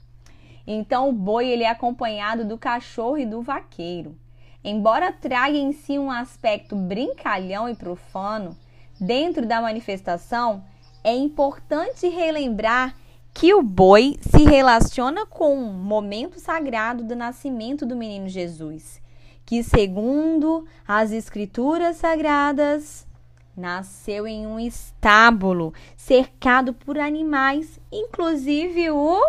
Então 0.67 1.09
o 1.09 1.11
boi 1.11 1.47
ele 1.47 1.63
é 1.63 1.69
acompanhado 1.71 2.45
do 2.45 2.55
cachorro 2.55 3.17
e 3.17 3.25
do 3.25 3.41
vaqueiro. 3.41 4.15
Embora 4.63 5.11
traga 5.11 5.57
em 5.57 5.71
si 5.71 5.97
um 5.97 6.11
aspecto 6.11 6.75
brincalhão 6.75 7.67
e 7.67 7.73
profano, 7.73 8.55
dentro 9.01 9.43
da 9.43 9.59
manifestação 9.59 10.63
é 11.03 11.15
importante 11.15 12.07
relembrar 12.07 12.95
que 13.33 13.55
o 13.55 13.63
boi 13.63 14.19
se 14.21 14.43
relaciona 14.43 15.25
com 15.25 15.57
o 15.57 15.73
momento 15.73 16.39
sagrado 16.39 17.03
do 17.03 17.15
nascimento 17.15 17.87
do 17.87 17.95
menino 17.95 18.29
Jesus, 18.29 19.01
que, 19.43 19.63
segundo 19.63 20.63
as 20.87 21.11
escrituras 21.11 21.97
sagradas, 21.97 23.11
nasceu 23.55 24.27
em 24.27 24.45
um 24.47 24.59
estábulo 24.59 25.73
cercado 25.95 26.73
por 26.73 26.97
animais, 26.97 27.79
inclusive 27.91 28.89
o 28.91 29.21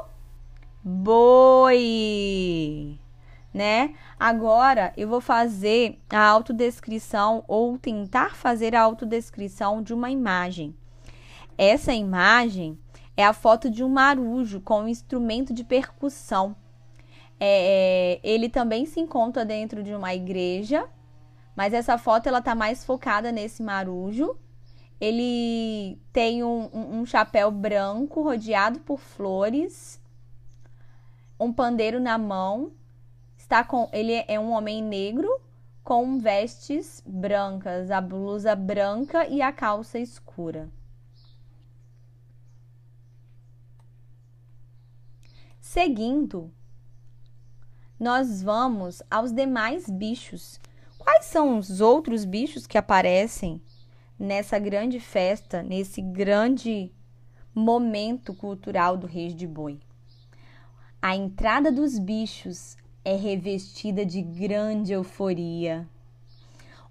boi, 0.83 1.79
né? 3.53 3.95
Agora 4.19 4.93
eu 4.97 5.09
vou 5.09 5.21
fazer 5.21 5.99
a 6.11 6.27
autodescrição 6.27 7.45
ou 7.47 7.79
tentar 7.79 8.35
fazer 8.35 8.75
a 8.75 8.83
autodescrição 8.83 9.83
de 9.83 9.95
uma 9.95 10.11
imagem. 10.11 10.75
Essa 11.57 11.93
imagem 11.93 12.79
é 13.17 13.25
a 13.25 13.33
foto 13.33 13.71
de 13.71 13.85
um 13.85 13.89
marujo 13.89 14.61
com 14.61 14.83
um 14.83 14.89
instrumento 14.89 15.55
de 15.55 15.63
percussão. 15.63 16.57
É, 17.39 18.21
é, 18.21 18.21
ele 18.23 18.49
também 18.49 18.87
se 18.87 19.01
encontra 19.01 19.45
dentro 19.45 19.83
de 19.83 19.95
uma 19.95 20.15
igreja, 20.15 20.89
mas 21.57 21.73
essa 21.73 21.97
foto 21.99 22.29
ela 22.29 22.43
tá 22.43 22.55
mais 22.55 22.85
focada 22.85 23.31
nesse 23.31 23.63
marujo. 23.63 24.37
Ele 25.01 26.01
tem 26.13 26.43
um, 26.43 27.01
um, 27.01 27.07
chapéu 27.07 27.51
branco 27.51 28.23
rodeado 28.23 28.81
por 28.81 28.99
flores, 28.99 30.01
um 31.39 31.53
pandeiro 31.53 32.01
na 32.01 32.17
mão. 32.17 32.73
Está 33.37 33.63
com 33.63 33.89
ele 33.93 34.25
é 34.27 34.41
um 34.41 34.53
homem 34.53 34.83
negro 34.83 35.29
com 35.83 36.19
vestes 36.19 37.03
brancas, 37.05 37.91
a 37.91 38.01
blusa 38.01 38.57
branca 38.57 39.27
e 39.27 39.43
a 39.43 39.53
calça 39.53 39.99
escura. 39.99 40.71
Seguindo, 45.61 46.51
nós 47.99 48.43
vamos 48.43 49.03
aos 49.11 49.33
demais 49.33 49.89
bichos. 49.91 50.59
Quais 51.05 51.27
são 51.27 51.59
os 51.59 51.83
outros 51.83 52.25
bichos 52.25 52.67
que 52.67 52.79
aparecem 52.79 53.61
nessa 54.19 54.59
grande 54.59 54.99
festa, 54.99 55.63
nesse 55.63 56.01
grande 56.01 56.91
momento 57.55 58.33
cultural 58.33 58.97
do 58.97 59.07
Reis 59.07 59.35
de 59.35 59.47
Boi? 59.47 59.79
A 61.03 61.15
entrada 61.15 61.71
dos 61.71 61.99
bichos 61.99 62.79
é 63.05 63.15
revestida 63.17 64.07
de 64.07 64.23
grande 64.23 64.95
euforia. 64.95 65.87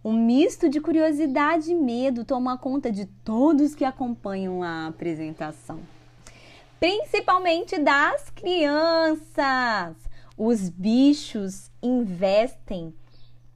Um 0.05 0.14
misto 0.14 0.70
de 0.70 0.80
curiosidade 0.80 1.72
e 1.72 1.76
medo 1.76 2.24
toma 2.24 2.55
conta 2.55 2.91
de 2.91 3.07
todos 3.07 3.74
que 3.74 3.84
acompanham 3.84 4.61
a 4.61 4.86
apresentação, 4.86 5.80
principalmente 6.80 7.80
das 7.80 8.30
crianças. 8.30 9.95
Os 10.38 10.70
bichos 10.70 11.72
investem 11.82 12.93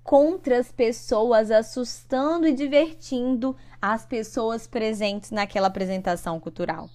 contra 0.08 0.58
as 0.58 0.72
pessoas, 0.72 1.52
assustando 1.52 2.48
e 2.48 2.54
divertindo 2.54 3.54
as 3.82 4.06
pessoas 4.06 4.66
presentes 4.66 5.32
naquela 5.32 5.68
apresentação 5.68 6.40
cultural. 6.40 6.90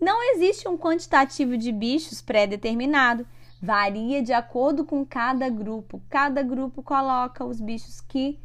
Não 0.00 0.22
existe 0.32 0.68
um 0.68 0.78
quantitativo 0.78 1.58
de 1.58 1.72
bichos 1.72 2.22
pré-determinado, 2.22 3.26
varia 3.60 4.22
de 4.22 4.32
acordo 4.32 4.84
com 4.84 5.04
cada 5.04 5.48
grupo. 5.48 6.00
Cada 6.08 6.40
grupo 6.40 6.84
coloca 6.84 7.44
os 7.44 7.60
bichos 7.60 8.00
que 8.00 8.38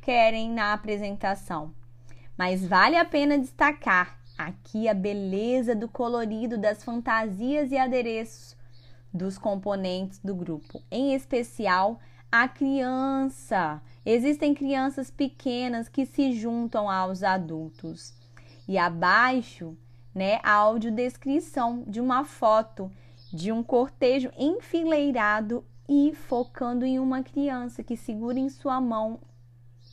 querem 0.00 0.48
na 0.48 0.72
apresentação. 0.72 1.74
Mas 2.38 2.64
vale 2.64 2.96
a 2.96 3.04
pena 3.04 3.36
destacar 3.36 4.20
aqui 4.38 4.86
a 4.86 4.94
beleza 4.94 5.74
do 5.74 5.88
colorido 5.88 6.56
das 6.56 6.84
fantasias 6.84 7.72
e 7.72 7.76
adereços 7.76 8.56
dos 9.12 9.36
componentes 9.36 10.20
do 10.20 10.32
grupo, 10.32 10.80
em 10.92 11.12
especial 11.12 11.98
a 12.32 12.48
criança. 12.48 13.82
Existem 14.06 14.54
crianças 14.54 15.10
pequenas 15.10 15.86
que 15.86 16.06
se 16.06 16.32
juntam 16.32 16.88
aos 16.88 17.22
adultos. 17.22 18.14
E 18.66 18.78
abaixo, 18.78 19.76
né, 20.14 20.40
a 20.42 20.52
audiodescrição 20.52 21.84
de 21.86 22.00
uma 22.00 22.24
foto 22.24 22.90
de 23.30 23.52
um 23.52 23.62
cortejo 23.62 24.30
enfileirado 24.38 25.62
e 25.86 26.14
focando 26.14 26.86
em 26.86 26.98
uma 26.98 27.22
criança 27.22 27.82
que 27.82 27.96
segura 27.98 28.38
em 28.38 28.48
sua 28.48 28.80
mão 28.80 29.20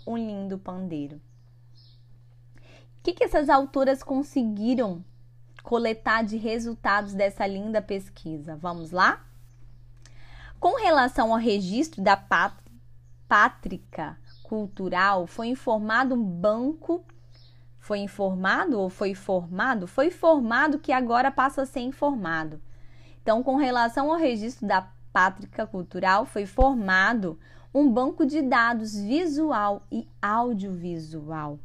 um 0.08 0.18
lindo 0.18 0.58
pandeiro. 0.58 1.18
O 1.18 3.04
que, 3.04 3.14
que 3.14 3.24
essas 3.24 3.50
autoras 3.50 4.02
conseguiram 4.02 5.04
coletar 5.62 6.24
de 6.24 6.38
resultados 6.38 7.14
dessa 7.14 7.46
linda 7.46 7.82
pesquisa? 7.82 8.56
Vamos 8.56 8.92
lá? 8.92 9.26
Com 10.60 10.76
relação 10.76 11.32
ao 11.32 11.40
registro 11.40 12.02
da 12.02 12.18
pátrica 13.30 14.18
cultural, 14.44 15.26
foi 15.26 15.48
informado 15.48 16.16
um 16.16 16.24
banco. 16.24 17.06
Foi 17.78 18.00
informado 18.00 18.78
ou 18.78 18.90
foi 18.90 19.16
formado? 19.16 19.88
Foi 19.88 20.12
formado 20.12 20.78
que 20.78 20.92
agora 20.92 21.32
passa 21.32 21.62
a 21.62 21.66
ser 21.66 21.80
informado. 21.80 22.62
Então, 23.22 23.42
com 23.42 23.56
relação 23.56 24.12
ao 24.12 24.18
registro 24.18 24.68
da 24.68 24.86
pátrica 25.14 25.66
cultural, 25.66 26.26
foi 26.26 26.46
formado 26.46 27.40
um 27.74 27.90
banco 27.90 28.26
de 28.26 28.42
dados 28.42 28.96
visual 28.96 29.84
e 29.90 30.10
audiovisual, 30.22 31.58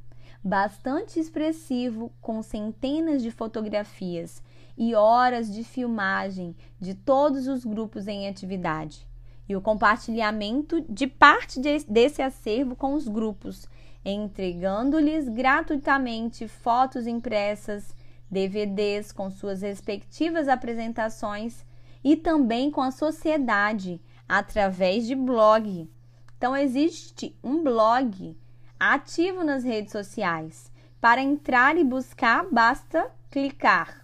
bastante 0.43 1.19
expressivo, 1.19 2.13
com 2.21 2.43
centenas 2.43 3.23
de 3.23 3.33
fotografias 3.33 4.41
e 4.77 4.95
horas 4.95 5.53
de 5.53 5.63
filmagem 5.63 6.57
de 6.81 6.95
todos 6.95 7.47
os 7.47 7.65
grupos 7.65 8.07
em 8.09 8.29
atividade, 8.29 9.07
e 9.49 9.55
o 9.55 9.61
compartilhamento 9.61 10.85
de 10.89 11.07
parte 11.07 11.61
desse 11.89 12.23
acervo 12.23 12.75
com 12.75 12.95
os 12.95 13.07
grupos, 13.07 13.69
entregando-lhes 14.05 15.29
gratuitamente 15.29 16.49
fotos 16.49 17.07
impressas, 17.07 17.95
DVDs 18.31 19.13
com 19.13 19.31
suas 19.31 19.63
respectivas 19.63 20.49
apresentações 20.49 21.65
e 22.03 22.17
também 22.17 22.71
com 22.71 22.81
a 22.81 22.91
sociedade 22.91 24.01
através 24.29 25.07
de 25.07 25.15
blog. 25.15 25.89
Então 26.37 26.57
existe 26.57 27.37
um 27.43 27.63
blog 27.63 28.37
ativo 28.79 29.45
nas 29.45 29.63
redes 29.63 29.93
sociais. 29.93 30.71
Para 31.01 31.23
entrar 31.23 31.77
e 31.77 31.85
buscar, 31.85 32.47
basta 32.51 33.11
clicar 33.31 34.04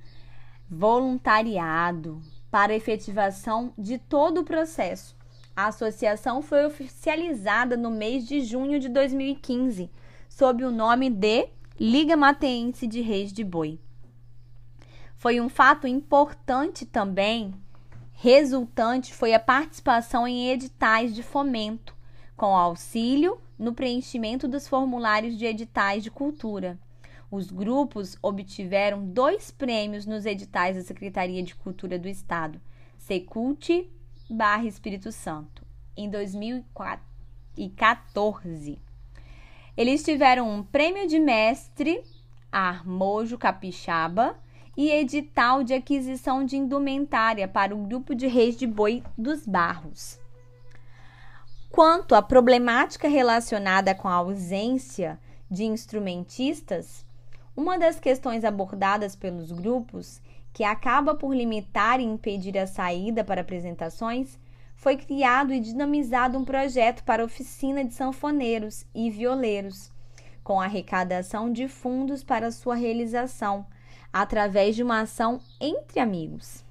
voluntariado 0.68 2.20
para 2.50 2.74
efetivação 2.74 3.72
de 3.78 3.98
todo 3.98 4.42
o 4.42 4.44
processo 4.44 5.18
a 5.60 5.66
associação 5.66 6.40
foi 6.40 6.64
oficializada 6.64 7.76
no 7.76 7.90
mês 7.90 8.26
de 8.26 8.40
junho 8.42 8.80
de 8.80 8.88
2015, 8.88 9.90
sob 10.26 10.64
o 10.64 10.70
nome 10.70 11.10
de 11.10 11.48
Liga 11.78 12.16
Mateense 12.16 12.86
de 12.86 13.02
Reis 13.02 13.30
de 13.30 13.44
Boi. 13.44 13.78
Foi 15.20 15.38
um 15.38 15.48
fato 15.50 15.86
importante 15.86 16.86
também, 16.86 17.52
resultante 18.14 19.12
foi 19.12 19.34
a 19.34 19.38
participação 19.38 20.26
em 20.26 20.48
editais 20.48 21.14
de 21.14 21.22
fomento, 21.22 21.94
com 22.34 22.56
auxílio 22.56 23.38
no 23.58 23.74
preenchimento 23.74 24.48
dos 24.48 24.66
formulários 24.66 25.36
de 25.36 25.44
editais 25.44 26.02
de 26.02 26.10
cultura. 26.10 26.78
Os 27.30 27.50
grupos 27.50 28.16
obtiveram 28.22 29.04
dois 29.04 29.50
prêmios 29.50 30.06
nos 30.06 30.24
editais 30.24 30.76
da 30.76 30.82
Secretaria 30.82 31.42
de 31.42 31.54
Cultura 31.54 31.98
do 31.98 32.08
Estado, 32.08 32.58
Secult 32.96 33.90
barra 34.30 34.64
Espírito 34.64 35.12
Santo, 35.12 35.62
em 35.94 36.08
2014. 36.08 38.80
Eles 39.76 40.02
tiveram 40.02 40.48
um 40.48 40.62
prêmio 40.62 41.06
de 41.06 41.18
mestre 41.18 42.02
Armojo 42.50 43.36
Capixaba 43.36 44.34
e 44.80 44.90
edital 44.92 45.62
de 45.62 45.74
aquisição 45.74 46.42
de 46.42 46.56
indumentária 46.56 47.46
para 47.46 47.74
o 47.74 47.84
grupo 47.84 48.14
de 48.14 48.26
reis 48.26 48.56
de 48.56 48.66
boi 48.66 49.02
dos 49.16 49.46
Barros. 49.46 50.18
Quanto 51.70 52.14
à 52.14 52.22
problemática 52.22 53.06
relacionada 53.06 53.94
com 53.94 54.08
a 54.08 54.14
ausência 54.14 55.20
de 55.50 55.64
instrumentistas, 55.64 57.04
uma 57.54 57.78
das 57.78 58.00
questões 58.00 58.42
abordadas 58.42 59.14
pelos 59.14 59.52
grupos 59.52 60.18
que 60.50 60.64
acaba 60.64 61.14
por 61.14 61.36
limitar 61.36 62.00
e 62.00 62.04
impedir 62.04 62.56
a 62.56 62.66
saída 62.66 63.22
para 63.22 63.42
apresentações, 63.42 64.38
foi 64.74 64.96
criado 64.96 65.52
e 65.52 65.60
dinamizado 65.60 66.38
um 66.38 66.44
projeto 66.44 67.04
para 67.04 67.22
oficina 67.22 67.84
de 67.84 67.92
sanfoneiros 67.92 68.86
e 68.94 69.10
violeiros, 69.10 69.92
com 70.42 70.58
arrecadação 70.58 71.52
de 71.52 71.68
fundos 71.68 72.24
para 72.24 72.50
sua 72.50 72.76
realização, 72.76 73.66
através 74.12 74.76
de 74.76 74.82
uma 74.82 75.00
ação 75.00 75.40
entre 75.60 76.00
amigos. 76.00 76.64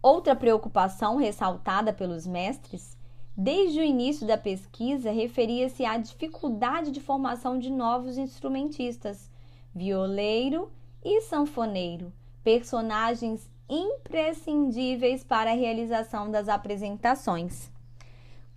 Outra 0.00 0.36
preocupação 0.36 1.16
ressaltada 1.16 1.92
pelos 1.92 2.26
mestres, 2.26 2.96
desde 3.36 3.80
o 3.80 3.84
início 3.84 4.26
da 4.26 4.38
pesquisa, 4.38 5.10
referia-se 5.10 5.84
à 5.84 5.96
dificuldade 5.96 6.90
de 6.90 7.00
formação 7.00 7.58
de 7.58 7.70
novos 7.70 8.16
instrumentistas, 8.16 9.30
violeiro 9.74 10.70
e 11.04 11.20
sanfoneiro, 11.22 12.12
personagens 12.42 13.50
imprescindíveis 13.68 15.22
para 15.22 15.50
a 15.50 15.54
realização 15.54 16.30
das 16.30 16.48
apresentações. 16.48 17.70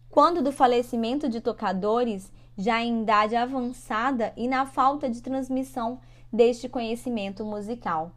Quando 0.09 0.41
do 0.41 0.51
falecimento 0.51 1.27
de 1.27 1.41
tocadores, 1.41 2.31
já 2.57 2.81
em 2.81 3.01
idade 3.01 3.35
avançada 3.35 4.33
e 4.35 4.47
na 4.47 4.65
falta 4.65 5.09
de 5.09 5.21
transmissão 5.21 5.99
deste 6.31 6.69
conhecimento 6.69 7.43
musical. 7.45 8.11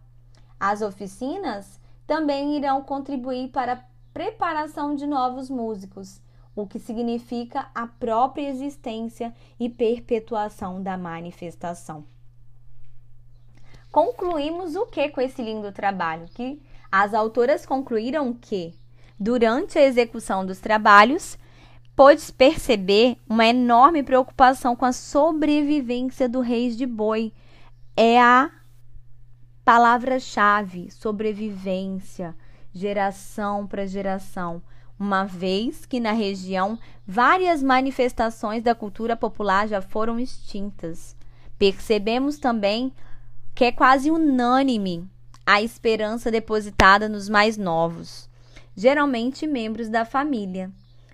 As 0.58 0.82
oficinas 0.82 1.80
também 2.06 2.56
irão 2.56 2.82
contribuir 2.82 3.48
para 3.48 3.72
a 3.72 3.84
preparação 4.12 4.94
de 4.94 5.06
novos 5.06 5.50
músicos, 5.50 6.20
o 6.54 6.66
que 6.66 6.78
significa 6.78 7.68
a 7.74 7.86
própria 7.86 8.48
existência 8.48 9.34
e 9.58 9.68
perpetuação 9.68 10.82
da 10.82 10.96
manifestação. 10.96 12.04
Concluímos 13.90 14.74
o 14.76 14.86
que 14.86 15.08
com 15.08 15.20
esse 15.20 15.42
lindo 15.42 15.70
trabalho? 15.72 16.26
Que 16.34 16.60
as 16.90 17.14
autoras 17.14 17.66
concluíram 17.66 18.32
que, 18.32 18.74
durante 19.18 19.78
a 19.78 19.84
execução 19.84 20.44
dos 20.44 20.60
trabalhos, 20.60 21.38
pôde 21.94 22.32
perceber 22.32 23.16
uma 23.28 23.46
enorme 23.46 24.02
preocupação 24.02 24.74
com 24.74 24.84
a 24.84 24.92
sobrevivência 24.92 26.28
do 26.28 26.40
Reis 26.40 26.76
de 26.76 26.86
Boi. 26.86 27.32
É 27.96 28.20
a 28.20 28.50
palavra-chave: 29.64 30.90
sobrevivência, 30.90 32.34
geração 32.72 33.68
para 33.68 33.86
geração. 33.86 34.60
Uma 34.98 35.24
vez 35.24 35.86
que 35.86 36.00
na 36.00 36.12
região 36.12 36.78
várias 37.06 37.62
manifestações 37.62 38.62
da 38.62 38.74
cultura 38.74 39.16
popular 39.16 39.68
já 39.68 39.80
foram 39.80 40.18
extintas. 40.18 41.16
Percebemos 41.56 42.38
também 42.38 42.92
que 43.54 43.64
é 43.64 43.72
quase 43.72 44.10
unânime 44.10 45.08
a 45.46 45.62
esperança 45.62 46.30
depositada 46.32 47.08
nos 47.08 47.28
mais 47.28 47.56
novos, 47.56 48.28
geralmente 48.76 49.46
membros 49.46 49.88
da 49.88 50.04
família, 50.04 50.70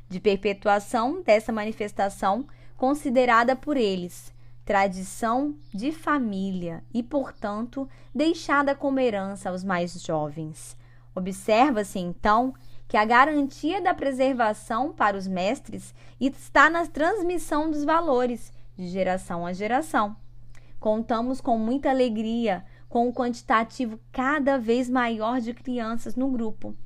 de 0.08 0.18
perpetuação 0.18 1.22
dessa 1.22 1.52
manifestação 1.52 2.46
considerada 2.76 3.54
por 3.54 3.76
eles 3.76 4.32
tradição 4.70 5.56
de 5.74 5.90
família 5.90 6.84
e, 6.94 7.02
portanto, 7.02 7.88
deixada 8.14 8.72
como 8.72 9.00
herança 9.00 9.50
aos 9.50 9.64
mais 9.64 10.00
jovens. 10.00 10.76
Observa-se 11.12 11.98
então 11.98 12.54
que 12.86 12.96
a 12.96 13.04
garantia 13.04 13.82
da 13.82 13.92
preservação 13.92 14.92
para 14.92 15.16
os 15.16 15.26
mestres 15.26 15.92
está 16.20 16.70
na 16.70 16.86
transmissão 16.86 17.68
dos 17.68 17.82
valores 17.82 18.52
de 18.76 18.86
geração 18.86 19.44
a 19.44 19.52
geração. 19.52 20.14
Contamos 20.78 21.40
com 21.40 21.58
muita 21.58 21.90
alegria 21.90 22.64
com 22.88 23.08
o 23.08 23.12
quantitativo 23.12 23.98
cada 24.12 24.56
vez 24.56 24.88
maior 24.88 25.40
de 25.40 25.52
crianças 25.52 26.14
no 26.14 26.30
grupo, 26.30 26.76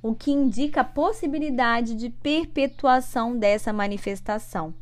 o 0.00 0.14
que 0.14 0.30
indica 0.30 0.80
a 0.80 0.84
possibilidade 0.84 1.94
de 1.94 2.08
perpetuação 2.08 3.36
dessa 3.36 3.70
manifestação. 3.70 4.72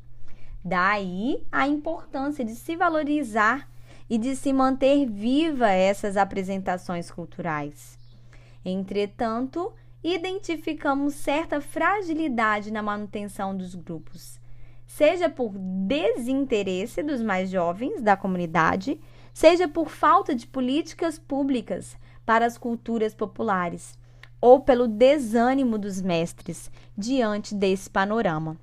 Daí 0.65 1.45
a 1.51 1.67
importância 1.67 2.45
de 2.45 2.55
se 2.55 2.77
valorizar 2.77 3.69
e 4.09 4.17
de 4.17 4.37
se 4.37 4.53
manter 4.53 5.07
viva 5.07 5.71
essas 5.71 6.17
apresentações 6.17 7.11
culturais. 7.11 7.99
Entretanto, 8.65 9.73
identificamos 10.05 11.15
certa 11.15 11.61
fragilidade 11.61 12.71
na 12.71 12.83
manutenção 12.83 13.57
dos 13.57 13.75
grupos, 13.75 14.41
seja 14.87 15.29
por 15.29 15.53
desinteresse 15.57 17.03
dos 17.03 17.23
mais 17.23 17.51
jovens 17.51 18.01
da 18.01 18.17
comunidade, 18.17 19.01
seja 19.33 19.67
por 19.67 19.89
falta 19.89 20.35
de 20.35 20.47
políticas 20.47 21.19
públicas 21.19 21.97
para 22.25 22.47
as 22.47 22.59
culturas 22.59 23.15
populares, 23.15 23.99
ou 24.41 24.61
pelo 24.61 24.87
desânimo 24.87 25.79
dos 25.79 26.03
mestres 26.03 26.71
diante 26.97 27.55
desse 27.55 27.89
panorama. 27.89 28.57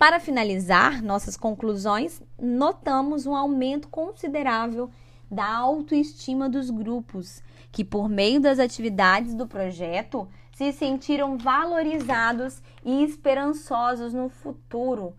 Para 0.00 0.18
finalizar 0.18 1.02
nossas 1.02 1.36
conclusões, 1.36 2.22
notamos 2.40 3.26
um 3.26 3.36
aumento 3.36 3.86
considerável 3.88 4.90
da 5.30 5.46
autoestima 5.46 6.48
dos 6.48 6.70
grupos, 6.70 7.42
que, 7.70 7.84
por 7.84 8.08
meio 8.08 8.40
das 8.40 8.58
atividades 8.58 9.34
do 9.34 9.46
projeto, 9.46 10.26
se 10.54 10.72
sentiram 10.72 11.36
valorizados 11.36 12.62
e 12.82 13.04
esperançosos 13.04 14.14
no 14.14 14.30
futuro, 14.30 15.14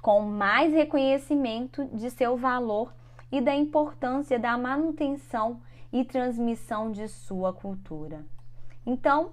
com 0.00 0.20
mais 0.20 0.72
reconhecimento 0.72 1.86
de 1.86 2.10
seu 2.12 2.36
valor 2.36 2.94
e 3.32 3.40
da 3.40 3.52
importância 3.52 4.38
da 4.38 4.56
manutenção 4.56 5.60
e 5.92 6.04
transmissão 6.04 6.92
de 6.92 7.08
sua 7.08 7.52
cultura. 7.52 8.24
Então, 8.86 9.32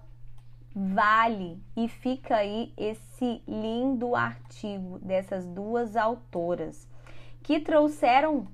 vale 0.75 1.61
e 1.75 1.87
fica 1.87 2.37
aí 2.37 2.73
esse 2.77 3.43
lindo 3.47 4.15
artigo 4.15 4.99
dessas 4.99 5.45
duas 5.45 5.95
autoras 5.95 6.87
que 7.43 7.59
trouxeram 7.59 8.47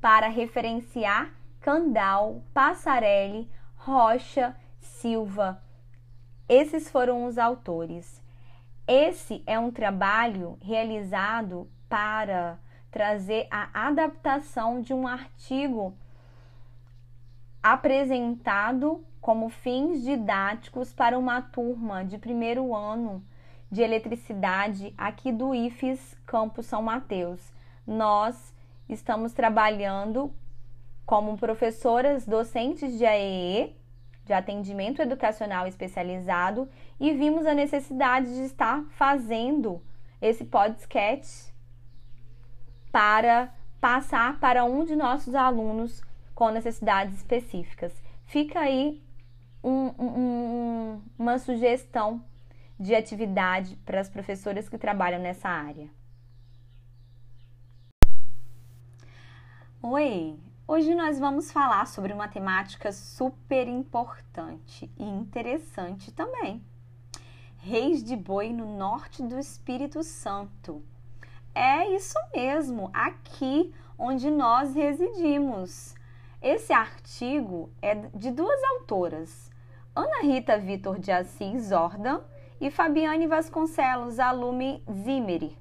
para 0.00 0.28
referenciar 0.28 1.32
Candal, 1.60 2.42
Passarelli, 2.52 3.48
Rocha, 3.76 4.56
Silva. 4.80 5.62
Esses 6.48 6.90
foram 6.90 7.24
os 7.24 7.38
autores. 7.38 8.20
Esse 8.86 9.42
é 9.46 9.58
um 9.58 9.70
trabalho 9.70 10.58
realizado 10.60 11.70
para 11.88 12.58
trazer 12.90 13.46
a 13.50 13.88
adaptação 13.88 14.80
de 14.80 14.92
um 14.92 15.06
artigo 15.06 15.96
apresentado 17.62 19.04
como 19.22 19.48
fins 19.48 20.02
didáticos 20.02 20.92
para 20.92 21.16
uma 21.16 21.40
turma 21.40 22.04
de 22.04 22.18
primeiro 22.18 22.74
ano 22.74 23.24
de 23.70 23.80
eletricidade 23.80 24.92
aqui 24.98 25.30
do 25.30 25.54
IFES 25.54 26.16
Campus 26.26 26.66
São 26.66 26.82
Mateus. 26.82 27.40
Nós 27.86 28.52
estamos 28.88 29.32
trabalhando 29.32 30.34
como 31.06 31.38
professoras 31.38 32.26
docentes 32.26 32.98
de 32.98 33.06
AEE, 33.06 33.76
de 34.24 34.32
atendimento 34.32 35.00
educacional 35.00 35.68
especializado, 35.68 36.68
e 36.98 37.12
vimos 37.12 37.46
a 37.46 37.54
necessidade 37.54 38.26
de 38.26 38.42
estar 38.42 38.84
fazendo 38.90 39.80
esse 40.20 40.44
podcast 40.44 41.54
para 42.90 43.54
passar 43.80 44.40
para 44.40 44.64
um 44.64 44.84
de 44.84 44.96
nossos 44.96 45.36
alunos 45.36 46.02
com 46.34 46.50
necessidades 46.50 47.14
específicas. 47.18 47.92
Fica 48.26 48.60
aí 48.60 49.00
um, 49.62 49.92
um, 49.98 51.02
uma 51.18 51.38
sugestão 51.38 52.22
de 52.78 52.94
atividade 52.94 53.76
para 53.84 54.00
as 54.00 54.08
professoras 54.08 54.68
que 54.68 54.76
trabalham 54.76 55.20
nessa 55.20 55.48
área. 55.48 55.88
Oi! 59.82 60.38
Hoje 60.66 60.94
nós 60.94 61.18
vamos 61.18 61.50
falar 61.50 61.86
sobre 61.86 62.12
uma 62.12 62.28
temática 62.28 62.92
super 62.92 63.68
importante 63.68 64.90
e 64.96 65.04
interessante 65.04 66.10
também. 66.12 66.64
Reis 67.58 68.02
de 68.02 68.16
Boi 68.16 68.52
no 68.52 68.76
norte 68.76 69.22
do 69.22 69.38
Espírito 69.38 70.02
Santo. 70.02 70.82
É 71.54 71.88
isso 71.94 72.18
mesmo, 72.34 72.90
aqui 72.92 73.74
onde 73.98 74.30
nós 74.30 74.74
residimos. 74.74 75.94
Esse 76.40 76.72
artigo 76.72 77.70
é 77.80 77.94
de 77.94 78.30
duas 78.30 78.60
autoras, 78.64 79.51
Ana 79.94 80.22
Rita 80.22 80.56
Vitor 80.56 80.98
de 80.98 81.12
Assis 81.12 81.68
Jordan 81.68 82.20
e 82.58 82.70
Fabiane 82.70 83.26
Vasconcelos 83.26 84.18
Alume 84.18 84.82
Zimeri. 84.90 85.54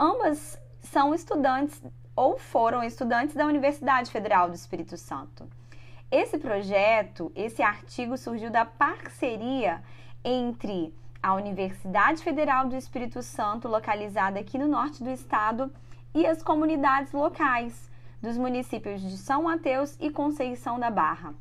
Ambas 0.00 0.58
são 0.80 1.14
estudantes 1.14 1.82
ou 2.16 2.38
foram 2.38 2.82
estudantes 2.82 3.34
da 3.34 3.44
Universidade 3.44 4.10
Federal 4.10 4.48
do 4.48 4.54
Espírito 4.54 4.96
Santo. 4.96 5.46
Esse 6.10 6.38
projeto, 6.38 7.30
esse 7.36 7.60
artigo 7.60 8.16
surgiu 8.16 8.50
da 8.50 8.64
parceria 8.64 9.82
entre 10.24 10.94
a 11.22 11.34
Universidade 11.34 12.22
Federal 12.22 12.68
do 12.68 12.74
Espírito 12.74 13.22
Santo, 13.22 13.68
localizada 13.68 14.40
aqui 14.40 14.56
no 14.56 14.66
norte 14.66 15.04
do 15.04 15.10
estado, 15.10 15.70
e 16.14 16.26
as 16.26 16.42
comunidades 16.42 17.12
locais 17.12 17.90
dos 18.22 18.38
municípios 18.38 19.02
de 19.02 19.18
São 19.18 19.42
Mateus 19.42 19.94
e 20.00 20.08
Conceição 20.10 20.80
da 20.80 20.90
Barra. 20.90 21.34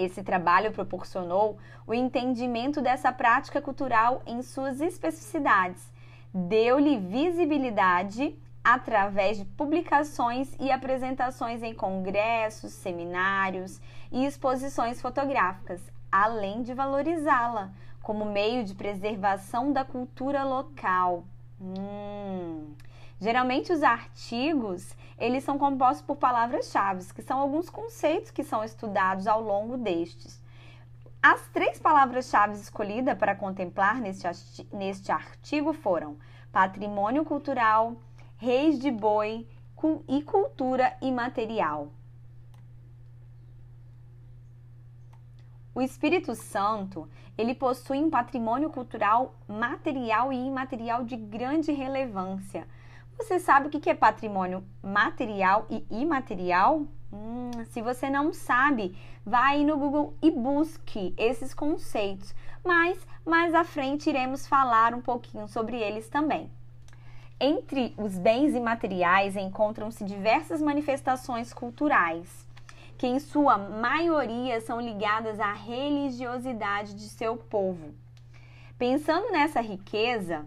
Esse 0.00 0.22
trabalho 0.22 0.72
proporcionou 0.72 1.58
o 1.86 1.92
entendimento 1.92 2.80
dessa 2.80 3.12
prática 3.12 3.60
cultural 3.60 4.22
em 4.26 4.40
suas 4.40 4.80
especificidades, 4.80 5.92
deu-lhe 6.32 6.96
visibilidade 6.96 8.34
através 8.64 9.36
de 9.36 9.44
publicações 9.44 10.56
e 10.58 10.70
apresentações 10.70 11.62
em 11.62 11.74
congressos, 11.74 12.72
seminários 12.72 13.78
e 14.10 14.24
exposições 14.24 15.02
fotográficas, 15.02 15.82
além 16.10 16.62
de 16.62 16.72
valorizá-la 16.72 17.70
como 18.02 18.24
meio 18.24 18.64
de 18.64 18.74
preservação 18.74 19.70
da 19.70 19.84
cultura 19.84 20.44
local. 20.44 21.24
Hum. 21.60 22.74
Geralmente 23.20 23.70
os 23.70 23.82
artigos, 23.82 24.96
eles 25.20 25.44
são 25.44 25.58
compostos 25.58 26.04
por 26.04 26.16
palavras-chave, 26.16 27.12
que 27.12 27.20
são 27.22 27.38
alguns 27.38 27.68
conceitos 27.68 28.30
que 28.30 28.42
são 28.42 28.64
estudados 28.64 29.26
ao 29.26 29.42
longo 29.42 29.76
destes. 29.76 30.42
As 31.22 31.46
três 31.48 31.78
palavras-chave 31.78 32.54
escolhidas 32.54 33.18
para 33.18 33.34
contemplar 33.34 34.00
neste, 34.00 35.12
artigo 35.12 35.74
foram 35.74 36.16
patrimônio 36.50 37.24
cultural, 37.26 37.94
reis 38.38 38.78
de 38.78 38.90
boi 38.90 39.46
e 40.08 40.22
cultura 40.22 40.96
imaterial. 41.02 41.88
O 45.74 45.82
Espírito 45.82 46.34
Santo, 46.34 47.08
ele 47.36 47.54
possui 47.54 47.98
um 47.98 48.10
patrimônio 48.10 48.70
cultural 48.70 49.34
material 49.46 50.32
e 50.32 50.36
imaterial 50.36 51.04
de 51.04 51.16
grande 51.16 51.70
relevância. 51.72 52.66
Você 53.20 53.38
sabe 53.38 53.66
o 53.66 53.70
que 53.70 53.90
é 53.90 53.94
patrimônio 53.94 54.64
material 54.82 55.66
e 55.68 55.84
imaterial? 55.90 56.86
Hum, 57.12 57.50
se 57.66 57.82
você 57.82 58.08
não 58.08 58.32
sabe, 58.32 58.96
vai 59.24 59.62
no 59.62 59.76
Google 59.76 60.14
e 60.22 60.30
busque 60.30 61.14
esses 61.18 61.52
conceitos. 61.52 62.34
Mas 62.64 62.98
mais 63.24 63.54
à 63.54 63.62
frente 63.62 64.08
iremos 64.08 64.48
falar 64.48 64.94
um 64.94 65.02
pouquinho 65.02 65.46
sobre 65.48 65.76
eles 65.76 66.08
também. 66.08 66.50
Entre 67.38 67.94
os 67.98 68.16
bens 68.16 68.54
imateriais 68.54 69.36
encontram-se 69.36 70.02
diversas 70.02 70.62
manifestações 70.62 71.52
culturais, 71.52 72.48
que 72.96 73.06
em 73.06 73.20
sua 73.20 73.58
maioria 73.58 74.62
são 74.62 74.80
ligadas 74.80 75.38
à 75.38 75.52
religiosidade 75.52 76.94
de 76.94 77.06
seu 77.10 77.36
povo. 77.36 77.94
Pensando 78.78 79.30
nessa 79.30 79.60
riqueza 79.60 80.46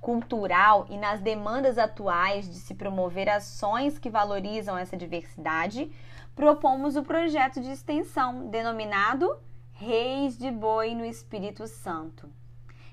cultural 0.00 0.86
e 0.88 0.96
nas 0.96 1.20
demandas 1.20 1.78
atuais 1.78 2.48
de 2.48 2.56
se 2.56 2.74
promover 2.74 3.28
ações 3.28 3.98
que 3.98 4.10
valorizam 4.10 4.76
essa 4.76 4.96
diversidade, 4.96 5.90
propomos 6.34 6.96
o 6.96 7.02
projeto 7.02 7.60
de 7.60 7.70
extensão 7.70 8.48
denominado 8.48 9.38
Reis 9.72 10.36
de 10.36 10.50
Boi 10.50 10.94
no 10.94 11.04
Espírito 11.04 11.66
Santo 11.66 12.28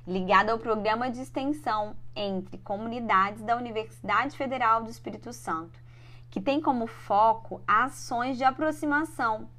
ligada 0.08 0.52
ao 0.52 0.60
programa 0.60 1.10
de 1.10 1.22
extensão 1.22 1.96
entre 2.16 2.58
comunidades 2.60 3.42
da 3.42 3.58
Universidade 3.58 4.38
Federal 4.38 4.84
do 4.84 4.90
Espírito 4.90 5.34
Santo, 5.34 5.80
que 6.30 6.40
tem 6.40 6.62
como 6.62 6.86
foco 6.86 7.62
ações 7.68 8.38
de 8.38 8.44
aproximação. 8.44 9.50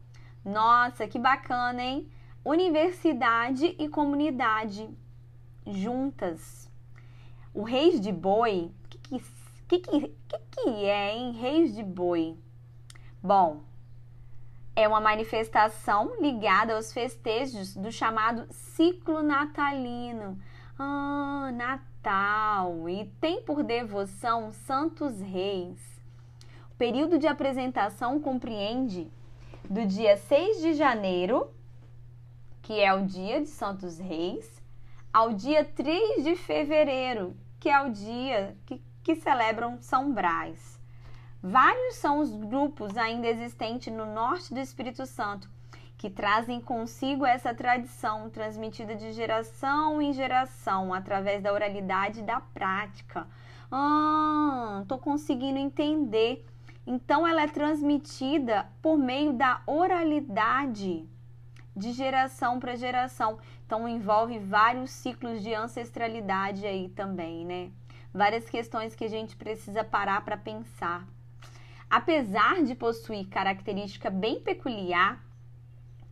Nossa, 0.44 1.08
que 1.08 1.18
bacana, 1.18 1.82
hein? 1.82 2.08
Universidade 2.44 3.74
e 3.78 3.88
comunidade 3.88 4.88
juntas. 5.66 6.65
O 7.56 7.62
Reis 7.62 7.98
de 7.98 8.12
Boi, 8.12 8.70
o 8.70 8.88
que, 8.90 8.98
que, 8.98 9.78
que, 9.78 10.00
que, 10.28 10.38
que 10.50 10.84
é, 10.84 11.16
hein? 11.16 11.32
Reis 11.32 11.74
de 11.74 11.82
Boi. 11.82 12.36
Bom, 13.22 13.62
é 14.76 14.86
uma 14.86 15.00
manifestação 15.00 16.20
ligada 16.20 16.76
aos 16.76 16.92
festejos 16.92 17.74
do 17.74 17.90
chamado 17.90 18.46
ciclo 18.50 19.22
natalino. 19.22 20.38
Ah, 20.78 21.50
Natal! 21.54 22.90
E 22.90 23.06
tem 23.22 23.40
por 23.40 23.62
devoção 23.62 24.52
santos 24.52 25.18
reis. 25.22 25.80
O 26.72 26.76
período 26.76 27.18
de 27.18 27.26
apresentação 27.26 28.20
compreende 28.20 29.10
do 29.64 29.86
dia 29.86 30.18
6 30.18 30.60
de 30.60 30.74
janeiro, 30.74 31.50
que 32.60 32.78
é 32.82 32.92
o 32.92 33.06
dia 33.06 33.40
de 33.40 33.48
Santos 33.48 33.98
Reis, 33.98 34.62
ao 35.10 35.32
dia 35.32 35.64
3 35.64 36.22
de 36.22 36.36
fevereiro, 36.36 37.34
que 37.66 37.70
é 37.70 37.82
o 37.82 37.90
dia 37.90 38.56
que, 38.64 38.80
que 39.02 39.16
celebram 39.16 39.78
São 39.80 40.12
Brás. 40.12 40.80
Vários 41.42 41.96
são 41.96 42.20
os 42.20 42.32
grupos 42.32 42.96
ainda 42.96 43.26
existentes 43.26 43.92
no 43.92 44.06
norte 44.06 44.54
do 44.54 44.60
Espírito 44.60 45.04
Santo 45.04 45.50
que 45.98 46.08
trazem 46.08 46.60
consigo 46.60 47.26
essa 47.26 47.52
tradição 47.52 48.30
transmitida 48.30 48.94
de 48.94 49.10
geração 49.10 50.00
em 50.00 50.12
geração 50.12 50.94
através 50.94 51.42
da 51.42 51.52
oralidade 51.52 52.20
e 52.20 52.22
da 52.22 52.40
prática. 52.40 53.26
Ah, 53.68 54.84
tô 54.86 54.96
conseguindo 54.96 55.58
entender. 55.58 56.46
Então 56.86 57.26
ela 57.26 57.42
é 57.42 57.48
transmitida 57.48 58.68
por 58.80 58.96
meio 58.96 59.32
da 59.32 59.60
oralidade 59.66 61.04
de 61.76 61.92
geração 61.92 62.58
para 62.58 62.74
geração. 62.74 63.38
Então 63.66 63.86
envolve 63.86 64.38
vários 64.38 64.90
ciclos 64.90 65.42
de 65.42 65.52
ancestralidade 65.52 66.66
aí 66.66 66.88
também, 66.88 67.44
né? 67.44 67.70
Várias 68.14 68.48
questões 68.48 68.94
que 68.94 69.04
a 69.04 69.08
gente 69.08 69.36
precisa 69.36 69.84
parar 69.84 70.24
para 70.24 70.36
pensar. 70.36 71.06
Apesar 71.88 72.62
de 72.62 72.74
possuir 72.74 73.28
característica 73.28 74.08
bem 74.08 74.40
peculiar 74.40 75.22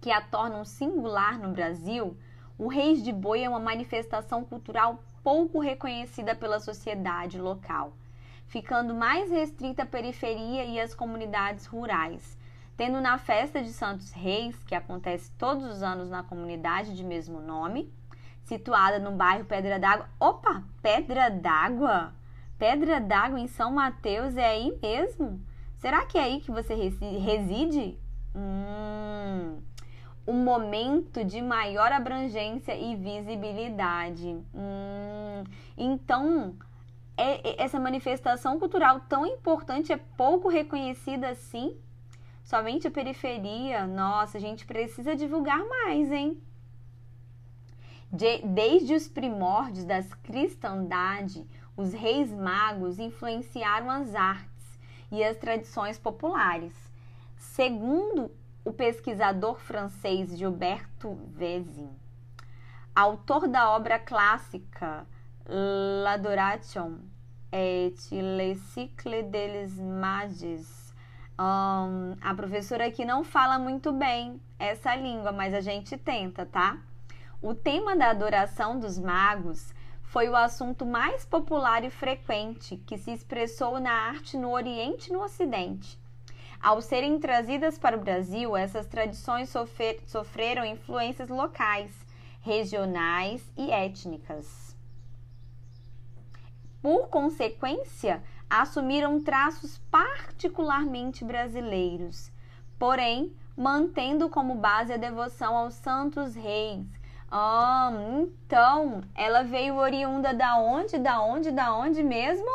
que 0.01 0.13
a 0.13 0.21
tornam 0.21 0.65
singular 0.65 1.39
no 1.39 1.49
Brasil, 1.49 2.17
o 2.59 2.69
Reis 2.69 3.03
de 3.03 3.11
Boi 3.11 3.43
é 3.43 3.49
uma 3.49 3.59
manifestação 3.59 4.45
cultural 4.45 5.03
pouco 5.25 5.59
reconhecida 5.59 6.37
pela 6.37 6.61
sociedade 6.61 7.41
local, 7.41 7.97
ficando 8.47 8.95
mais 8.95 9.31
restrita 9.31 9.83
à 9.83 9.87
periferia 9.87 10.65
e 10.65 10.79
às 10.79 10.95
comunidades 10.95 11.65
rurais, 11.65 12.37
tendo 12.77 13.01
na 13.01 13.19
festa 13.19 13.63
de 13.63 13.73
Santos 13.73 14.13
Reis, 14.13 14.63
que 14.65 14.75
acontece 14.75 15.31
todos 15.39 15.65
os 15.65 15.83
anos 15.83 16.11
na 16.11 16.23
comunidade 16.23 16.97
de 16.97 17.05
mesmo 17.05 17.41
nome, 17.41 17.93
situada 18.43 18.99
no 18.99 19.13
bairro 19.13 19.45
Pedra 19.45 19.79
d'Água. 19.79 20.09
Opa, 20.19 20.63
Pedra 20.83 21.31
d'Água? 21.31 22.13
Pedra 22.59 23.01
d'Água 23.01 23.41
em 23.41 23.47
São 23.47 23.73
Mateus 23.73 24.37
é 24.37 24.47
aí 24.47 24.79
mesmo? 24.83 25.41
Será 25.77 26.05
que 26.07 26.19
é 26.19 26.23
aí 26.23 26.41
que 26.41 26.51
você 26.51 26.75
reside? 26.75 27.99
Hum, 28.35 29.63
um 30.27 30.45
momento 30.45 31.25
de 31.25 31.43
maior 31.43 31.93
abrangência 31.93 32.75
e 32.75 32.97
visibilidade. 32.97 34.37
Hum, 34.55 35.45
então, 35.77 36.57
é, 37.17 37.51
é, 37.51 37.63
essa 37.63 37.79
manifestação 37.79 38.59
cultural 38.59 39.01
tão 39.09 39.27
importante 39.27 39.93
é 39.93 39.97
pouco 40.17 40.49
reconhecida 40.49 41.29
assim? 41.29 41.77
Somente 42.45 42.87
a 42.87 42.91
periferia? 42.91 43.87
Nossa, 43.87 44.37
a 44.37 44.41
gente 44.41 44.67
precisa 44.67 45.17
divulgar 45.17 45.65
mais, 45.67 46.13
hein? 46.13 46.41
De, 48.13 48.43
desde 48.43 48.95
os 48.95 49.09
primórdios 49.09 49.87
da 49.87 50.03
cristandade, 50.23 51.45
os 51.75 51.95
reis 51.95 52.31
magos 52.31 52.99
influenciaram 52.99 53.91
as 53.91 54.15
artes 54.15 54.79
e 55.11 55.25
as 55.25 55.39
tradições 55.39 55.99
populares. 55.99 56.75
Segundo 57.37 58.31
o 58.63 58.73
pesquisador 58.73 59.59
francês 59.59 60.37
Gilberto 60.37 61.15
Vezin, 61.35 61.91
autor 62.95 63.49
da 63.49 63.71
obra 63.71 63.99
clássica 63.99 65.07
L'Adoration 65.47 66.99
et 67.51 67.95
le 68.13 68.55
cycle 68.55 69.23
des 69.25 69.79
mages. 69.79 70.84
Um, 71.39 72.17
a 72.21 72.33
professora 72.35 72.87
aqui 72.87 73.05
não 73.05 73.25
fala 73.25 73.59
muito 73.59 73.93
bem 73.93 74.41
essa 74.57 74.95
língua, 74.95 75.33
mas 75.33 75.53
a 75.53 75.61
gente 75.61 75.97
tenta, 75.97 76.47
tá? 76.47 76.79
O 77.43 77.55
tema 77.55 77.97
da 77.97 78.11
adoração 78.11 78.79
dos 78.79 78.99
magos 78.99 79.75
foi 80.03 80.29
o 80.29 80.37
assunto 80.37 80.87
mais 80.87 81.25
popular 81.25 81.83
e 81.83 81.91
frequente 81.91 82.77
que 82.77 82.97
se 82.97 83.11
expressou 83.11 83.81
na 83.81 83.91
arte 83.91 84.37
no 84.37 84.53
Oriente 84.53 85.11
e 85.11 85.13
no 85.13 85.25
Ocidente. 85.25 85.99
Ao 86.63 86.81
serem 86.81 87.19
trazidas 87.19 87.77
para 87.77 87.97
o 87.97 88.01
Brasil, 88.01 88.57
essas 88.57 88.87
tradições 88.87 89.49
sofrer, 89.49 90.01
sofreram 90.07 90.65
influências 90.65 91.29
locais, 91.29 91.93
regionais 92.43 93.43
e 93.57 93.73
étnicas. 93.73 94.75
Por 96.81 97.09
consequência, 97.09 98.23
assumiram 98.61 99.23
traços 99.23 99.79
particularmente 99.91 101.25
brasileiros, 101.25 102.31
porém 102.79 103.35
mantendo 103.57 104.29
como 104.29 104.55
base 104.55 104.93
a 104.93 104.97
devoção 104.97 105.57
aos 105.57 105.75
santos 105.75 106.35
reis, 106.35 106.87
ah, 107.37 107.91
então 108.21 109.03
ela 109.13 109.43
veio 109.43 109.75
oriunda 109.75 110.33
da 110.33 110.57
onde? 110.57 110.99
Da 110.99 111.21
onde? 111.21 111.51
Da 111.51 111.75
onde 111.75 112.01
mesmo? 112.01 112.47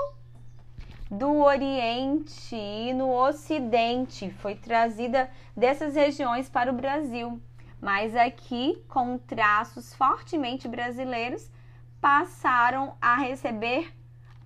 Do 1.12 1.40
Oriente 1.40 2.56
e 2.56 2.94
no 2.94 3.12
Ocidente. 3.12 4.32
Foi 4.40 4.56
trazida 4.56 5.30
dessas 5.54 5.96
regiões 5.96 6.48
para 6.48 6.72
o 6.72 6.76
Brasil, 6.76 7.42
mas 7.82 8.16
aqui 8.16 8.82
com 8.88 9.18
traços 9.18 9.94
fortemente 9.94 10.66
brasileiros, 10.66 11.52
passaram 12.00 12.96
a 13.02 13.18
receber 13.18 13.94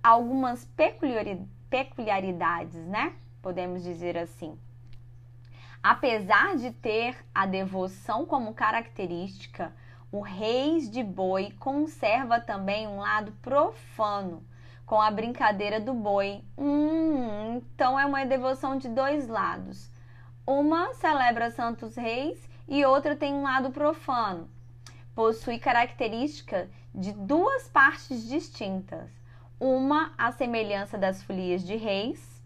algumas 0.04 0.68
peculiaridades, 1.70 2.86
né? 2.86 3.14
Podemos 3.40 3.82
dizer 3.82 4.18
assim. 4.18 4.58
Apesar 5.82 6.56
de 6.56 6.70
ter 6.72 7.16
a 7.34 7.46
devoção 7.46 8.26
como 8.26 8.52
característica, 8.52 9.74
o 10.12 10.20
Reis 10.20 10.90
de 10.90 11.02
Boi 11.02 11.52
conserva 11.58 12.38
também 12.38 12.86
um 12.86 12.98
lado 12.98 13.32
profano, 13.40 14.44
com 14.84 15.00
a 15.00 15.10
brincadeira 15.10 15.80
do 15.80 15.94
boi. 15.94 16.44
Hum, 16.56 17.56
então 17.56 17.98
é 17.98 18.04
uma 18.04 18.26
devoção 18.26 18.76
de 18.76 18.88
dois 18.90 19.26
lados. 19.26 19.90
Uma 20.46 20.92
celebra 20.92 21.50
Santos 21.50 21.96
Reis 21.96 22.46
e 22.68 22.84
outra 22.84 23.16
tem 23.16 23.32
um 23.32 23.42
lado 23.42 23.70
profano. 23.70 24.50
Possui 25.14 25.58
característica 25.58 26.68
de 26.94 27.12
duas 27.12 27.68
partes 27.68 28.28
distintas. 28.28 29.23
Uma, 29.58 30.12
a 30.18 30.32
semelhança 30.32 30.98
das 30.98 31.22
folias 31.22 31.64
de 31.64 31.76
reis, 31.76 32.42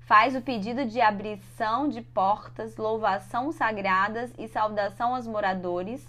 faz 0.00 0.36
o 0.36 0.40
pedido 0.40 0.86
de 0.86 1.00
abrição 1.00 1.88
de 1.88 2.00
portas, 2.00 2.76
louvação 2.76 3.50
sagradas 3.50 4.32
e 4.38 4.46
saudação 4.46 5.14
aos 5.14 5.26
moradores. 5.26 6.06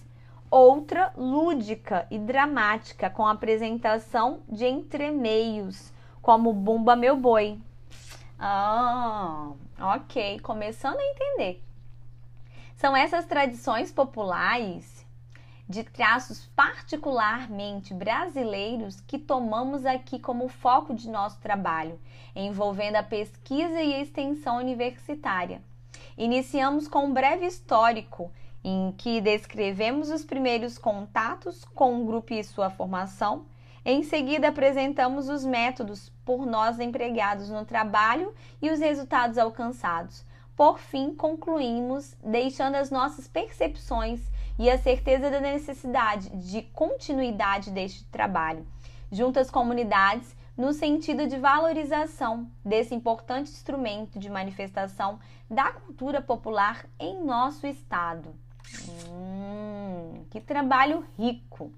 Outra 0.49 1.11
lúdica 1.17 2.07
e 2.09 2.17
dramática, 2.17 3.09
com 3.09 3.27
apresentação 3.27 4.41
de 4.47 4.65
entremeios, 4.65 5.91
como 6.21 6.53
Bumba 6.53 6.95
Meu 6.95 7.17
Boi. 7.17 7.59
Ah, 8.39 9.51
ok, 9.79 10.39
começando 10.39 10.99
a 10.99 11.03
entender. 11.03 11.63
São 12.75 12.95
essas 12.95 13.25
tradições 13.25 13.91
populares 13.91 14.96
de 15.67 15.83
traços 15.83 16.49
particularmente 16.55 17.93
brasileiros 17.93 19.01
que 19.01 19.19
tomamos 19.19 19.85
aqui 19.85 20.17
como 20.17 20.47
foco 20.47 20.93
de 20.93 21.09
nosso 21.09 21.39
trabalho, 21.39 21.99
envolvendo 22.35 22.95
a 22.95 23.03
pesquisa 23.03 23.81
e 23.81 23.93
a 23.93 23.99
extensão 23.99 24.57
universitária. 24.57 25.61
Iniciamos 26.17 26.87
com 26.87 27.05
um 27.05 27.13
breve 27.13 27.45
histórico 27.45 28.31
em 28.63 28.93
que 28.97 29.21
descrevemos 29.21 30.09
os 30.09 30.23
primeiros 30.23 30.77
contatos 30.77 31.63
com 31.65 32.01
o 32.01 32.05
grupo 32.05 32.33
e 32.33 32.43
sua 32.43 32.69
formação. 32.69 33.45
Em 33.85 34.03
seguida, 34.03 34.49
apresentamos 34.49 35.29
os 35.29 35.45
métodos 35.45 36.11
por 36.25 36.45
nós 36.45 36.79
empregados 36.79 37.49
no 37.49 37.65
trabalho 37.65 38.33
e 38.61 38.69
os 38.69 38.79
resultados 38.79 39.37
alcançados. 39.37 40.25
Por 40.55 40.79
fim, 40.79 41.13
concluímos 41.13 42.15
deixando 42.23 42.75
as 42.75 42.89
nossas 42.89 43.27
percepções 43.27 44.19
e 44.57 44.69
a 44.69 44.77
certeza 44.77 45.29
da 45.29 45.39
necessidade 45.39 46.29
de 46.29 46.61
continuidade 46.61 47.71
deste 47.71 48.03
trabalho, 48.05 48.65
junto 49.11 49.39
às 49.39 49.51
comunidades, 49.51 50.35
no 50.57 50.73
sentido 50.73 51.27
de 51.27 51.37
valorização 51.37 52.49
desse 52.65 52.95
importante 52.95 53.51
instrumento 53.51 54.17
de 54.17 54.29
manifestação 54.29 55.19
da 55.49 55.71
cultura 55.71 56.19
popular 56.19 56.85
em 56.99 57.23
nosso 57.23 57.67
estado. 57.67 58.33
Hum, 59.07 60.25
que 60.31 60.41
trabalho 60.41 61.05
rico! 61.17 61.71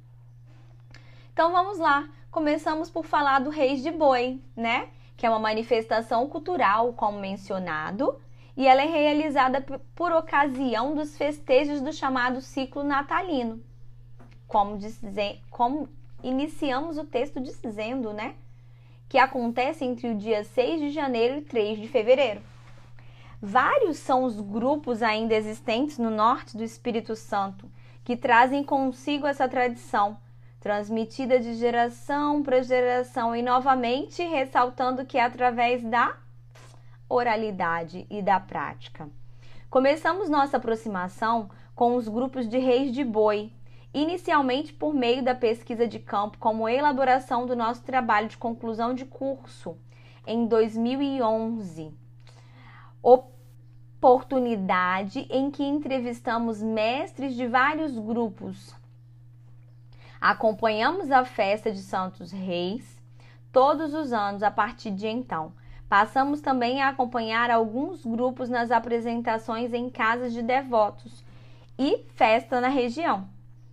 Então 1.34 1.52
vamos 1.52 1.78
lá. 1.78 2.10
Começamos 2.32 2.90
por 2.90 3.06
falar 3.06 3.40
do 3.40 3.50
Reis 3.50 3.82
de 3.82 3.92
Boi, 3.92 4.42
né? 4.56 4.90
Que 5.18 5.26
é 5.26 5.30
uma 5.30 5.40
manifestação 5.40 6.28
cultural, 6.30 6.94
como 6.94 7.20
mencionado, 7.20 8.20
e 8.60 8.68
ela 8.68 8.82
é 8.82 8.86
realizada 8.88 9.66
por 9.96 10.12
ocasião 10.12 10.94
dos 10.94 11.18
festejos 11.18 11.80
do 11.80 11.94
chamado 11.94 12.42
ciclo 12.42 12.84
natalino. 12.84 13.64
Como, 14.46 14.78
dizer, 14.78 15.40
como 15.50 15.88
iniciamos 16.22 16.98
o 16.98 17.06
texto 17.06 17.40
dizendo, 17.40 18.12
né? 18.12 18.36
Que 19.08 19.18
acontece 19.18 19.86
entre 19.86 20.10
o 20.10 20.16
dia 20.16 20.44
6 20.44 20.82
de 20.82 20.90
janeiro 20.90 21.38
e 21.38 21.42
3 21.42 21.80
de 21.80 21.88
fevereiro. 21.88 22.42
Vários 23.42 23.96
são 23.96 24.26
os 24.26 24.42
grupos 24.42 25.02
ainda 25.02 25.34
existentes 25.36 25.98
no 25.98 26.10
norte 26.10 26.58
do 26.58 26.64
Espírito 26.64 27.16
Santo 27.16 27.72
que 28.04 28.18
trazem 28.18 28.62
consigo 28.62 29.26
essa 29.26 29.48
tradição, 29.48 30.18
transmitida 30.60 31.40
de 31.40 31.54
geração 31.54 32.44
para 32.44 32.62
geração 32.62 33.34
e 33.34 33.42
novamente 33.42 34.22
ressaltando 34.22 35.06
que 35.06 35.18
é 35.18 35.24
através 35.24 35.82
da 35.82 36.18
oralidade 37.10 38.06
e 38.10 38.22
da 38.22 38.40
prática. 38.40 39.10
Começamos 39.70 40.30
nossa 40.30 40.56
aproximação 40.58 41.50
com 41.76 41.96
os 41.96 42.08
grupos 42.08 42.48
de 42.48 42.60
reis 42.60 42.94
de 42.94 43.04
boi, 43.04 43.52
inicialmente 43.94 44.72
por 44.72 44.94
meio 44.94 45.22
da 45.24 45.34
pesquisa 45.34 45.88
de 45.88 45.98
campo, 46.00 46.38
como 46.38 46.70
elaboração 46.70 47.48
do 47.48 47.56
nosso 47.56 47.82
trabalho 47.84 48.28
de 48.28 48.38
conclusão 48.38 48.94
de 48.94 49.06
curso 49.06 49.76
em 50.28 50.46
2011. 50.46 51.92
Oportunidade 53.02 55.26
em 55.30 55.50
que 55.50 55.64
entrevistamos 55.64 56.62
mestres 56.62 57.34
de 57.34 57.48
vários 57.48 57.98
grupos. 57.98 58.76
Acompanhamos 60.22 61.10
a 61.12 61.26
festa 61.26 61.72
de 61.72 61.80
Santos 61.80 62.32
Reis 62.32 63.00
todos 63.52 63.94
os 63.94 64.14
anos 64.14 64.44
a 64.44 64.52
partir 64.52 64.92
de 64.92 65.08
então. 65.08 65.54
Passamos 65.90 66.40
também 66.40 66.84
a 66.84 66.90
acompanhar 66.90 67.50
alguns 67.50 68.06
grupos 68.06 68.48
nas 68.48 68.70
apresentações 68.70 69.74
em 69.74 69.90
casas 69.90 70.32
de 70.34 70.44
devotos 70.44 71.26
e 71.80 72.06
festa 72.14 72.62
na 72.62 72.68
região, 72.68 73.28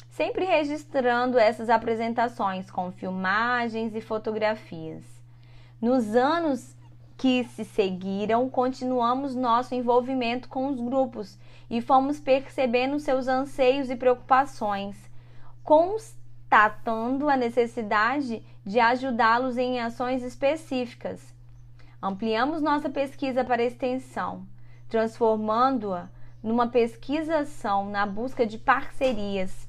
sempre 0.08 0.46
registrando 0.46 1.38
essas 1.38 1.68
apresentações 1.68 2.70
com 2.70 2.90
filmagens 2.90 3.94
e 3.94 4.00
fotografias. 4.00 5.04
Nos 5.78 6.16
anos 6.16 6.74
que 7.18 7.44
se 7.44 7.66
seguiram, 7.66 8.48
continuamos 8.48 9.34
nosso 9.34 9.74
envolvimento 9.74 10.48
com 10.48 10.68
os 10.68 10.80
grupos 10.80 11.38
e 11.68 11.82
fomos 11.82 12.18
percebendo 12.18 12.98
seus 12.98 13.28
anseios 13.28 13.90
e 13.90 13.96
preocupações, 13.96 14.96
constatando 15.62 17.28
a 17.28 17.36
necessidade 17.36 18.42
de 18.64 18.80
ajudá-los 18.80 19.58
em 19.58 19.80
ações 19.80 20.22
específicas 20.22 21.35
Ampliamos 22.00 22.60
nossa 22.60 22.90
pesquisa 22.90 23.42
para 23.44 23.64
extensão, 23.64 24.46
transformando-a 24.88 26.08
numa 26.42 26.68
pesquisação 26.68 27.88
na 27.88 28.04
busca 28.04 28.46
de 28.46 28.58
parcerias. 28.58 29.66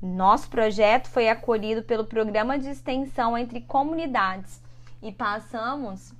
Nosso 0.00 0.50
projeto 0.50 1.08
foi 1.08 1.28
acolhido 1.28 1.82
pelo 1.82 2.04
Programa 2.04 2.58
de 2.58 2.68
Extensão 2.68 3.38
entre 3.38 3.60
Comunidades 3.60 4.62
e 5.00 5.10
passamos 5.10 6.12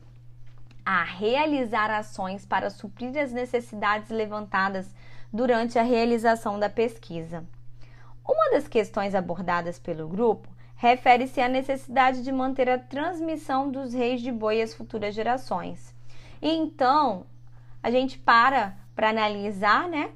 a 0.84 1.04
realizar 1.04 1.90
ações 1.90 2.44
para 2.44 2.70
suprir 2.70 3.16
as 3.16 3.32
necessidades 3.32 4.10
levantadas 4.10 4.92
durante 5.32 5.78
a 5.78 5.82
realização 5.82 6.58
da 6.58 6.68
pesquisa. 6.68 7.44
Uma 8.24 8.50
das 8.52 8.66
questões 8.66 9.14
abordadas 9.14 9.78
pelo 9.78 10.08
grupo 10.08 10.51
refere-se 10.82 11.40
à 11.40 11.48
necessidade 11.48 12.24
de 12.24 12.32
manter 12.32 12.68
a 12.68 12.76
transmissão 12.76 13.70
dos 13.70 13.94
reis 13.94 14.20
de 14.20 14.32
boi 14.32 14.60
às 14.60 14.74
futuras 14.74 15.14
gerações. 15.14 15.94
E 16.42 16.50
então, 16.50 17.24
a 17.80 17.88
gente 17.88 18.18
para 18.18 18.76
para 18.92 19.10
analisar, 19.10 19.88
né? 19.88 20.10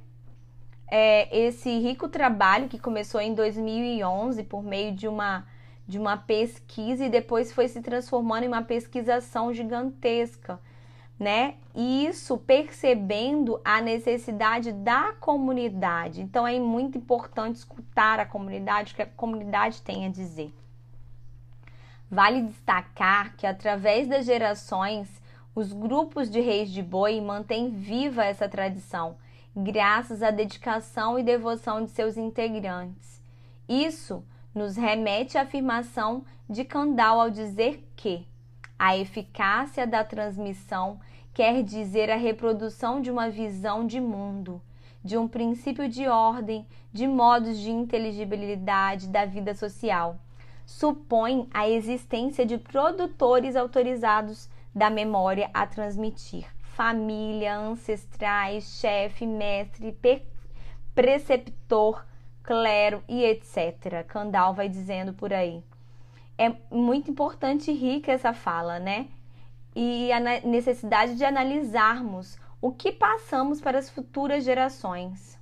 É, 0.91 1.39
esse 1.39 1.71
rico 1.79 2.09
trabalho 2.09 2.69
que 2.69 2.81
começou 2.81 3.21
em 3.21 3.33
2011 3.33 4.43
por 4.43 4.61
meio 4.61 4.93
de 4.93 5.07
uma, 5.07 5.47
de 5.87 6.01
uma 6.01 6.17
pesquisa 6.17 7.05
e 7.07 7.09
depois 7.09 7.53
foi 7.53 7.69
se 7.69 7.81
transformando 7.81 8.43
em 8.43 8.49
uma 8.49 8.63
pesquisação 8.63 9.55
gigantesca, 9.55 10.59
né? 11.19 11.55
Isso 11.75 12.37
percebendo 12.37 13.61
a 13.65 13.81
necessidade 13.81 14.73
da 14.73 15.13
comunidade. 15.15 16.21
Então 16.21 16.47
é 16.47 16.59
muito 16.59 16.99
importante 16.99 17.57
escutar 17.57 18.21
a 18.21 18.27
comunidade, 18.27 18.93
o 18.93 18.97
que 18.97 19.03
a 19.03 19.07
comunidade 19.07 19.83
tem 19.83 20.07
a 20.07 20.11
dizer. 20.11 20.53
Vale 22.11 22.43
destacar 22.43 23.35
que 23.37 23.47
através 23.47 24.07
das 24.07 24.27
gerações, 24.27 25.09
os 25.55 25.73
grupos 25.73 26.31
de 26.31 26.41
reis 26.41 26.71
de 26.71 26.83
boi 26.83 27.21
mantêm 27.21 27.71
viva 27.71 28.25
essa 28.25 28.49
tradição, 28.49 29.17
graças 29.57 30.23
à 30.23 30.31
dedicação 30.31 31.19
e 31.19 31.23
devoção 31.23 31.85
de 31.85 31.91
seus 31.91 32.17
integrantes. 32.17 33.21
Isso 33.69 34.23
nos 34.55 34.77
remete 34.77 35.37
à 35.37 35.43
afirmação 35.43 36.25
de 36.49 36.65
Kandal 36.65 37.21
ao 37.21 37.31
dizer 37.31 37.91
que 37.97 38.27
a 38.79 38.97
eficácia 38.97 39.87
da 39.87 40.05
transmissão 40.05 41.01
quer 41.37 41.63
dizer 41.63 42.11
a 42.11 42.17
reprodução 42.17 42.99
de 42.99 43.11
uma 43.11 43.29
visão 43.29 43.87
de 43.87 44.01
mundo, 44.01 44.59
de 45.05 45.19
um 45.19 45.29
princípio 45.29 45.87
de 45.87 46.09
ordem, 46.09 46.67
de 46.91 47.07
modos 47.07 47.59
de 47.59 47.71
inteligibilidade 47.71 49.07
da 49.09 49.27
vida 49.27 49.55
social. 49.55 50.17
Supõe 50.65 51.47
a 51.53 51.69
existência 51.69 52.47
de 52.47 52.57
produtores 52.57 53.55
autorizados 53.55 54.49
da 54.75 54.89
memória 54.89 55.51
a 55.53 55.67
transmitir, 55.67 56.47
família, 56.75 57.55
ancestrais, 57.55 58.81
chefe, 58.81 59.27
mestre, 59.27 59.95
preceptor, 60.95 62.03
clero 62.43 63.05
e 63.07 63.23
etc. 63.23 64.07
Candal 64.09 64.55
vai 64.55 64.71
dizendo 64.71 65.13
por 65.13 65.35
aí. 65.35 65.63
é 66.39 66.51
muito 66.71 67.11
importante 67.11 67.71
e 67.71 67.75
rica 67.75 68.11
essa 68.11 68.33
fala, 68.33 68.79
né? 68.79 69.09
E 69.79 70.11
a 70.11 70.19
necessidade 70.41 71.17
de 71.17 71.25
analisarmos 71.25 72.39
o 72.63 72.73
que 72.73 72.91
passamos 72.91 73.61
para 73.61 73.79
as 73.79 73.91
futuras 73.91 74.43
gerações. 74.43 75.39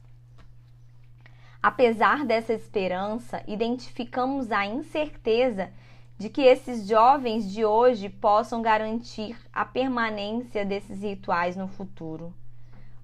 Apesar 1.62 2.24
dessa 2.24 2.52
esperança, 2.52 3.44
identificamos 3.46 4.50
a 4.50 4.66
incerteza 4.66 5.70
de 6.18 6.28
que 6.28 6.42
esses 6.42 6.84
jovens 6.84 7.48
de 7.48 7.64
hoje 7.64 8.08
possam 8.08 8.60
garantir 8.60 9.36
a 9.52 9.64
permanência 9.64 10.64
desses 10.64 11.00
rituais 11.00 11.54
no 11.54 11.68
futuro. 11.68 12.34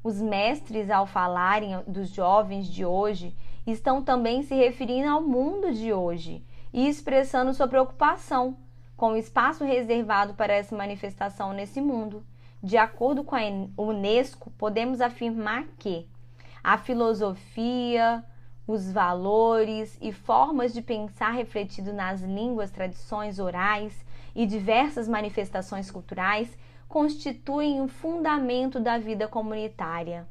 Os 0.03 0.21
mestres, 0.21 0.91
ao 0.91 1.07
falarem 1.07 1.81
dos 1.87 2.09
jovens 2.09 2.67
de 2.67 2.85
hoje, 2.85 3.37
estão 3.65 4.03
também 4.03 4.43
se 4.43 4.57
referindo 4.57 5.09
ao 5.09 5.23
mundo 5.23 5.73
de 5.73 5.93
hoje 5.93 6.45
e 6.73 6.89
expressando 6.89 7.55
sua 7.55 7.69
preocupação 7.69 8.57
com 9.01 9.13
o 9.13 9.17
espaço 9.17 9.65
reservado 9.65 10.35
para 10.35 10.53
essa 10.53 10.77
manifestação 10.77 11.55
nesse 11.55 11.81
mundo. 11.81 12.23
De 12.63 12.77
acordo 12.77 13.25
com 13.25 13.35
a 13.35 13.41
Unesco, 13.83 14.51
podemos 14.59 15.01
afirmar 15.01 15.65
que 15.79 16.07
a 16.63 16.77
filosofia, 16.77 18.23
os 18.67 18.93
valores 18.93 19.97
e 20.03 20.13
formas 20.13 20.75
de 20.75 20.83
pensar 20.83 21.31
refletido 21.31 21.95
nas 21.95 22.21
línguas, 22.21 22.71
tradições 22.71 23.39
orais 23.39 24.05
e 24.37 24.45
diversas 24.45 25.09
manifestações 25.09 25.91
culturais 25.91 26.55
constituem 26.87 27.81
o 27.81 27.85
um 27.85 27.89
fundamento 27.89 28.79
da 28.79 28.99
vida 28.99 29.27
comunitária. 29.27 30.29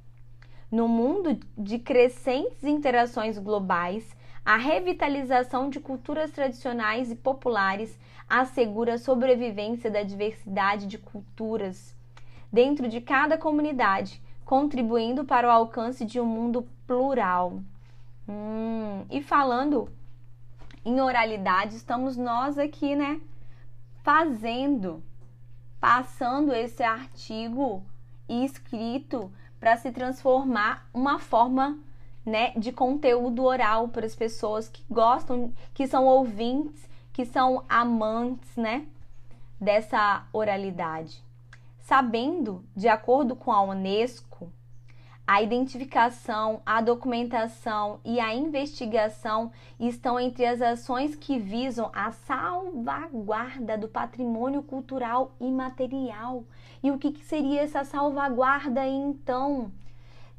No 0.71 0.87
mundo 0.87 1.39
de 1.57 1.79
crescentes 1.79 2.63
interações 2.63 3.39
globais, 3.39 4.15
a 4.43 4.57
revitalização 4.57 5.69
de 5.69 5.79
culturas 5.79 6.31
tradicionais 6.31 7.11
e 7.11 7.15
populares 7.15 7.97
assegura 8.27 8.95
a 8.95 8.99
sobrevivência 8.99 9.89
da 9.89 10.03
diversidade 10.03 10.87
de 10.87 10.97
culturas 10.97 11.95
dentro 12.51 12.87
de 12.87 13.01
cada 13.01 13.37
comunidade, 13.37 14.21
contribuindo 14.45 15.23
para 15.23 15.47
o 15.47 15.51
alcance 15.51 16.05
de 16.05 16.19
um 16.19 16.25
mundo 16.25 16.67
plural. 16.87 17.61
Hum, 18.27 19.05
e 19.09 19.21
falando 19.21 19.89
em 20.85 20.99
oralidade, 21.01 21.75
estamos 21.75 22.17
nós 22.17 22.57
aqui, 22.57 22.95
né? 22.95 23.19
Fazendo, 24.03 25.03
passando 25.79 26.53
esse 26.53 26.81
artigo 26.81 27.83
escrito 28.27 29.31
para 29.59 29.75
se 29.77 29.91
transformar 29.91 30.87
uma 30.93 31.19
forma 31.19 31.77
né, 32.25 32.51
de 32.55 32.71
conteúdo 32.71 33.43
oral 33.43 33.89
para 33.89 34.05
as 34.05 34.15
pessoas 34.15 34.67
que 34.67 34.83
gostam, 34.89 35.53
que 35.73 35.87
são 35.87 36.05
ouvintes, 36.05 36.87
que 37.13 37.25
são 37.25 37.63
amantes, 37.67 38.55
né, 38.55 38.85
dessa 39.59 40.25
oralidade. 40.31 41.23
Sabendo, 41.79 42.63
de 42.75 42.87
acordo 42.87 43.35
com 43.35 43.51
a 43.51 43.61
Unesco, 43.63 44.51
a 45.31 45.43
identificação, 45.43 46.59
a 46.65 46.81
documentação 46.81 47.99
e 48.03 48.19
a 48.19 48.33
investigação 48.33 49.51
estão 49.79 50.19
entre 50.19 50.43
as 50.43 50.59
ações 50.59 51.15
que 51.15 51.37
visam 51.37 51.91
a 51.93 52.11
salvaguarda 52.11 53.77
do 53.77 53.87
patrimônio 53.87 54.63
cultural 54.63 55.35
imaterial. 55.39 56.43
E 56.81 56.89
o 56.89 56.97
que, 56.97 57.23
seria 57.23 57.61
essa 57.61 57.83
salvaguarda 57.83 58.87
então? 58.87 59.71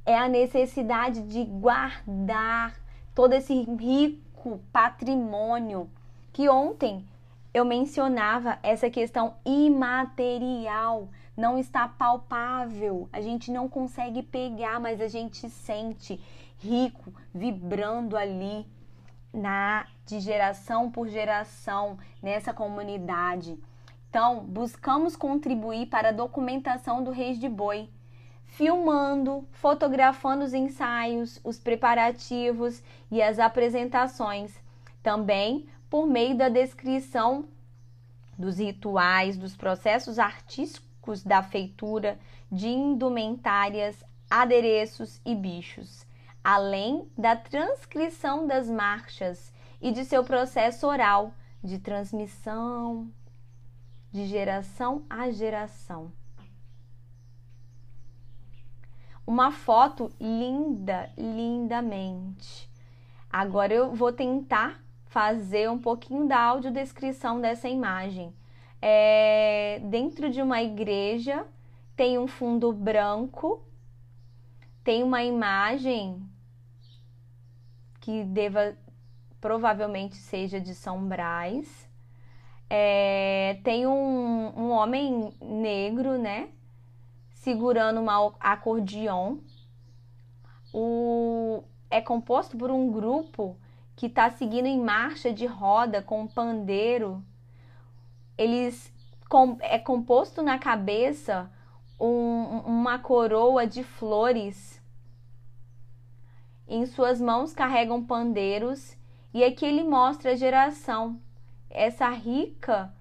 É 0.05 0.17
a 0.17 0.29
necessidade 0.29 1.23
de 1.23 1.45
guardar 1.45 2.75
todo 3.15 3.33
esse 3.33 3.63
rico 3.63 4.61
patrimônio 4.73 5.91
que 6.33 6.49
ontem 6.49 7.07
eu 7.53 7.65
mencionava 7.65 8.59
essa 8.63 8.89
questão 8.89 9.35
imaterial. 9.45 11.09
Não 11.37 11.59
está 11.59 11.89
palpável, 11.89 13.09
a 13.13 13.21
gente 13.21 13.51
não 13.51 13.69
consegue 13.69 14.23
pegar, 14.23 14.79
mas 14.79 15.01
a 15.01 15.09
gente 15.09 15.49
sente 15.49 16.21
rico, 16.59 17.13
vibrando 17.35 18.17
ali 18.17 18.67
na 19.33 19.87
de 20.07 20.21
geração 20.21 20.91
por 20.91 21.09
geração 21.09 21.97
nessa 22.23 22.53
comunidade. 22.53 23.59
Então, 24.09 24.41
buscamos 24.41 25.15
contribuir 25.15 25.87
para 25.87 26.09
a 26.09 26.13
documentação 26.13 27.03
do 27.03 27.13
Reis 27.13 27.39
de 27.39 27.49
Boi, 27.49 27.89
filmando, 28.51 29.47
fotografando 29.53 30.45
os 30.45 30.53
ensaios, 30.53 31.41
os 31.43 31.59
preparativos 31.59 32.83
e 33.11 33.23
as 33.23 33.39
apresentações. 33.39 34.53
Também 35.03 35.69
por 35.89 36.07
meio 36.07 36.37
da 36.37 36.49
descrição 36.49 37.47
dos 38.39 38.59
rituais, 38.59 39.37
dos 39.37 39.57
processos 39.57 40.19
artísticos 40.19 41.23
da 41.23 41.43
feitura 41.43 42.19
de 42.51 42.69
indumentárias, 42.69 44.05
adereços 44.31 45.21
e 45.25 45.35
bichos, 45.35 46.07
além 46.43 47.11
da 47.17 47.37
transcrição 47.37 48.47
das 48.47 48.69
marchas 48.69 49.53
e 49.81 49.91
de 49.91 50.05
seu 50.05 50.25
processo 50.25 50.87
oral 50.87 51.33
de 51.63 51.79
transmissão 51.79 53.11
de 54.13 54.27
geração 54.27 55.05
a 55.09 55.31
geração. 55.31 56.13
Uma 59.31 59.53
foto 59.53 60.11
linda, 60.21 61.09
lindamente. 61.17 62.69
Agora 63.31 63.73
eu 63.73 63.95
vou 63.95 64.13
tentar 64.13 64.83
fazer 65.05 65.71
um 65.71 65.79
pouquinho 65.79 66.27
da 66.27 66.37
audiodescrição 66.37 67.41
dessa 67.41 67.69
imagem 67.69 68.35
é, 68.83 69.81
dentro 69.85 70.29
de 70.31 70.43
uma 70.43 70.61
igreja, 70.61 71.47
tem 71.95 72.19
um 72.19 72.27
fundo 72.27 72.73
branco, 72.73 73.65
tem 74.83 75.05
uma 75.05 75.23
imagem 75.23 76.29
que 78.01 78.25
deva 78.25 78.77
provavelmente 79.41 80.17
seja 80.17 80.61
de 80.61 80.75
São 80.75 81.07
Brás. 81.07 81.89
É, 82.69 83.61
tem 83.63 83.87
um, 83.87 84.53
um 84.57 84.71
homem 84.71 85.33
negro, 85.41 86.19
né? 86.19 86.49
Segurando 87.41 88.01
uma 88.01 88.33
acordeon. 88.39 89.39
O, 90.73 91.65
é 91.91 92.01
composto 92.01 92.57
por 92.57 92.71
um 92.71 92.91
grupo 92.91 93.59
que 93.97 94.07
está 94.07 94.31
seguindo 94.31 94.67
em 94.67 94.81
marcha 94.81 95.33
de 95.33 95.45
roda 95.45 96.01
com 96.01 96.23
um 96.23 96.27
pandeiro 96.27 97.23
eles 98.41 98.91
com, 99.29 99.59
é 99.61 99.79
composto 99.79 100.43
na 100.43 100.59
cabeça 100.59 101.51
um, 102.01 102.63
uma 102.65 102.99
coroa 102.99 103.67
de 103.67 103.85
flores. 103.85 104.81
Em 106.67 106.87
suas 106.87 107.21
mãos 107.21 107.53
carregam 107.53 108.03
pandeiros 108.03 108.97
e 109.35 109.45
aqui 109.45 109.67
ele 109.67 109.85
mostra 109.85 110.33
a 110.33 110.37
geração. 110.37 111.21
Essa 111.69 112.09
rica 112.09 112.95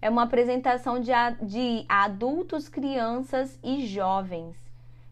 é 0.00 0.10
uma 0.10 0.22
apresentação 0.22 1.00
de, 1.00 1.10
de 1.42 1.84
adultos, 1.88 2.68
crianças 2.68 3.58
e 3.62 3.86
jovens, 3.86 4.56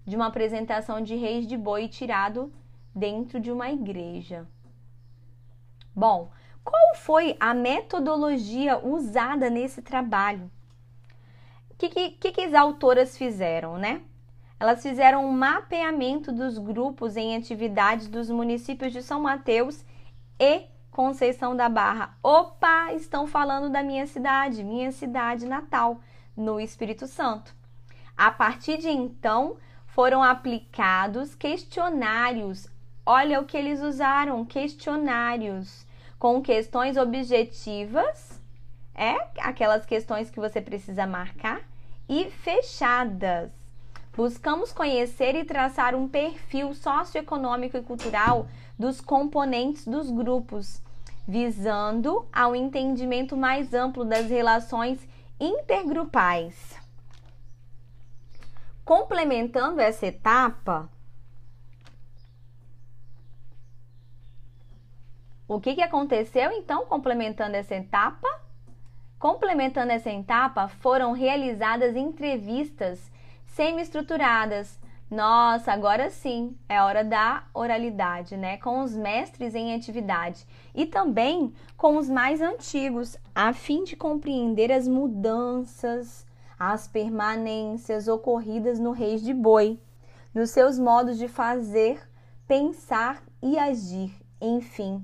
de 0.06 0.16
uma 0.16 0.26
apresentação 0.26 1.00
de 1.00 1.14
reis 1.14 1.46
de 1.46 1.56
boi 1.56 1.88
tirado 1.88 2.52
dentro 2.94 3.40
de 3.40 3.50
uma 3.50 3.70
igreja. 3.70 4.46
Bom, 5.94 6.30
qual 6.62 6.94
foi 6.96 7.36
a 7.38 7.52
metodologia 7.54 8.78
usada 8.78 9.50
nesse 9.50 9.82
trabalho? 9.82 10.50
O 11.70 11.74
que, 11.76 11.88
que, 12.10 12.32
que, 12.32 12.40
as 12.40 12.54
autoras 12.54 13.18
fizeram, 13.18 13.76
né? 13.76 14.00
Elas 14.58 14.82
fizeram 14.82 15.26
um 15.26 15.32
mapeamento 15.32 16.32
dos 16.32 16.56
grupos 16.56 17.16
em 17.16 17.36
atividades 17.36 18.08
dos 18.08 18.30
municípios 18.30 18.92
de 18.92 19.02
São 19.02 19.20
Mateus 19.20 19.84
e 20.38 20.66
Conceição 20.94 21.56
da 21.56 21.68
Barra. 21.68 22.16
Opa, 22.22 22.92
estão 22.92 23.26
falando 23.26 23.68
da 23.68 23.82
minha 23.82 24.06
cidade, 24.06 24.62
minha 24.62 24.92
cidade 24.92 25.44
natal, 25.44 26.00
no 26.36 26.60
Espírito 26.60 27.08
Santo. 27.08 27.52
A 28.16 28.30
partir 28.30 28.78
de 28.78 28.88
então, 28.88 29.56
foram 29.88 30.22
aplicados 30.22 31.34
questionários. 31.34 32.68
Olha 33.04 33.40
o 33.40 33.44
que 33.44 33.56
eles 33.56 33.82
usaram: 33.82 34.44
questionários 34.44 35.84
com 36.16 36.40
questões 36.40 36.96
objetivas, 36.96 38.40
é 38.94 39.16
aquelas 39.40 39.84
questões 39.84 40.30
que 40.30 40.38
você 40.38 40.60
precisa 40.60 41.08
marcar, 41.08 41.60
e 42.08 42.30
fechadas. 42.30 43.50
Buscamos 44.16 44.72
conhecer 44.72 45.34
e 45.34 45.44
traçar 45.44 45.96
um 45.96 46.08
perfil 46.08 46.72
socioeconômico 46.72 47.76
e 47.76 47.82
cultural 47.82 48.46
dos 48.78 49.00
componentes 49.00 49.88
dos 49.88 50.08
grupos, 50.08 50.80
visando 51.26 52.28
ao 52.32 52.54
entendimento 52.54 53.36
mais 53.36 53.72
amplo 53.72 54.04
das 54.04 54.28
relações 54.28 55.06
intergrupais. 55.40 56.78
Complementando 58.84 59.80
essa 59.80 60.06
etapa, 60.06 60.88
O 65.46 65.60
que, 65.60 65.74
que 65.74 65.82
aconteceu 65.82 66.50
então, 66.52 66.86
complementando 66.86 67.54
essa 67.54 67.74
etapa? 67.74 68.26
Complementando 69.18 69.92
essa 69.92 70.10
etapa, 70.10 70.68
foram 70.68 71.12
realizadas 71.12 71.94
entrevistas 71.94 73.12
semi-estruturadas. 73.46 74.80
Nossa, 75.14 75.72
agora 75.72 76.10
sim 76.10 76.56
é 76.68 76.82
hora 76.82 77.04
da 77.04 77.44
oralidade, 77.54 78.36
né? 78.36 78.56
Com 78.56 78.82
os 78.82 78.96
mestres 78.96 79.54
em 79.54 79.74
atividade 79.74 80.46
e 80.74 80.84
também 80.84 81.54
com 81.76 81.96
os 81.96 82.08
mais 82.08 82.40
antigos, 82.40 83.16
a 83.34 83.52
fim 83.52 83.84
de 83.84 83.94
compreender 83.94 84.72
as 84.72 84.88
mudanças, 84.88 86.26
as 86.58 86.88
permanências 86.88 88.08
ocorridas 88.08 88.80
no 88.80 88.90
Reis 88.90 89.22
de 89.22 89.32
Boi, 89.32 89.80
nos 90.34 90.50
seus 90.50 90.78
modos 90.78 91.16
de 91.16 91.28
fazer, 91.28 92.00
pensar 92.46 93.22
e 93.40 93.56
agir, 93.56 94.12
enfim 94.40 95.02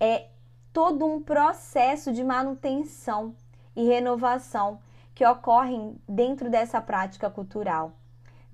é 0.00 0.28
todo 0.72 1.06
um 1.06 1.22
processo 1.22 2.12
de 2.12 2.22
manutenção 2.22 3.34
e 3.74 3.86
renovação 3.86 4.80
que 5.14 5.24
ocorrem 5.24 5.98
dentro 6.08 6.50
dessa 6.50 6.80
prática 6.80 7.30
cultural. 7.30 7.92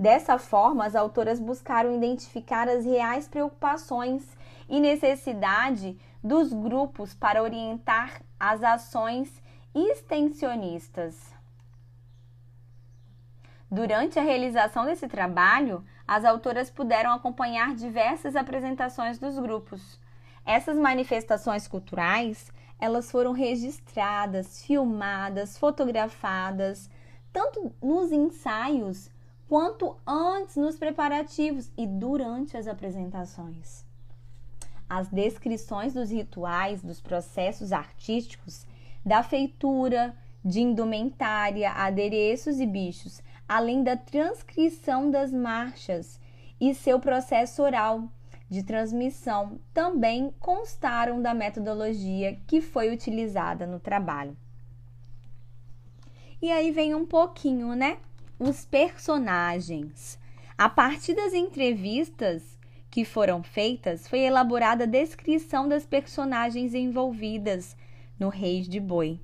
Dessa 0.01 0.39
forma, 0.39 0.87
as 0.87 0.97
autoras 0.97 1.39
buscaram 1.39 1.95
identificar 1.95 2.67
as 2.71 2.87
reais 2.87 3.29
preocupações 3.29 4.27
e 4.67 4.81
necessidade 4.81 5.95
dos 6.25 6.55
grupos 6.55 7.13
para 7.13 7.43
orientar 7.43 8.23
as 8.39 8.63
ações 8.63 9.43
extensionistas. 9.75 11.35
Durante 13.71 14.19
a 14.19 14.23
realização 14.23 14.87
desse 14.87 15.07
trabalho, 15.07 15.85
as 16.09 16.25
autoras 16.25 16.71
puderam 16.71 17.13
acompanhar 17.13 17.75
diversas 17.75 18.35
apresentações 18.37 19.19
dos 19.19 19.39
grupos, 19.39 20.01
essas 20.47 20.79
manifestações 20.79 21.69
culturais, 21.69 22.51
elas 22.79 23.11
foram 23.11 23.33
registradas, 23.33 24.65
filmadas, 24.65 25.59
fotografadas, 25.59 26.89
tanto 27.31 27.71
nos 27.83 28.11
ensaios 28.11 29.11
quanto 29.51 29.97
antes 30.07 30.55
nos 30.55 30.79
preparativos 30.79 31.73
e 31.77 31.85
durante 31.85 32.57
as 32.57 32.69
apresentações. 32.69 33.85
As 34.89 35.09
descrições 35.09 35.93
dos 35.93 36.09
rituais, 36.09 36.85
dos 36.85 37.01
processos 37.01 37.73
artísticos, 37.73 38.65
da 39.05 39.25
feitura, 39.25 40.17
de 40.45 40.61
indumentária, 40.61 41.73
adereços 41.73 42.61
e 42.61 42.67
bichos, 42.67 43.21
além 43.49 43.83
da 43.83 43.97
transcrição 43.97 45.11
das 45.11 45.33
marchas 45.33 46.21
e 46.61 46.73
seu 46.73 47.01
processo 47.01 47.61
oral, 47.61 48.09
de 48.49 48.63
transmissão 48.63 49.59
também 49.75 50.33
constaram 50.39 51.21
da 51.21 51.35
metodologia 51.35 52.39
que 52.47 52.61
foi 52.61 52.95
utilizada 52.95 53.67
no 53.67 53.81
trabalho. 53.81 54.37
E 56.41 56.53
aí 56.53 56.71
vem 56.71 56.95
um 56.95 57.05
pouquinho, 57.05 57.75
né? 57.75 57.99
Os 58.43 58.65
personagens. 58.65 60.19
A 60.57 60.67
partir 60.67 61.13
das 61.13 61.35
entrevistas 61.35 62.59
que 62.91 63.05
foram 63.05 63.43
feitas, 63.43 64.09
foi 64.09 64.21
elaborada 64.21 64.85
a 64.85 64.87
descrição 64.87 65.69
das 65.69 65.85
personagens 65.85 66.73
envolvidas 66.73 67.77
no 68.19 68.31
Reis 68.31 68.67
de 68.67 68.81
Boi. 68.81 69.21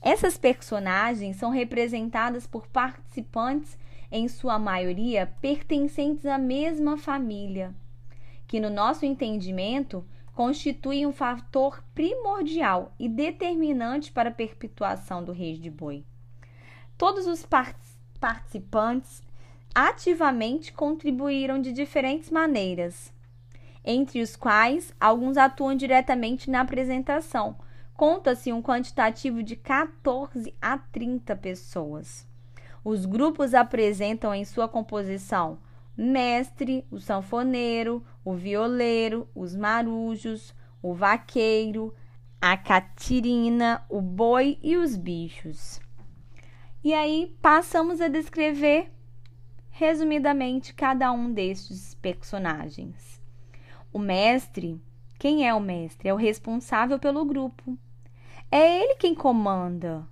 Essas 0.00 0.38
personagens 0.38 1.36
são 1.36 1.50
representadas 1.50 2.46
por 2.46 2.66
participantes, 2.68 3.76
em 4.10 4.26
sua 4.26 4.58
maioria 4.58 5.30
pertencentes 5.42 6.24
à 6.24 6.38
mesma 6.38 6.96
família 6.96 7.74
que 8.46 8.58
no 8.58 8.70
nosso 8.70 9.04
entendimento 9.04 10.02
constitui 10.32 11.04
um 11.04 11.12
fator 11.12 11.84
primordial 11.94 12.94
e 12.98 13.06
determinante 13.06 14.10
para 14.12 14.30
a 14.30 14.32
perpetuação 14.32 15.22
do 15.22 15.32
Reis 15.32 15.58
de 15.58 15.70
Boi. 15.70 16.04
Todos 16.96 17.26
os 17.26 17.44
participantes 17.44 17.85
ativamente 19.74 20.72
contribuíram 20.72 21.60
de 21.60 21.72
diferentes 21.72 22.30
maneiras, 22.30 23.12
entre 23.84 24.20
os 24.20 24.34
quais 24.34 24.94
alguns 24.98 25.36
atuam 25.36 25.74
diretamente 25.74 26.50
na 26.50 26.62
apresentação. 26.62 27.56
Conta-se 27.94 28.52
um 28.52 28.62
quantitativo 28.62 29.42
de 29.42 29.56
14 29.56 30.54
a 30.60 30.76
30 30.76 31.36
pessoas. 31.36 32.26
Os 32.84 33.06
grupos 33.06 33.54
apresentam 33.54 34.34
em 34.34 34.44
sua 34.44 34.68
composição 34.68 35.58
mestre, 35.96 36.86
o 36.90 37.00
sanfoneiro, 37.00 38.04
o 38.24 38.34
violeiro, 38.34 39.28
os 39.34 39.56
marujos, 39.56 40.54
o 40.82 40.92
vaqueiro, 40.92 41.94
a 42.40 42.56
catirina, 42.56 43.82
o 43.88 44.00
boi 44.00 44.58
e 44.62 44.76
os 44.76 44.94
bichos. 44.94 45.80
E 46.86 46.94
aí 46.94 47.36
passamos 47.42 48.00
a 48.00 48.06
descrever 48.06 48.92
resumidamente 49.70 50.72
cada 50.72 51.10
um 51.10 51.32
destes 51.32 51.96
personagens. 51.96 53.20
O 53.92 53.98
mestre, 53.98 54.80
quem 55.18 55.48
é 55.48 55.52
o 55.52 55.58
mestre? 55.58 56.08
É 56.08 56.14
o 56.14 56.16
responsável 56.16 56.96
pelo 56.96 57.24
grupo. 57.24 57.76
É 58.52 58.82
ele 58.82 58.94
quem 59.00 59.16
comanda. 59.16 60.06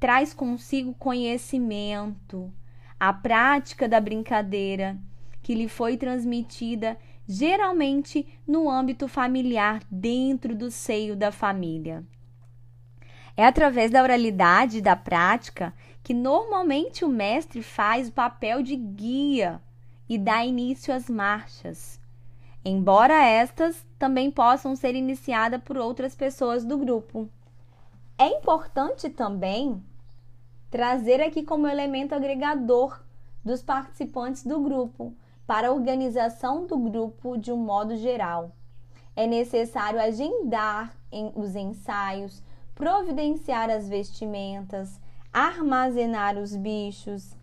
Traz 0.00 0.32
consigo 0.32 0.94
conhecimento, 0.94 2.50
a 2.98 3.12
prática 3.12 3.86
da 3.86 4.00
brincadeira 4.00 4.98
que 5.42 5.54
lhe 5.54 5.68
foi 5.68 5.98
transmitida 5.98 6.96
geralmente 7.28 8.26
no 8.48 8.70
âmbito 8.70 9.06
familiar, 9.06 9.82
dentro 9.90 10.56
do 10.56 10.70
seio 10.70 11.14
da 11.14 11.30
família. 11.30 12.02
É 13.36 13.44
através 13.44 13.90
da 13.90 14.02
oralidade 14.02 14.78
e 14.78 14.82
da 14.82 14.94
prática 14.94 15.74
que 16.02 16.14
normalmente 16.14 17.04
o 17.04 17.08
mestre 17.08 17.62
faz 17.62 18.08
o 18.08 18.12
papel 18.12 18.62
de 18.62 18.76
guia 18.76 19.60
e 20.08 20.18
dá 20.18 20.44
início 20.44 20.94
às 20.94 21.08
marchas, 21.08 21.98
embora 22.64 23.24
estas 23.24 23.84
também 23.98 24.30
possam 24.30 24.76
ser 24.76 24.94
iniciadas 24.94 25.62
por 25.62 25.76
outras 25.76 26.14
pessoas 26.14 26.64
do 26.64 26.76
grupo. 26.76 27.28
É 28.16 28.28
importante 28.28 29.10
também 29.10 29.82
trazer 30.70 31.20
aqui 31.20 31.42
como 31.42 31.66
elemento 31.66 32.14
agregador 32.14 33.02
dos 33.44 33.62
participantes 33.62 34.44
do 34.44 34.60
grupo 34.60 35.14
para 35.46 35.68
a 35.68 35.72
organização 35.72 36.66
do 36.66 36.76
grupo 36.78 37.36
de 37.36 37.50
um 37.50 37.56
modo 37.56 37.96
geral. 37.96 38.52
É 39.16 39.26
necessário 39.26 40.00
agendar 40.00 40.94
os 41.34 41.54
ensaios, 41.54 42.42
providenciar 42.74 43.70
as 43.70 43.88
vestimentas, 43.88 45.00
armazenar 45.32 46.36
os 46.36 46.54
bichos, 46.54 47.36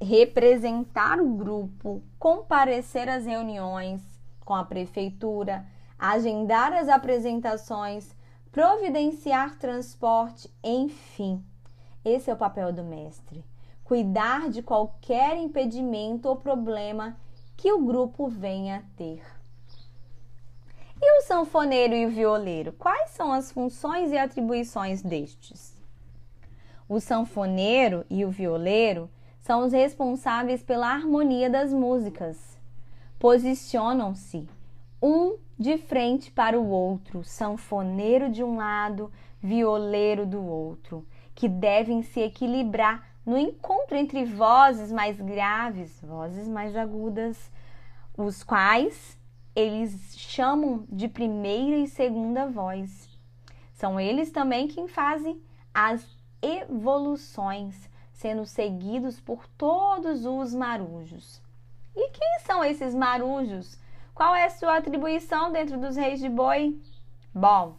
representar 0.00 1.20
o 1.20 1.28
grupo, 1.28 2.02
comparecer 2.18 3.08
às 3.08 3.26
reuniões 3.26 4.00
com 4.44 4.54
a 4.54 4.64
prefeitura, 4.64 5.66
agendar 5.98 6.72
as 6.72 6.88
apresentações, 6.88 8.14
providenciar 8.52 9.58
transporte, 9.58 10.50
enfim. 10.62 11.44
Esse 12.04 12.30
é 12.30 12.34
o 12.34 12.36
papel 12.36 12.72
do 12.72 12.84
mestre. 12.84 13.44
Cuidar 13.84 14.48
de 14.48 14.62
qualquer 14.62 15.36
impedimento 15.36 16.28
ou 16.28 16.36
problema 16.36 17.16
que 17.56 17.72
o 17.72 17.84
grupo 17.84 18.28
venha 18.28 18.78
a 18.78 18.96
ter. 18.96 19.37
E 21.00 21.18
o 21.18 21.22
sanfoneiro 21.22 21.94
e 21.94 22.06
o 22.06 22.10
violeiro? 22.10 22.72
Quais 22.72 23.10
são 23.10 23.32
as 23.32 23.52
funções 23.52 24.10
e 24.10 24.18
atribuições 24.18 25.02
destes? 25.02 25.76
O 26.88 26.98
sanfoneiro 27.00 28.04
e 28.10 28.24
o 28.24 28.30
violeiro 28.30 29.10
são 29.40 29.64
os 29.64 29.72
responsáveis 29.72 30.62
pela 30.62 30.92
harmonia 30.92 31.48
das 31.48 31.72
músicas. 31.72 32.58
Posicionam-se 33.18 34.48
um 35.02 35.36
de 35.58 35.76
frente 35.78 36.30
para 36.30 36.58
o 36.58 36.68
outro, 36.68 37.22
sanfoneiro 37.24 38.30
de 38.30 38.42
um 38.42 38.56
lado, 38.56 39.12
violeiro 39.40 40.26
do 40.26 40.44
outro 40.44 41.06
que 41.34 41.48
devem 41.48 42.02
se 42.02 42.20
equilibrar 42.20 43.06
no 43.24 43.38
encontro 43.38 43.96
entre 43.96 44.24
vozes 44.24 44.90
mais 44.90 45.20
graves, 45.20 46.00
vozes 46.02 46.48
mais 46.48 46.74
agudas, 46.74 47.50
os 48.16 48.42
quais 48.42 49.17
eles 49.58 50.16
chamam 50.16 50.86
de 50.88 51.08
primeira 51.08 51.78
e 51.78 51.88
segunda 51.88 52.46
voz. 52.46 53.08
São 53.72 53.98
eles 53.98 54.30
também 54.30 54.68
quem 54.68 54.86
fazem 54.86 55.42
as 55.74 56.06
evoluções, 56.40 57.90
sendo 58.12 58.46
seguidos 58.46 59.18
por 59.18 59.48
todos 59.58 60.24
os 60.24 60.54
marujos. 60.54 61.42
E 61.96 62.08
quem 62.10 62.38
são 62.46 62.64
esses 62.64 62.94
marujos? 62.94 63.76
Qual 64.14 64.32
é 64.32 64.44
a 64.44 64.50
sua 64.50 64.76
atribuição 64.76 65.50
dentro 65.50 65.76
dos 65.76 65.96
reis 65.96 66.20
de 66.20 66.28
boi? 66.28 66.80
Bom, 67.34 67.74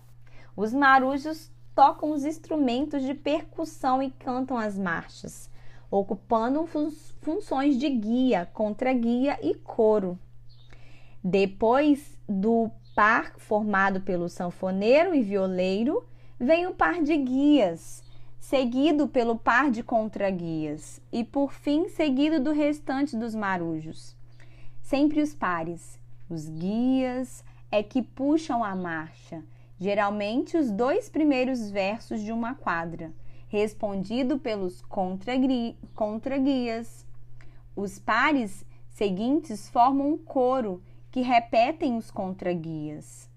os 0.57 0.73
marujos 0.73 1.49
tocam 1.73 2.11
os 2.11 2.25
instrumentos 2.25 3.03
de 3.03 3.13
percussão 3.13 4.03
e 4.03 4.11
cantam 4.11 4.57
as 4.57 4.77
marchas, 4.77 5.49
ocupando 5.89 6.65
fun 6.65 6.91
funções 7.21 7.77
de 7.77 7.89
guia, 7.89 8.49
contra-guia 8.53 9.39
e 9.41 9.55
coro. 9.55 10.19
Depois 11.23 12.17
do 12.27 12.71
par 12.95 13.33
formado 13.37 14.01
pelo 14.01 14.29
sanfoneiro 14.29 15.13
e 15.13 15.21
violeiro, 15.21 16.05
vem 16.39 16.65
o 16.67 16.73
par 16.73 17.01
de 17.01 17.15
guias, 17.17 18.03
seguido 18.39 19.07
pelo 19.07 19.37
par 19.37 19.69
de 19.69 19.83
contraguias 19.83 21.01
e, 21.11 21.23
por 21.23 21.51
fim, 21.51 21.89
seguido 21.89 22.39
do 22.39 22.51
restante 22.53 23.17
dos 23.17 23.35
marujos. 23.35 24.15
Sempre 24.81 25.21
os 25.21 25.35
pares. 25.35 25.99
Os 26.29 26.47
guias 26.47 27.43
é 27.71 27.83
que 27.83 28.01
puxam 28.01 28.63
a 28.63 28.75
marcha, 28.75 29.43
geralmente 29.77 30.55
os 30.57 30.71
dois 30.71 31.09
primeiros 31.09 31.69
versos 31.69 32.21
de 32.21 32.31
uma 32.31 32.55
quadra, 32.55 33.11
respondido 33.47 34.39
pelos 34.39 34.81
contraguias. 35.93 37.05
Os 37.75 37.99
pares 37.99 38.65
seguintes 38.89 39.69
formam 39.69 40.13
um 40.13 40.17
coro 40.17 40.81
que 41.11 41.21
repetem 41.21 41.97
os 41.97 42.11
contraguias. 42.11 43.29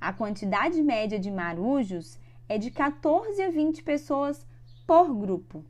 A 0.00 0.12
quantidade 0.12 0.80
média 0.82 1.18
de 1.18 1.30
marujos 1.30 2.18
é 2.48 2.56
de 2.56 2.70
14 2.70 3.42
a 3.42 3.50
20 3.50 3.82
pessoas 3.82 4.46
por 4.86 5.12
grupo, 5.14 5.64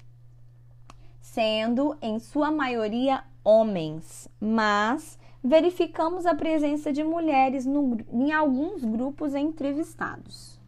sendo 1.21 1.97
em 2.01 2.19
sua 2.19 2.51
maioria 2.51 3.25
homens, 3.43 4.29
mas 4.39 5.19
verificamos 5.43 6.27
a 6.27 6.35
presença 6.35 6.93
de 6.93 7.03
mulheres 7.03 7.65
no, 7.65 7.97
em 8.13 8.33
alguns 8.33 8.85
grupos 8.85 9.35
entrevistados. 9.35 10.59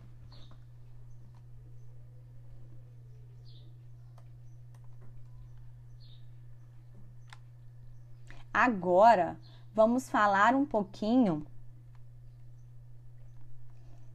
Agora 8.52 9.39
vamos 9.75 10.09
falar 10.09 10.55
um 10.55 10.67
pouquinho 10.67 11.47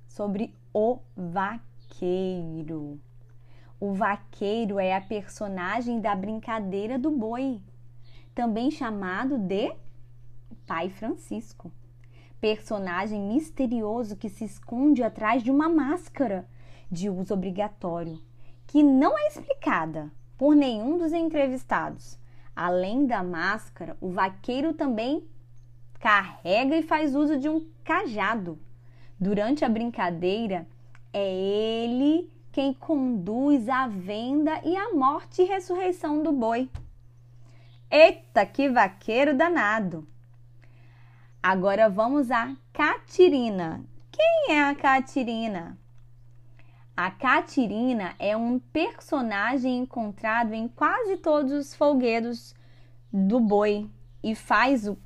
sobre 0.08 0.54
o 0.74 1.00
vaqueiro. 1.16 3.00
O 3.80 3.94
vaqueiro 3.94 4.80
é 4.80 4.96
a 4.96 5.02
personagem 5.02 6.00
da 6.00 6.16
brincadeira 6.16 6.98
do 6.98 7.12
boi, 7.12 7.62
também 8.34 8.72
chamado 8.72 9.38
de 9.38 9.74
Pai 10.66 10.90
Francisco. 10.90 11.72
Personagem 12.40 13.22
misterioso 13.22 14.16
que 14.16 14.30
se 14.30 14.46
esconde 14.46 15.04
atrás 15.04 15.42
de 15.42 15.52
uma 15.52 15.68
máscara 15.68 16.48
de 16.92 17.10
uso 17.10 17.34
obrigatório, 17.34 18.22
que 18.68 18.84
não 18.84 19.18
é 19.18 19.28
explicada 19.28 20.12
por 20.38 20.56
nenhum 20.56 20.98
dos 20.98 21.14
entrevistados. 21.14 22.20
Além 22.56 23.06
da 23.06 23.24
máscara, 23.24 23.98
o 24.00 24.10
vaqueiro 24.10 24.74
também 24.74 25.28
carrega 26.06 26.78
e 26.78 26.84
faz 26.84 27.16
uso 27.16 27.36
de 27.36 27.50
um 27.50 27.68
cajado. 27.84 28.60
Durante 29.20 29.66
a 29.66 29.70
brincadeira, 29.70 30.68
é 31.12 31.34
ele 31.34 32.32
quem 32.52 32.72
conduz 32.76 33.68
a 33.68 33.88
venda 33.88 34.62
e 34.64 34.78
a 34.78 34.94
morte 34.94 35.42
e 35.42 35.46
ressurreição 35.46 36.22
do 36.22 36.32
boi. 36.32 36.70
Eita, 37.90 38.46
que 38.46 38.70
vaqueiro 38.70 39.36
danado! 39.36 40.08
Agora 41.42 41.90
vamos 41.90 42.30
à 42.30 42.56
Catirina. 42.72 43.84
Quem 44.12 44.56
é 44.56 44.64
a 44.64 44.76
Catirina? 44.76 45.76
A 46.96 47.10
Catirina 47.10 48.14
é 48.20 48.38
um 48.38 48.60
personagem 48.60 49.80
encontrado 49.80 50.54
em 50.54 50.68
quase 50.68 51.18
todos 51.18 51.52
os 51.52 51.74
folguedos 51.74 52.54
do 53.12 53.40
boi 53.40 53.90
e 54.26 54.34
faz 54.34 54.88
o 54.88 54.98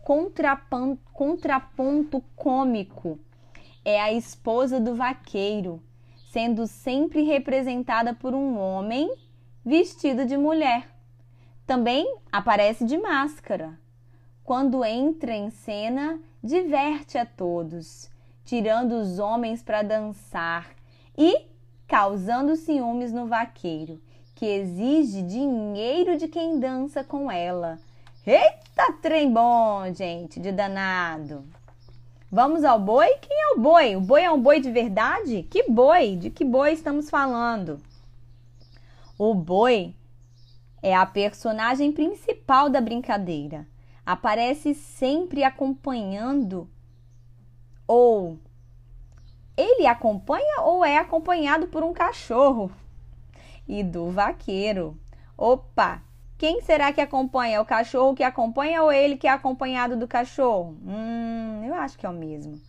contraponto 1.13 2.23
cômico. 2.37 3.19
É 3.83 3.99
a 3.99 4.13
esposa 4.13 4.79
do 4.79 4.95
vaqueiro 4.95 5.83
sendo 6.31 6.65
sempre 6.65 7.23
representada 7.23 8.13
por 8.13 8.33
um 8.33 8.57
homem 8.57 9.13
vestido 9.65 10.25
de 10.25 10.37
mulher. 10.37 10.87
Também 11.67 12.15
aparece 12.31 12.85
de 12.85 12.97
máscara. 12.97 13.77
Quando 14.41 14.85
entra 14.85 15.35
em 15.35 15.49
cena, 15.49 16.17
diverte 16.41 17.17
a 17.17 17.25
todos, 17.25 18.09
tirando 18.45 18.93
os 18.93 19.19
homens 19.19 19.61
para 19.61 19.81
dançar 19.81 20.69
e 21.17 21.45
causando 21.85 22.55
ciúmes 22.55 23.11
no 23.11 23.27
vaqueiro, 23.27 24.01
que 24.33 24.45
exige 24.45 25.23
dinheiro 25.23 26.15
de 26.15 26.29
quem 26.29 26.57
dança 26.57 27.03
com 27.03 27.29
ela. 27.29 27.77
Eita, 28.31 28.93
trem 29.01 29.33
bom, 29.33 29.91
gente, 29.91 30.39
de 30.39 30.51
danado! 30.51 31.43
Vamos 32.31 32.63
ao 32.63 32.79
boi? 32.79 33.07
Quem 33.15 33.35
é 33.35 33.55
o 33.55 33.59
boi? 33.59 33.95
O 33.95 34.01
boi 34.01 34.21
é 34.21 34.31
um 34.31 34.39
boi 34.39 34.59
de 34.59 34.71
verdade? 34.71 35.41
Que 35.49 35.63
boi? 35.63 36.15
De 36.15 36.29
que 36.29 36.45
boi 36.45 36.73
estamos 36.73 37.09
falando? 37.09 37.81
O 39.17 39.33
boi 39.33 39.95
é 40.79 40.95
a 40.95 41.07
personagem 41.07 41.91
principal 41.91 42.69
da 42.69 42.79
brincadeira. 42.79 43.65
Aparece 44.05 44.75
sempre 44.75 45.43
acompanhando 45.43 46.69
ou 47.87 48.37
ele 49.57 49.87
acompanha 49.87 50.61
ou 50.61 50.85
é 50.85 50.99
acompanhado 50.99 51.65
por 51.65 51.81
um 51.81 51.93
cachorro 51.93 52.71
e 53.67 53.83
do 53.83 54.11
vaqueiro. 54.11 54.95
Opa, 55.35 56.03
quem 56.39 56.61
será 56.61 56.93
que 56.93 57.01
acompanha? 57.01 57.61
O 57.61 57.65
cachorro 57.65 58.15
que 58.15 58.23
acompanha 58.23 58.81
ou 58.81 58.89
ele 58.89 59.17
que 59.17 59.27
é 59.27 59.29
acompanhado 59.29 59.97
do 59.97 60.07
cachorro? 60.07 60.77
Hum, 60.85 61.65
eu 61.65 61.75
acho 61.75 61.97
que 61.97 62.05
é 62.05 62.09
o 62.09 62.13
mesmo. 62.13 62.61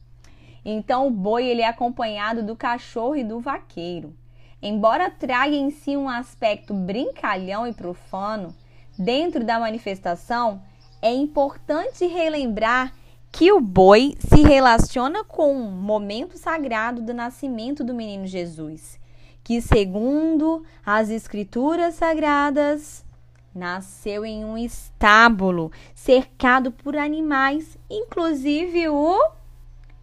Então 0.64 1.06
o 1.06 1.10
boi 1.10 1.46
ele 1.46 1.62
é 1.62 1.68
acompanhado 1.68 2.42
do 2.42 2.56
cachorro 2.56 3.14
e 3.14 3.22
do 3.22 3.38
vaqueiro. 3.38 4.12
Embora 4.60 5.08
traga 5.08 5.54
em 5.54 5.70
si 5.70 5.96
um 5.96 6.08
aspecto 6.08 6.74
brincalhão 6.74 7.64
e 7.64 7.72
profano, 7.72 8.52
dentro 8.98 9.44
da 9.44 9.60
manifestação 9.60 10.60
é 11.00 11.14
importante 11.14 12.04
relembrar 12.06 12.92
que 13.30 13.52
o 13.52 13.60
boi 13.60 14.16
se 14.18 14.42
relaciona 14.42 15.22
com 15.22 15.54
um 15.54 15.70
momento 15.70 16.36
sagrado 16.36 17.00
do 17.00 17.14
nascimento 17.14 17.84
do 17.84 17.94
menino 17.94 18.26
Jesus, 18.26 18.98
que 19.44 19.60
segundo 19.60 20.64
as 20.84 21.08
escrituras 21.08 21.94
sagradas 21.94 23.08
Nasceu 23.54 24.24
em 24.24 24.44
um 24.44 24.56
estábulo, 24.56 25.72
cercado 25.92 26.70
por 26.70 26.96
animais, 26.96 27.76
inclusive 27.90 28.88
o 28.88 29.18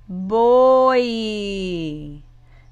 boi, 0.06 1.02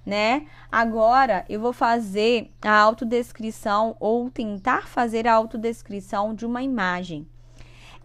né? 0.06 0.46
Agora 0.70 1.46
eu 1.48 1.62
vou 1.62 1.72
fazer 1.72 2.52
a 2.62 2.78
autodescrição 2.78 3.96
ou 4.02 4.30
tentar 4.30 4.88
fazer 4.88 5.26
a 5.28 5.34
autodescrição 5.34 6.36
de 6.36 6.46
uma 6.46 6.62
imagem. 6.62 7.26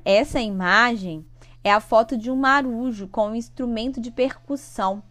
Essa 0.04 0.40
imagem 0.40 1.26
é 1.64 1.72
a 1.72 1.80
foto 1.80 2.16
de 2.16 2.30
um 2.30 2.36
marujo 2.36 3.08
com 3.08 3.30
um 3.30 3.34
instrumento 3.34 4.00
de 4.00 4.12
percussão. 4.12 5.02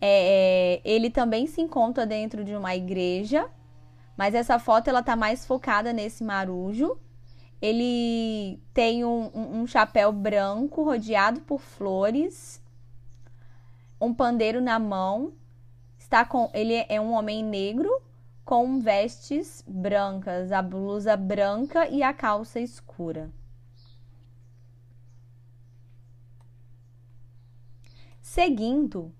É, 0.00 0.82
ele 0.84 1.08
também 1.08 1.46
se 1.46 1.62
encontra 1.62 2.04
dentro 2.04 2.44
de 2.44 2.54
uma 2.54 2.76
igreja 2.76 3.48
mas 4.16 4.34
essa 4.34 4.58
foto 4.58 4.88
ela 4.88 5.02
tá 5.02 5.16
mais 5.16 5.44
focada 5.44 5.92
nesse 5.92 6.22
marujo. 6.22 6.98
Ele 7.60 8.60
tem 8.72 9.04
um, 9.04 9.30
um, 9.34 9.66
chapéu 9.66 10.12
branco 10.12 10.82
rodeado 10.82 11.40
por 11.40 11.60
flores, 11.60 12.62
um 14.00 14.12
pandeiro 14.12 14.60
na 14.60 14.78
mão. 14.78 15.32
Está 15.98 16.24
com 16.24 16.50
ele 16.52 16.84
é 16.88 17.00
um 17.00 17.12
homem 17.12 17.42
negro 17.42 17.90
com 18.44 18.78
vestes 18.78 19.64
brancas, 19.66 20.52
a 20.52 20.60
blusa 20.60 21.16
branca 21.16 21.88
e 21.88 22.02
a 22.02 22.12
calça 22.12 22.60
escura. 22.60 23.30
Seguindo, 28.20 29.12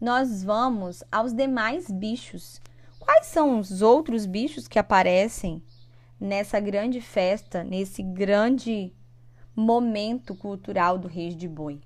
nós 0.00 0.42
vamos 0.42 1.04
aos 1.10 1.32
demais 1.32 1.90
bichos 1.90 2.60
Quais 3.04 3.26
são 3.26 3.58
os 3.58 3.82
outros 3.82 4.24
bichos 4.24 4.66
que 4.66 4.78
aparecem 4.78 5.62
nessa 6.18 6.58
grande 6.58 7.02
festa, 7.02 7.62
nesse 7.62 8.02
grande 8.02 8.94
momento 9.54 10.34
cultural 10.34 10.96
do 10.96 11.06
Reis 11.06 11.36
de 11.36 11.46
Boi? 11.46 11.82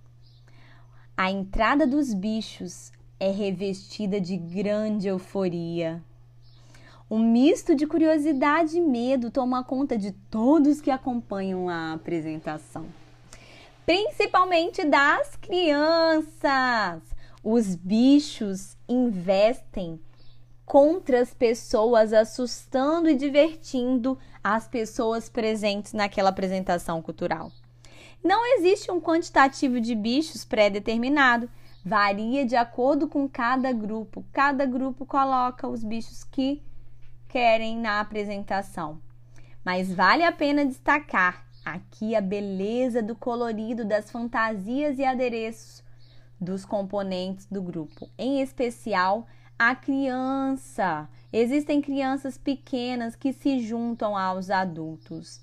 A 1.16 1.28
entrada 1.28 1.88
dos 1.88 2.14
bichos 2.14 2.92
é 3.18 3.32
revestida 3.32 4.20
de 4.20 4.36
grande 4.36 5.08
euforia. 5.08 6.00
Um 7.10 7.18
misto 7.18 7.74
de 7.74 7.84
curiosidade 7.84 8.76
e 8.78 8.80
medo 8.80 9.28
toma 9.28 9.64
conta 9.64 9.98
de 9.98 10.12
todos 10.12 10.80
que 10.80 10.90
acompanham 10.90 11.68
a 11.68 11.94
apresentação, 11.94 12.86
principalmente 13.84 14.84
das 14.84 15.34
crianças. 15.34 17.02
Os 17.42 17.74
bichos 17.74 18.76
investem 18.88 19.98
contra 20.68 21.22
as 21.22 21.32
pessoas, 21.32 22.12
assustando 22.12 23.08
e 23.08 23.14
divertindo 23.14 24.18
as 24.44 24.68
pessoas 24.68 25.26
presentes 25.26 25.94
naquela 25.94 26.28
apresentação 26.28 27.00
cultural. 27.00 27.50
Não 28.22 28.44
existe 28.54 28.90
um 28.90 29.00
quantitativo 29.00 29.80
de 29.80 29.94
bichos 29.94 30.44
pré-determinado, 30.44 31.48
varia 31.82 32.44
de 32.44 32.54
acordo 32.54 33.08
com 33.08 33.26
cada 33.26 33.72
grupo. 33.72 34.22
Cada 34.30 34.66
grupo 34.66 35.06
coloca 35.06 35.66
os 35.66 35.82
bichos 35.82 36.22
que 36.22 36.62
querem 37.28 37.78
na 37.78 38.00
apresentação. 38.00 39.00
Mas 39.64 39.94
vale 39.94 40.22
a 40.22 40.32
pena 40.32 40.66
destacar 40.66 41.46
aqui 41.64 42.14
a 42.14 42.20
beleza 42.20 43.02
do 43.02 43.14
colorido 43.14 43.86
das 43.86 44.10
fantasias 44.10 44.98
e 44.98 45.04
adereços 45.04 45.82
dos 46.38 46.66
componentes 46.66 47.46
do 47.46 47.62
grupo, 47.62 48.10
em 48.18 48.42
especial 48.42 49.26
a 49.58 49.74
criança. 49.74 51.08
Existem 51.32 51.80
crianças 51.80 52.38
pequenas 52.38 53.16
que 53.16 53.32
se 53.32 53.60
juntam 53.60 54.16
aos 54.16 54.50
adultos. 54.50 55.40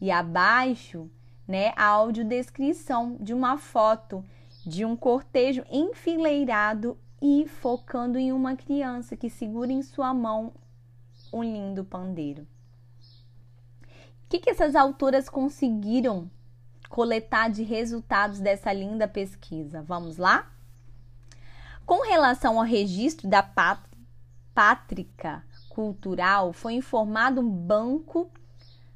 E 0.00 0.10
abaixo, 0.10 1.10
né, 1.48 1.72
a 1.76 1.86
audiodescrição 1.86 3.16
de 3.20 3.32
uma 3.32 3.56
foto 3.56 4.24
de 4.66 4.84
um 4.84 4.96
cortejo 4.96 5.64
enfileirado 5.70 6.98
e 7.20 7.46
focando 7.48 8.18
em 8.18 8.32
uma 8.32 8.56
criança 8.56 9.16
que 9.16 9.30
segura 9.30 9.72
em 9.72 9.82
sua 9.82 10.12
mão 10.12 10.52
um 11.32 11.42
lindo 11.42 11.84
pandeiro. 11.84 12.42
O 12.42 14.28
que, 14.28 14.38
que 14.38 14.50
essas 14.50 14.74
autoras 14.74 15.28
conseguiram 15.28 16.30
coletar 16.88 17.48
de 17.50 17.62
resultados 17.62 18.40
dessa 18.40 18.72
linda 18.72 19.06
pesquisa? 19.08 19.82
Vamos 19.82 20.16
lá? 20.16 20.53
Com 21.86 22.02
relação 22.02 22.58
ao 22.58 22.64
registro 22.64 23.28
da 23.28 23.42
pátrica 24.54 25.44
cultural, 25.68 26.52
foi 26.52 26.74
informado 26.74 27.40
um 27.40 27.50
banco. 27.50 28.30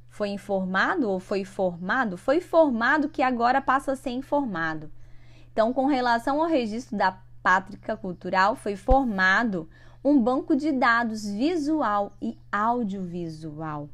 Foi 0.08 0.28
informado 0.30 1.10
ou 1.10 1.20
foi 1.20 1.44
formado? 1.44 2.16
Foi 2.16 2.40
formado 2.40 3.08
que 3.08 3.22
agora 3.22 3.60
passa 3.60 3.92
a 3.92 3.96
ser 3.96 4.10
informado. 4.10 4.90
Então, 5.52 5.72
com 5.72 5.86
relação 5.86 6.40
ao 6.40 6.48
registro 6.48 6.96
da 6.96 7.20
pátrica 7.42 7.96
cultural, 7.96 8.56
foi 8.56 8.74
formado 8.74 9.68
um 10.02 10.20
banco 10.20 10.56
de 10.56 10.72
dados 10.72 11.24
visual 11.26 12.12
e 12.22 12.38
audiovisual 12.50 13.88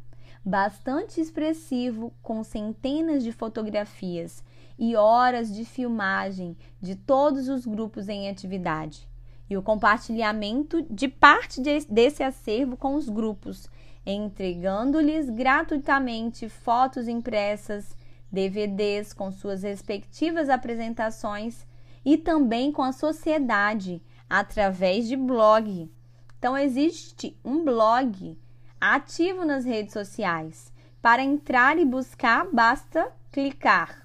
bastante 0.44 1.20
expressivo, 1.20 2.12
com 2.22 2.44
centenas 2.44 3.24
de 3.24 3.32
fotografias 3.32 4.44
e 4.78 4.96
horas 4.96 5.52
de 5.52 5.64
filmagem 5.64 6.56
de 6.80 6.94
todos 6.94 7.48
os 7.48 7.66
grupos 7.66 8.09
em 8.09 8.28
atividade, 8.28 9.09
e 9.48 9.56
o 9.56 9.62
compartilhamento 9.62 10.82
de 10.90 11.09
parte 11.09 11.60
desse 11.88 12.22
acervo 12.22 12.76
com 12.76 12.94
os 12.94 13.09
grupos, 13.09 13.68
entregando-lhes 14.05 15.30
gratuitamente 15.30 16.48
fotos 16.48 17.09
impressas, 17.09 17.96
DVDs 18.30 19.12
com 19.12 19.30
suas 19.30 19.62
respectivas 19.62 20.48
apresentações 20.48 21.66
e 22.05 22.18
também 22.18 22.72
com 22.72 22.82
a 22.82 22.92
sociedade 22.92 24.02
através 24.28 25.06
de 25.06 25.16
blog. 25.16 25.90
Então 26.38 26.59
existe 26.59 27.38
um 27.44 27.64
blog 27.64 28.36
ativo 28.80 29.44
nas 29.44 29.64
redes 29.64 29.92
sociais. 29.92 30.72
Para 31.01 31.22
entrar 31.22 31.78
e 31.78 31.84
buscar, 31.84 32.46
basta 32.51 33.10
clicar 33.30 34.03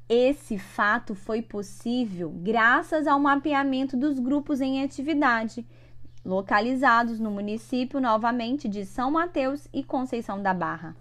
Esse 0.08 0.56
fato 0.56 1.14
foi 1.14 1.42
possível 1.42 2.30
graças 2.30 3.06
ao 3.06 3.20
mapeamento 3.20 3.94
dos 3.96 4.20
grupos 4.20 4.60
em 4.60 4.82
atividade, 4.82 5.66
localizados 6.26 7.20
no 7.20 7.30
município 7.30 8.00
novamente 8.00 8.68
de 8.68 8.84
São 8.84 9.12
Mateus 9.12 9.68
e 9.72 9.84
Conceição 9.84 10.42
da 10.42 10.52
Barra. 10.52 10.96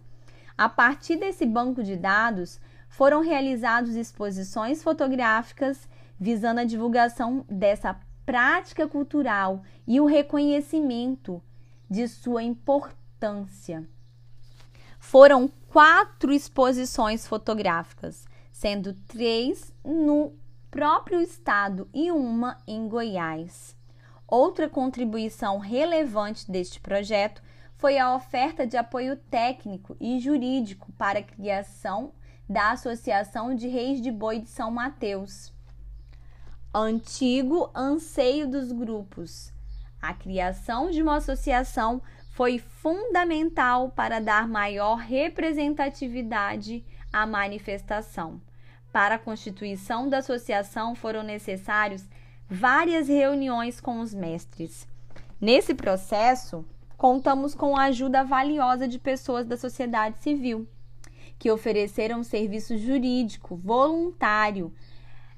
A 0.56 0.70
partir 0.70 1.18
desse 1.18 1.46
banco 1.46 1.84
de 1.84 1.98
dados, 1.98 2.62
foram 2.88 3.22
realizadas 3.22 3.96
exposições 3.96 4.84
fotográficas 4.84 5.90
visando 6.18 6.62
a 6.62 6.64
divulgação 6.64 7.44
dessa 7.50 8.00
prática 8.26 8.88
cultural 8.88 9.64
e 9.88 10.00
o 10.00 10.06
reconhecimento 10.06 11.42
de 11.90 12.08
sua 12.08 12.44
importância. 12.44 13.84
Foram 15.00 15.50
quatro 15.68 16.32
exposições 16.32 17.28
fotográficas, 17.28 18.26
sendo 18.52 18.94
três 19.08 19.74
no 19.84 20.34
próprio 20.72 21.20
estado 21.20 21.90
e 21.94 22.12
uma 22.12 22.58
em 22.68 22.88
Goiás. 22.88 23.75
Outra 24.28 24.68
contribuição 24.68 25.60
relevante 25.60 26.50
deste 26.50 26.80
projeto 26.80 27.44
foi 27.78 27.98
a 28.00 28.16
oferta 28.16 28.66
de 28.66 28.76
apoio 28.76 29.16
técnico 29.16 29.96
e 30.00 30.20
jurídico 30.20 30.92
para 30.94 31.20
a 31.20 31.24
criação 31.24 32.12
da 32.50 32.72
Associação 32.72 33.54
de 33.54 33.68
Reis 33.68 34.02
de 34.02 34.12
Boi 34.12 34.40
de 34.40 34.50
São 34.50 34.72
Mateus. 34.72 35.54
Antigo 36.74 37.70
anseio 37.76 38.48
dos 38.48 38.72
grupos. 38.72 39.54
A 40.02 40.14
criação 40.14 40.90
de 40.90 41.02
uma 41.02 41.18
associação 41.18 42.02
foi 42.32 42.60
fundamental 42.60 43.90
para 43.92 44.20
dar 44.20 44.48
maior 44.48 44.96
representatividade 44.96 46.84
à 47.12 47.26
manifestação. 47.26 48.42
Para 48.92 49.16
a 49.16 49.20
constituição 49.20 50.08
da 50.10 50.18
associação 50.20 50.96
foram 50.96 51.24
necessários 51.24 52.08
várias 52.50 53.08
reuniões 53.08 53.82
com 53.82 54.00
os 54.00 54.14
mestres. 54.14 54.88
Nesse 55.40 55.74
processo, 55.74 56.66
contamos 56.98 57.54
com 57.54 57.76
a 57.76 57.84
ajuda 57.86 58.24
valiosa 58.24 58.88
de 58.88 59.00
pessoas 59.00 59.46
da 59.46 59.58
sociedade 59.58 60.20
civil, 60.20 60.68
que 61.38 61.52
ofereceram 61.52 62.24
serviço 62.24 62.78
jurídico, 62.78 63.56
voluntário, 63.56 64.74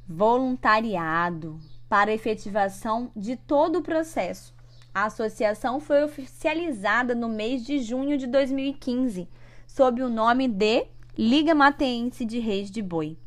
voluntariado 0.08 1.60
para 1.90 2.14
efetivação 2.14 3.12
de 3.16 3.36
todo 3.36 3.80
o 3.80 3.84
processo. 3.84 4.54
A 4.94 5.06
associação 5.06 5.80
foi 5.80 6.04
oficializada 6.04 7.14
no 7.14 7.30
mês 7.30 7.66
de 7.66 7.80
junho 7.80 8.18
de 8.18 8.28
2015, 8.28 9.28
sob 9.68 10.02
o 10.02 10.10
nome 10.10 10.48
de 10.48 10.88
Liga 11.18 11.54
Mateense 11.54 12.26
de 12.26 12.40
Reis 12.40 12.70
de 12.70 12.82
Boi. 12.82 13.18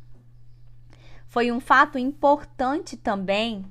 Foi 1.31 1.51
um 1.53 1.61
fato 1.61 1.97
importante 1.97 2.97
também, 2.97 3.65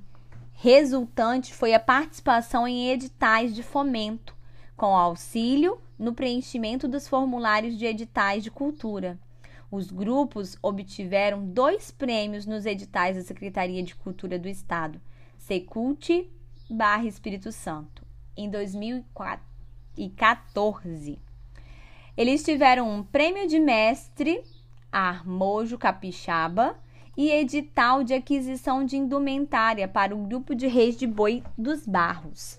resultante 0.54 1.54
foi 1.54 1.74
a 1.74 1.80
participação 1.80 2.66
em 2.66 2.90
editais 2.90 3.54
de 3.54 3.62
fomento, 3.62 4.34
com 4.78 4.96
auxílio 4.96 5.78
no 5.98 6.14
preenchimento 6.14 6.88
dos 6.88 7.06
formulários 7.06 7.78
de 7.78 7.86
editais 7.86 8.46
de 8.46 8.50
cultura. 8.50 9.20
Os 9.70 9.92
grupos 9.92 10.58
obtiveram 10.62 11.46
dois 11.46 11.92
prêmios 11.92 12.46
nos 12.46 12.66
editais 12.66 13.18
da 13.18 13.24
Secretaria 13.24 13.84
de 13.84 13.94
Cultura 13.94 14.40
do 14.40 14.48
Estado, 14.48 15.02
Secult 15.38 16.32
barra 16.70 17.08
Espírito 17.08 17.52
Santo, 17.52 18.06
em 18.38 18.50
2014. 18.50 21.20
Eles 22.16 22.42
tiveram 22.42 22.90
um 22.90 23.04
prêmio 23.04 23.50
de 23.50 23.60
mestre 23.60 24.42
Armojo 24.90 25.78
Capixaba 25.78 26.80
e 27.20 27.32
edital 27.32 28.02
de 28.02 28.14
aquisição 28.14 28.86
de 28.86 28.96
indumentária 28.96 29.90
para 29.90 30.16
o 30.16 30.20
grupo 30.20 30.56
de 30.56 30.68
reis 30.68 30.96
de 30.96 31.06
boi 31.06 31.44
dos 31.58 31.86
Barros. 31.86 32.58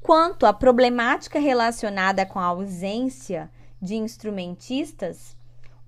Quanto 0.00 0.46
à 0.46 0.52
problemática 0.52 1.40
relacionada 1.40 2.24
com 2.24 2.38
a 2.38 2.44
ausência 2.44 3.50
de 3.82 3.96
instrumentistas, 3.96 5.36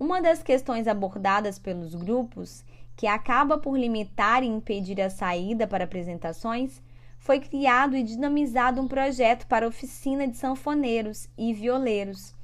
uma 0.00 0.20
das 0.20 0.42
questões 0.42 0.88
abordadas 0.88 1.60
pelos 1.60 1.94
grupos, 1.94 2.64
que 2.96 3.06
acaba 3.06 3.56
por 3.56 3.78
limitar 3.78 4.42
e 4.42 4.48
impedir 4.48 5.00
a 5.00 5.08
saída 5.08 5.64
para 5.64 5.84
apresentações, 5.84 6.82
foi 7.20 7.38
criado 7.38 7.96
e 7.96 8.02
dinamizado 8.02 8.80
um 8.80 8.88
projeto 8.88 9.46
para 9.46 9.68
oficina 9.68 10.26
de 10.26 10.36
sanfoneiros 10.36 11.28
e 11.38 11.54
violeiros, 11.54 12.34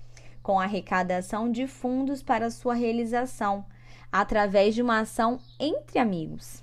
com 0.40 0.60
arrecadação 0.60 1.50
de 1.50 1.66
fundos 1.66 2.22
para 2.22 2.48
sua 2.48 2.74
realização, 2.74 3.64
através 4.10 4.74
de 4.74 4.82
uma 4.82 5.00
ação 5.00 5.38
entre 5.58 5.98
amigos. 5.98 6.62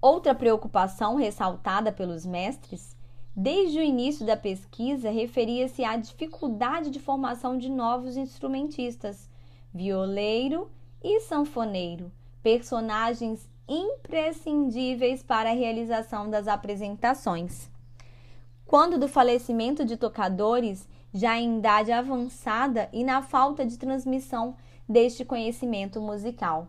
Outra 0.00 0.34
preocupação 0.34 1.16
ressaltada 1.16 1.90
pelos 1.90 2.26
mestres 2.26 2.96
desde 3.34 3.78
o 3.78 3.82
início 3.82 4.24
da 4.24 4.36
pesquisa 4.36 5.10
referia-se 5.10 5.84
à 5.84 5.96
dificuldade 5.96 6.90
de 6.90 6.98
formação 6.98 7.58
de 7.58 7.68
novos 7.68 8.16
instrumentistas, 8.16 9.28
violeiro 9.74 10.70
e 11.02 11.20
sanfoneiro, 11.20 12.10
personagens 12.42 13.48
imprescindíveis 13.68 15.22
para 15.22 15.50
a 15.50 15.54
realização 15.54 16.30
das 16.30 16.48
apresentações. 16.48 17.68
quando 18.64 18.98
do 18.98 19.06
falecimento 19.06 19.84
de 19.84 19.96
tocadores 19.96 20.88
já 21.14 21.38
em 21.38 21.58
idade 21.58 21.92
avançada 21.92 22.88
e 22.92 23.04
na 23.04 23.22
falta 23.22 23.64
de 23.64 23.78
transmissão 23.78 24.56
deste 24.88 25.24
conhecimento 25.24 26.00
musical. 26.00 26.68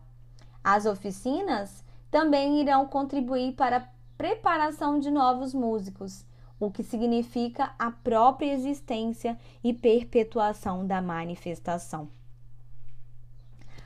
As 0.63 0.85
oficinas 0.85 1.83
também 2.09 2.61
irão 2.61 2.85
contribuir 2.87 3.53
para 3.53 3.77
a 3.77 3.87
preparação 4.17 4.99
de 4.99 5.11
novos 5.11 5.53
músicos, 5.53 6.25
o 6.59 6.71
que 6.71 6.83
significa 6.83 7.71
a 7.77 7.91
própria 7.91 8.51
existência 8.51 9.37
e 9.63 9.73
perpetuação 9.73 10.85
da 10.85 11.01
manifestação. 11.01 12.09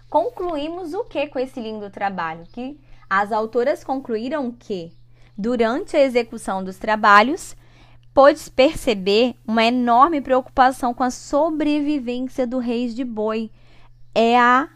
Concluímos 0.09 0.93
o 0.93 1.03
que 1.05 1.27
com 1.27 1.39
esse 1.39 1.59
lindo 1.59 1.89
trabalho? 1.89 2.45
Que 2.51 2.79
as 3.09 3.31
autoras 3.31 3.83
concluíram 3.83 4.51
que, 4.51 4.91
durante 5.37 5.95
a 5.95 6.01
execução 6.01 6.63
dos 6.63 6.77
trabalhos, 6.77 7.55
pôde 8.13 8.49
perceber 8.51 9.35
uma 9.47 9.63
enorme 9.63 10.19
preocupação 10.21 10.93
com 10.93 11.03
a 11.03 11.11
sobrevivência 11.11 12.45
do 12.45 12.59
Reis 12.59 12.93
de 12.93 13.03
Boi. 13.03 13.49
É 14.13 14.37
a 14.37 14.67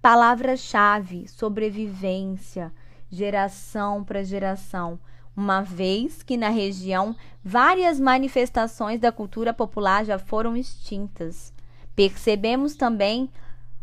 palavra-chave: 0.00 1.26
sobrevivência, 1.26 2.72
geração 3.10 4.04
para 4.04 4.22
geração. 4.22 5.00
Uma 5.36 5.62
vez 5.62 6.22
que 6.22 6.36
na 6.36 6.48
região 6.48 7.16
várias 7.42 7.98
manifestações 7.98 9.00
da 9.00 9.10
cultura 9.10 9.52
popular 9.52 10.04
já 10.04 10.18
foram 10.18 10.56
extintas. 10.56 11.52
Percebemos 11.96 12.76
também 12.76 13.28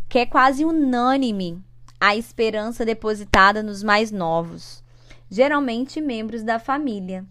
que 0.08 0.20
é 0.20 0.26
quase 0.26 0.64
unânime 0.64 1.62
a 2.00 2.16
esperança 2.16 2.86
depositada 2.86 3.62
nos 3.62 3.84
mais 3.84 4.12
novos, 4.12 4.82
geralmente 5.30 6.00
membros 6.00 6.44
da 6.44 6.58
família 6.58 7.26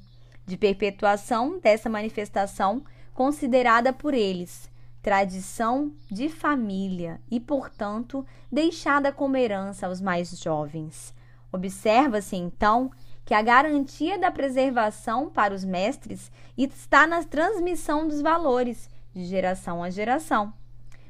de 0.44 0.56
perpetuação 0.56 1.58
dessa 1.60 1.88
manifestação 1.88 2.82
considerada 3.14 3.92
por 3.92 4.12
eles 4.12 4.68
tradição 5.06 5.92
de 6.10 6.28
família 6.28 7.20
e, 7.30 7.38
portanto, 7.38 8.26
deixada 8.50 9.12
como 9.12 9.36
herança 9.36 9.86
aos 9.86 10.00
mais 10.00 10.36
jovens. 10.36 11.14
Observa-se 11.52 12.34
então 12.34 12.90
que 13.24 13.32
a 13.32 13.40
garantia 13.40 14.18
da 14.18 14.32
preservação 14.32 15.30
para 15.30 15.54
os 15.54 15.64
mestres 15.64 16.32
está 16.58 17.06
na 17.06 17.22
transmissão 17.22 18.08
dos 18.08 18.20
valores 18.20 18.90
de 19.14 19.24
geração 19.24 19.80
a 19.80 19.90
geração. 19.90 20.52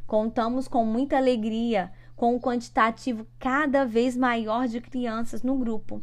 Contamos 0.07 0.69
com 0.69 0.85
muita 0.85 1.17
alegria 1.17 1.91
com 2.15 2.37
o 2.37 2.41
quantitativo 2.41 3.27
cada 3.39 3.87
vez 3.87 4.15
maior 4.15 4.69
de 4.69 4.79
crianças 4.79 5.43
no 5.43 5.57
grupo 5.57 6.03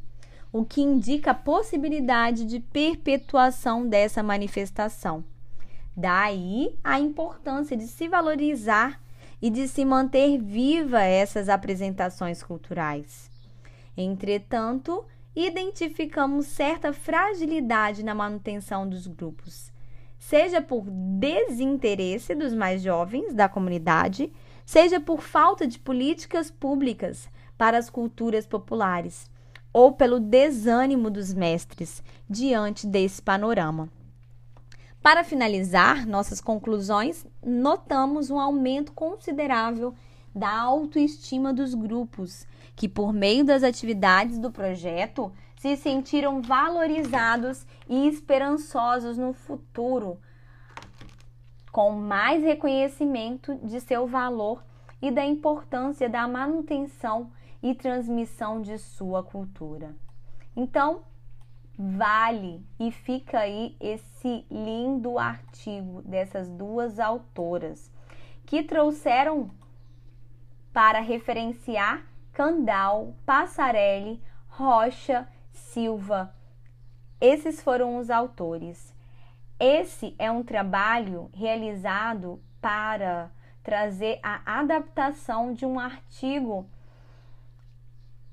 o 0.52 0.64
que 0.64 0.82
indica 0.82 1.32
a 1.32 1.34
possibilidade 1.34 2.46
de 2.46 2.60
perpetuação 2.60 3.88
dessa 3.88 4.22
manifestação. 4.22 5.24
Daí 5.96 6.76
a 6.84 7.00
importância 7.00 7.78
de 7.78 7.88
se 7.88 8.08
valorizar 8.08 9.00
e 9.42 9.50
de 9.50 9.68
se 9.68 9.86
manter 9.86 10.40
viva 10.40 11.02
essas 11.04 11.50
apresentações 11.50 12.42
culturais. 12.42 13.30
Entretanto, 13.96 15.06
identificamos 15.36 16.48
certa 16.48 16.94
fragilidade 16.94 18.04
na 18.04 18.16
manutenção 18.16 18.88
dos 18.88 19.06
grupos, 19.06 19.72
seja 20.18 20.62
por 20.62 20.86
desinteresse 20.90 22.34
dos 22.34 22.54
mais 22.54 22.82
jovens 22.82 23.34
da 23.34 23.50
comunidade, 23.50 24.32
seja 24.66 25.00
por 25.00 25.22
falta 25.22 25.68
de 25.68 25.78
políticas 25.78 26.50
públicas 26.50 27.30
para 27.58 27.78
as 27.78 27.90
culturas 27.90 28.48
populares 28.48 29.30
ou 29.72 29.92
pelo 29.92 30.20
desânimo 30.20 31.10
dos 31.10 31.34
mestres 31.34 32.04
diante 32.30 32.88
desse 32.88 33.22
panorama. 33.22 33.90
Para 35.04 35.26
finalizar 35.26 36.08
nossas 36.08 36.40
conclusões, 36.40 37.28
notamos 37.46 38.32
um 38.32 38.40
aumento 38.40 38.94
considerável 38.94 39.94
da 40.34 40.50
autoestima 40.50 41.54
dos 41.54 41.74
grupos, 41.74 42.48
que, 42.74 42.88
por 42.88 43.12
meio 43.12 43.44
das 43.44 43.64
atividades 43.64 44.40
do 44.40 44.50
projeto, 44.50 45.30
se 45.58 45.76
sentiram 45.76 46.42
valorizados 46.42 47.68
e 47.90 48.08
esperançosos 48.08 49.18
no 49.18 49.34
futuro, 49.34 50.22
com 51.70 51.92
mais 51.92 52.42
reconhecimento 52.42 53.56
de 53.56 53.82
seu 53.82 54.08
valor 54.08 54.64
e 55.02 55.12
da 55.12 55.26
importância 55.26 56.10
da 56.10 56.26
manutenção 56.30 57.30
e 57.62 57.76
transmissão 57.76 58.62
de 58.62 58.78
sua 58.78 59.22
cultura. 59.22 59.94
Então, 60.56 61.02
vale 61.78 62.66
e 62.80 62.92
fica 62.92 63.40
aí 63.40 63.76
esse 63.80 64.46
lindo 64.50 65.18
artigo 65.18 66.02
dessas 66.04 66.50
duas 66.50 67.00
autoras 67.00 67.92
que 68.46 68.64
trouxeram 68.64 69.50
para 70.72 71.00
referenciar 71.00 72.04
Candal, 72.32 73.16
Passarelli, 73.26 74.22
Rocha, 74.48 75.28
Silva. 75.52 76.34
Esses 77.22 77.62
foram 77.62 77.98
os 77.98 78.10
autores. 78.10 78.94
Esse 79.60 80.16
é 80.18 80.30
um 80.32 80.44
trabalho 80.44 81.30
realizado 81.34 82.42
para 82.60 83.32
trazer 83.62 84.20
a 84.22 84.60
adaptação 84.60 85.54
de 85.54 85.66
um 85.66 85.80
artigo 85.80 86.68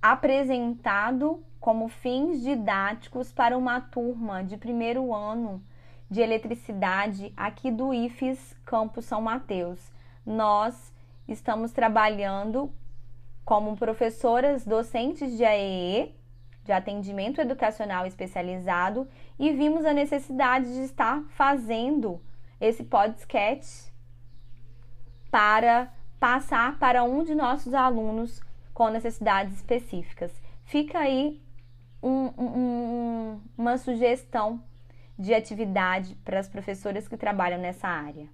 apresentado 0.02 1.44
como 1.60 1.88
fins 1.88 2.42
didáticos 2.42 3.30
para 3.30 3.56
uma 3.56 3.80
turma 3.80 4.42
de 4.42 4.56
primeiro 4.56 5.14
ano 5.14 5.62
de 6.10 6.20
eletricidade 6.20 7.32
aqui 7.36 7.70
do 7.70 7.92
IFES 7.92 8.56
Campus 8.64 9.04
São 9.04 9.20
Mateus. 9.20 9.92
Nós 10.24 10.92
estamos 11.28 11.70
trabalhando 11.70 12.72
como 13.44 13.76
professoras 13.76 14.64
docentes 14.64 15.36
de 15.36 15.44
AEE, 15.44 16.14
de 16.64 16.72
atendimento 16.72 17.40
educacional 17.40 18.06
especializado, 18.06 19.06
e 19.38 19.52
vimos 19.52 19.84
a 19.84 19.92
necessidade 19.92 20.66
de 20.66 20.82
estar 20.82 21.22
fazendo 21.30 22.20
esse 22.60 22.84
podcast 22.84 23.92
para 25.30 25.92
passar 26.18 26.78
para 26.78 27.04
um 27.04 27.22
de 27.22 27.34
nossos 27.34 27.72
alunos 27.72 28.42
com 28.74 28.88
necessidades 28.88 29.54
específicas. 29.54 30.32
Fica 30.64 30.98
aí 30.98 31.40
um, 32.02 32.30
um, 32.38 33.40
uma 33.56 33.76
sugestão 33.78 34.62
de 35.18 35.34
atividade 35.34 36.16
para 36.24 36.40
as 36.40 36.48
professoras 36.48 37.06
que 37.06 37.16
trabalham 37.16 37.60
nessa 37.60 37.88
área. 37.88 38.28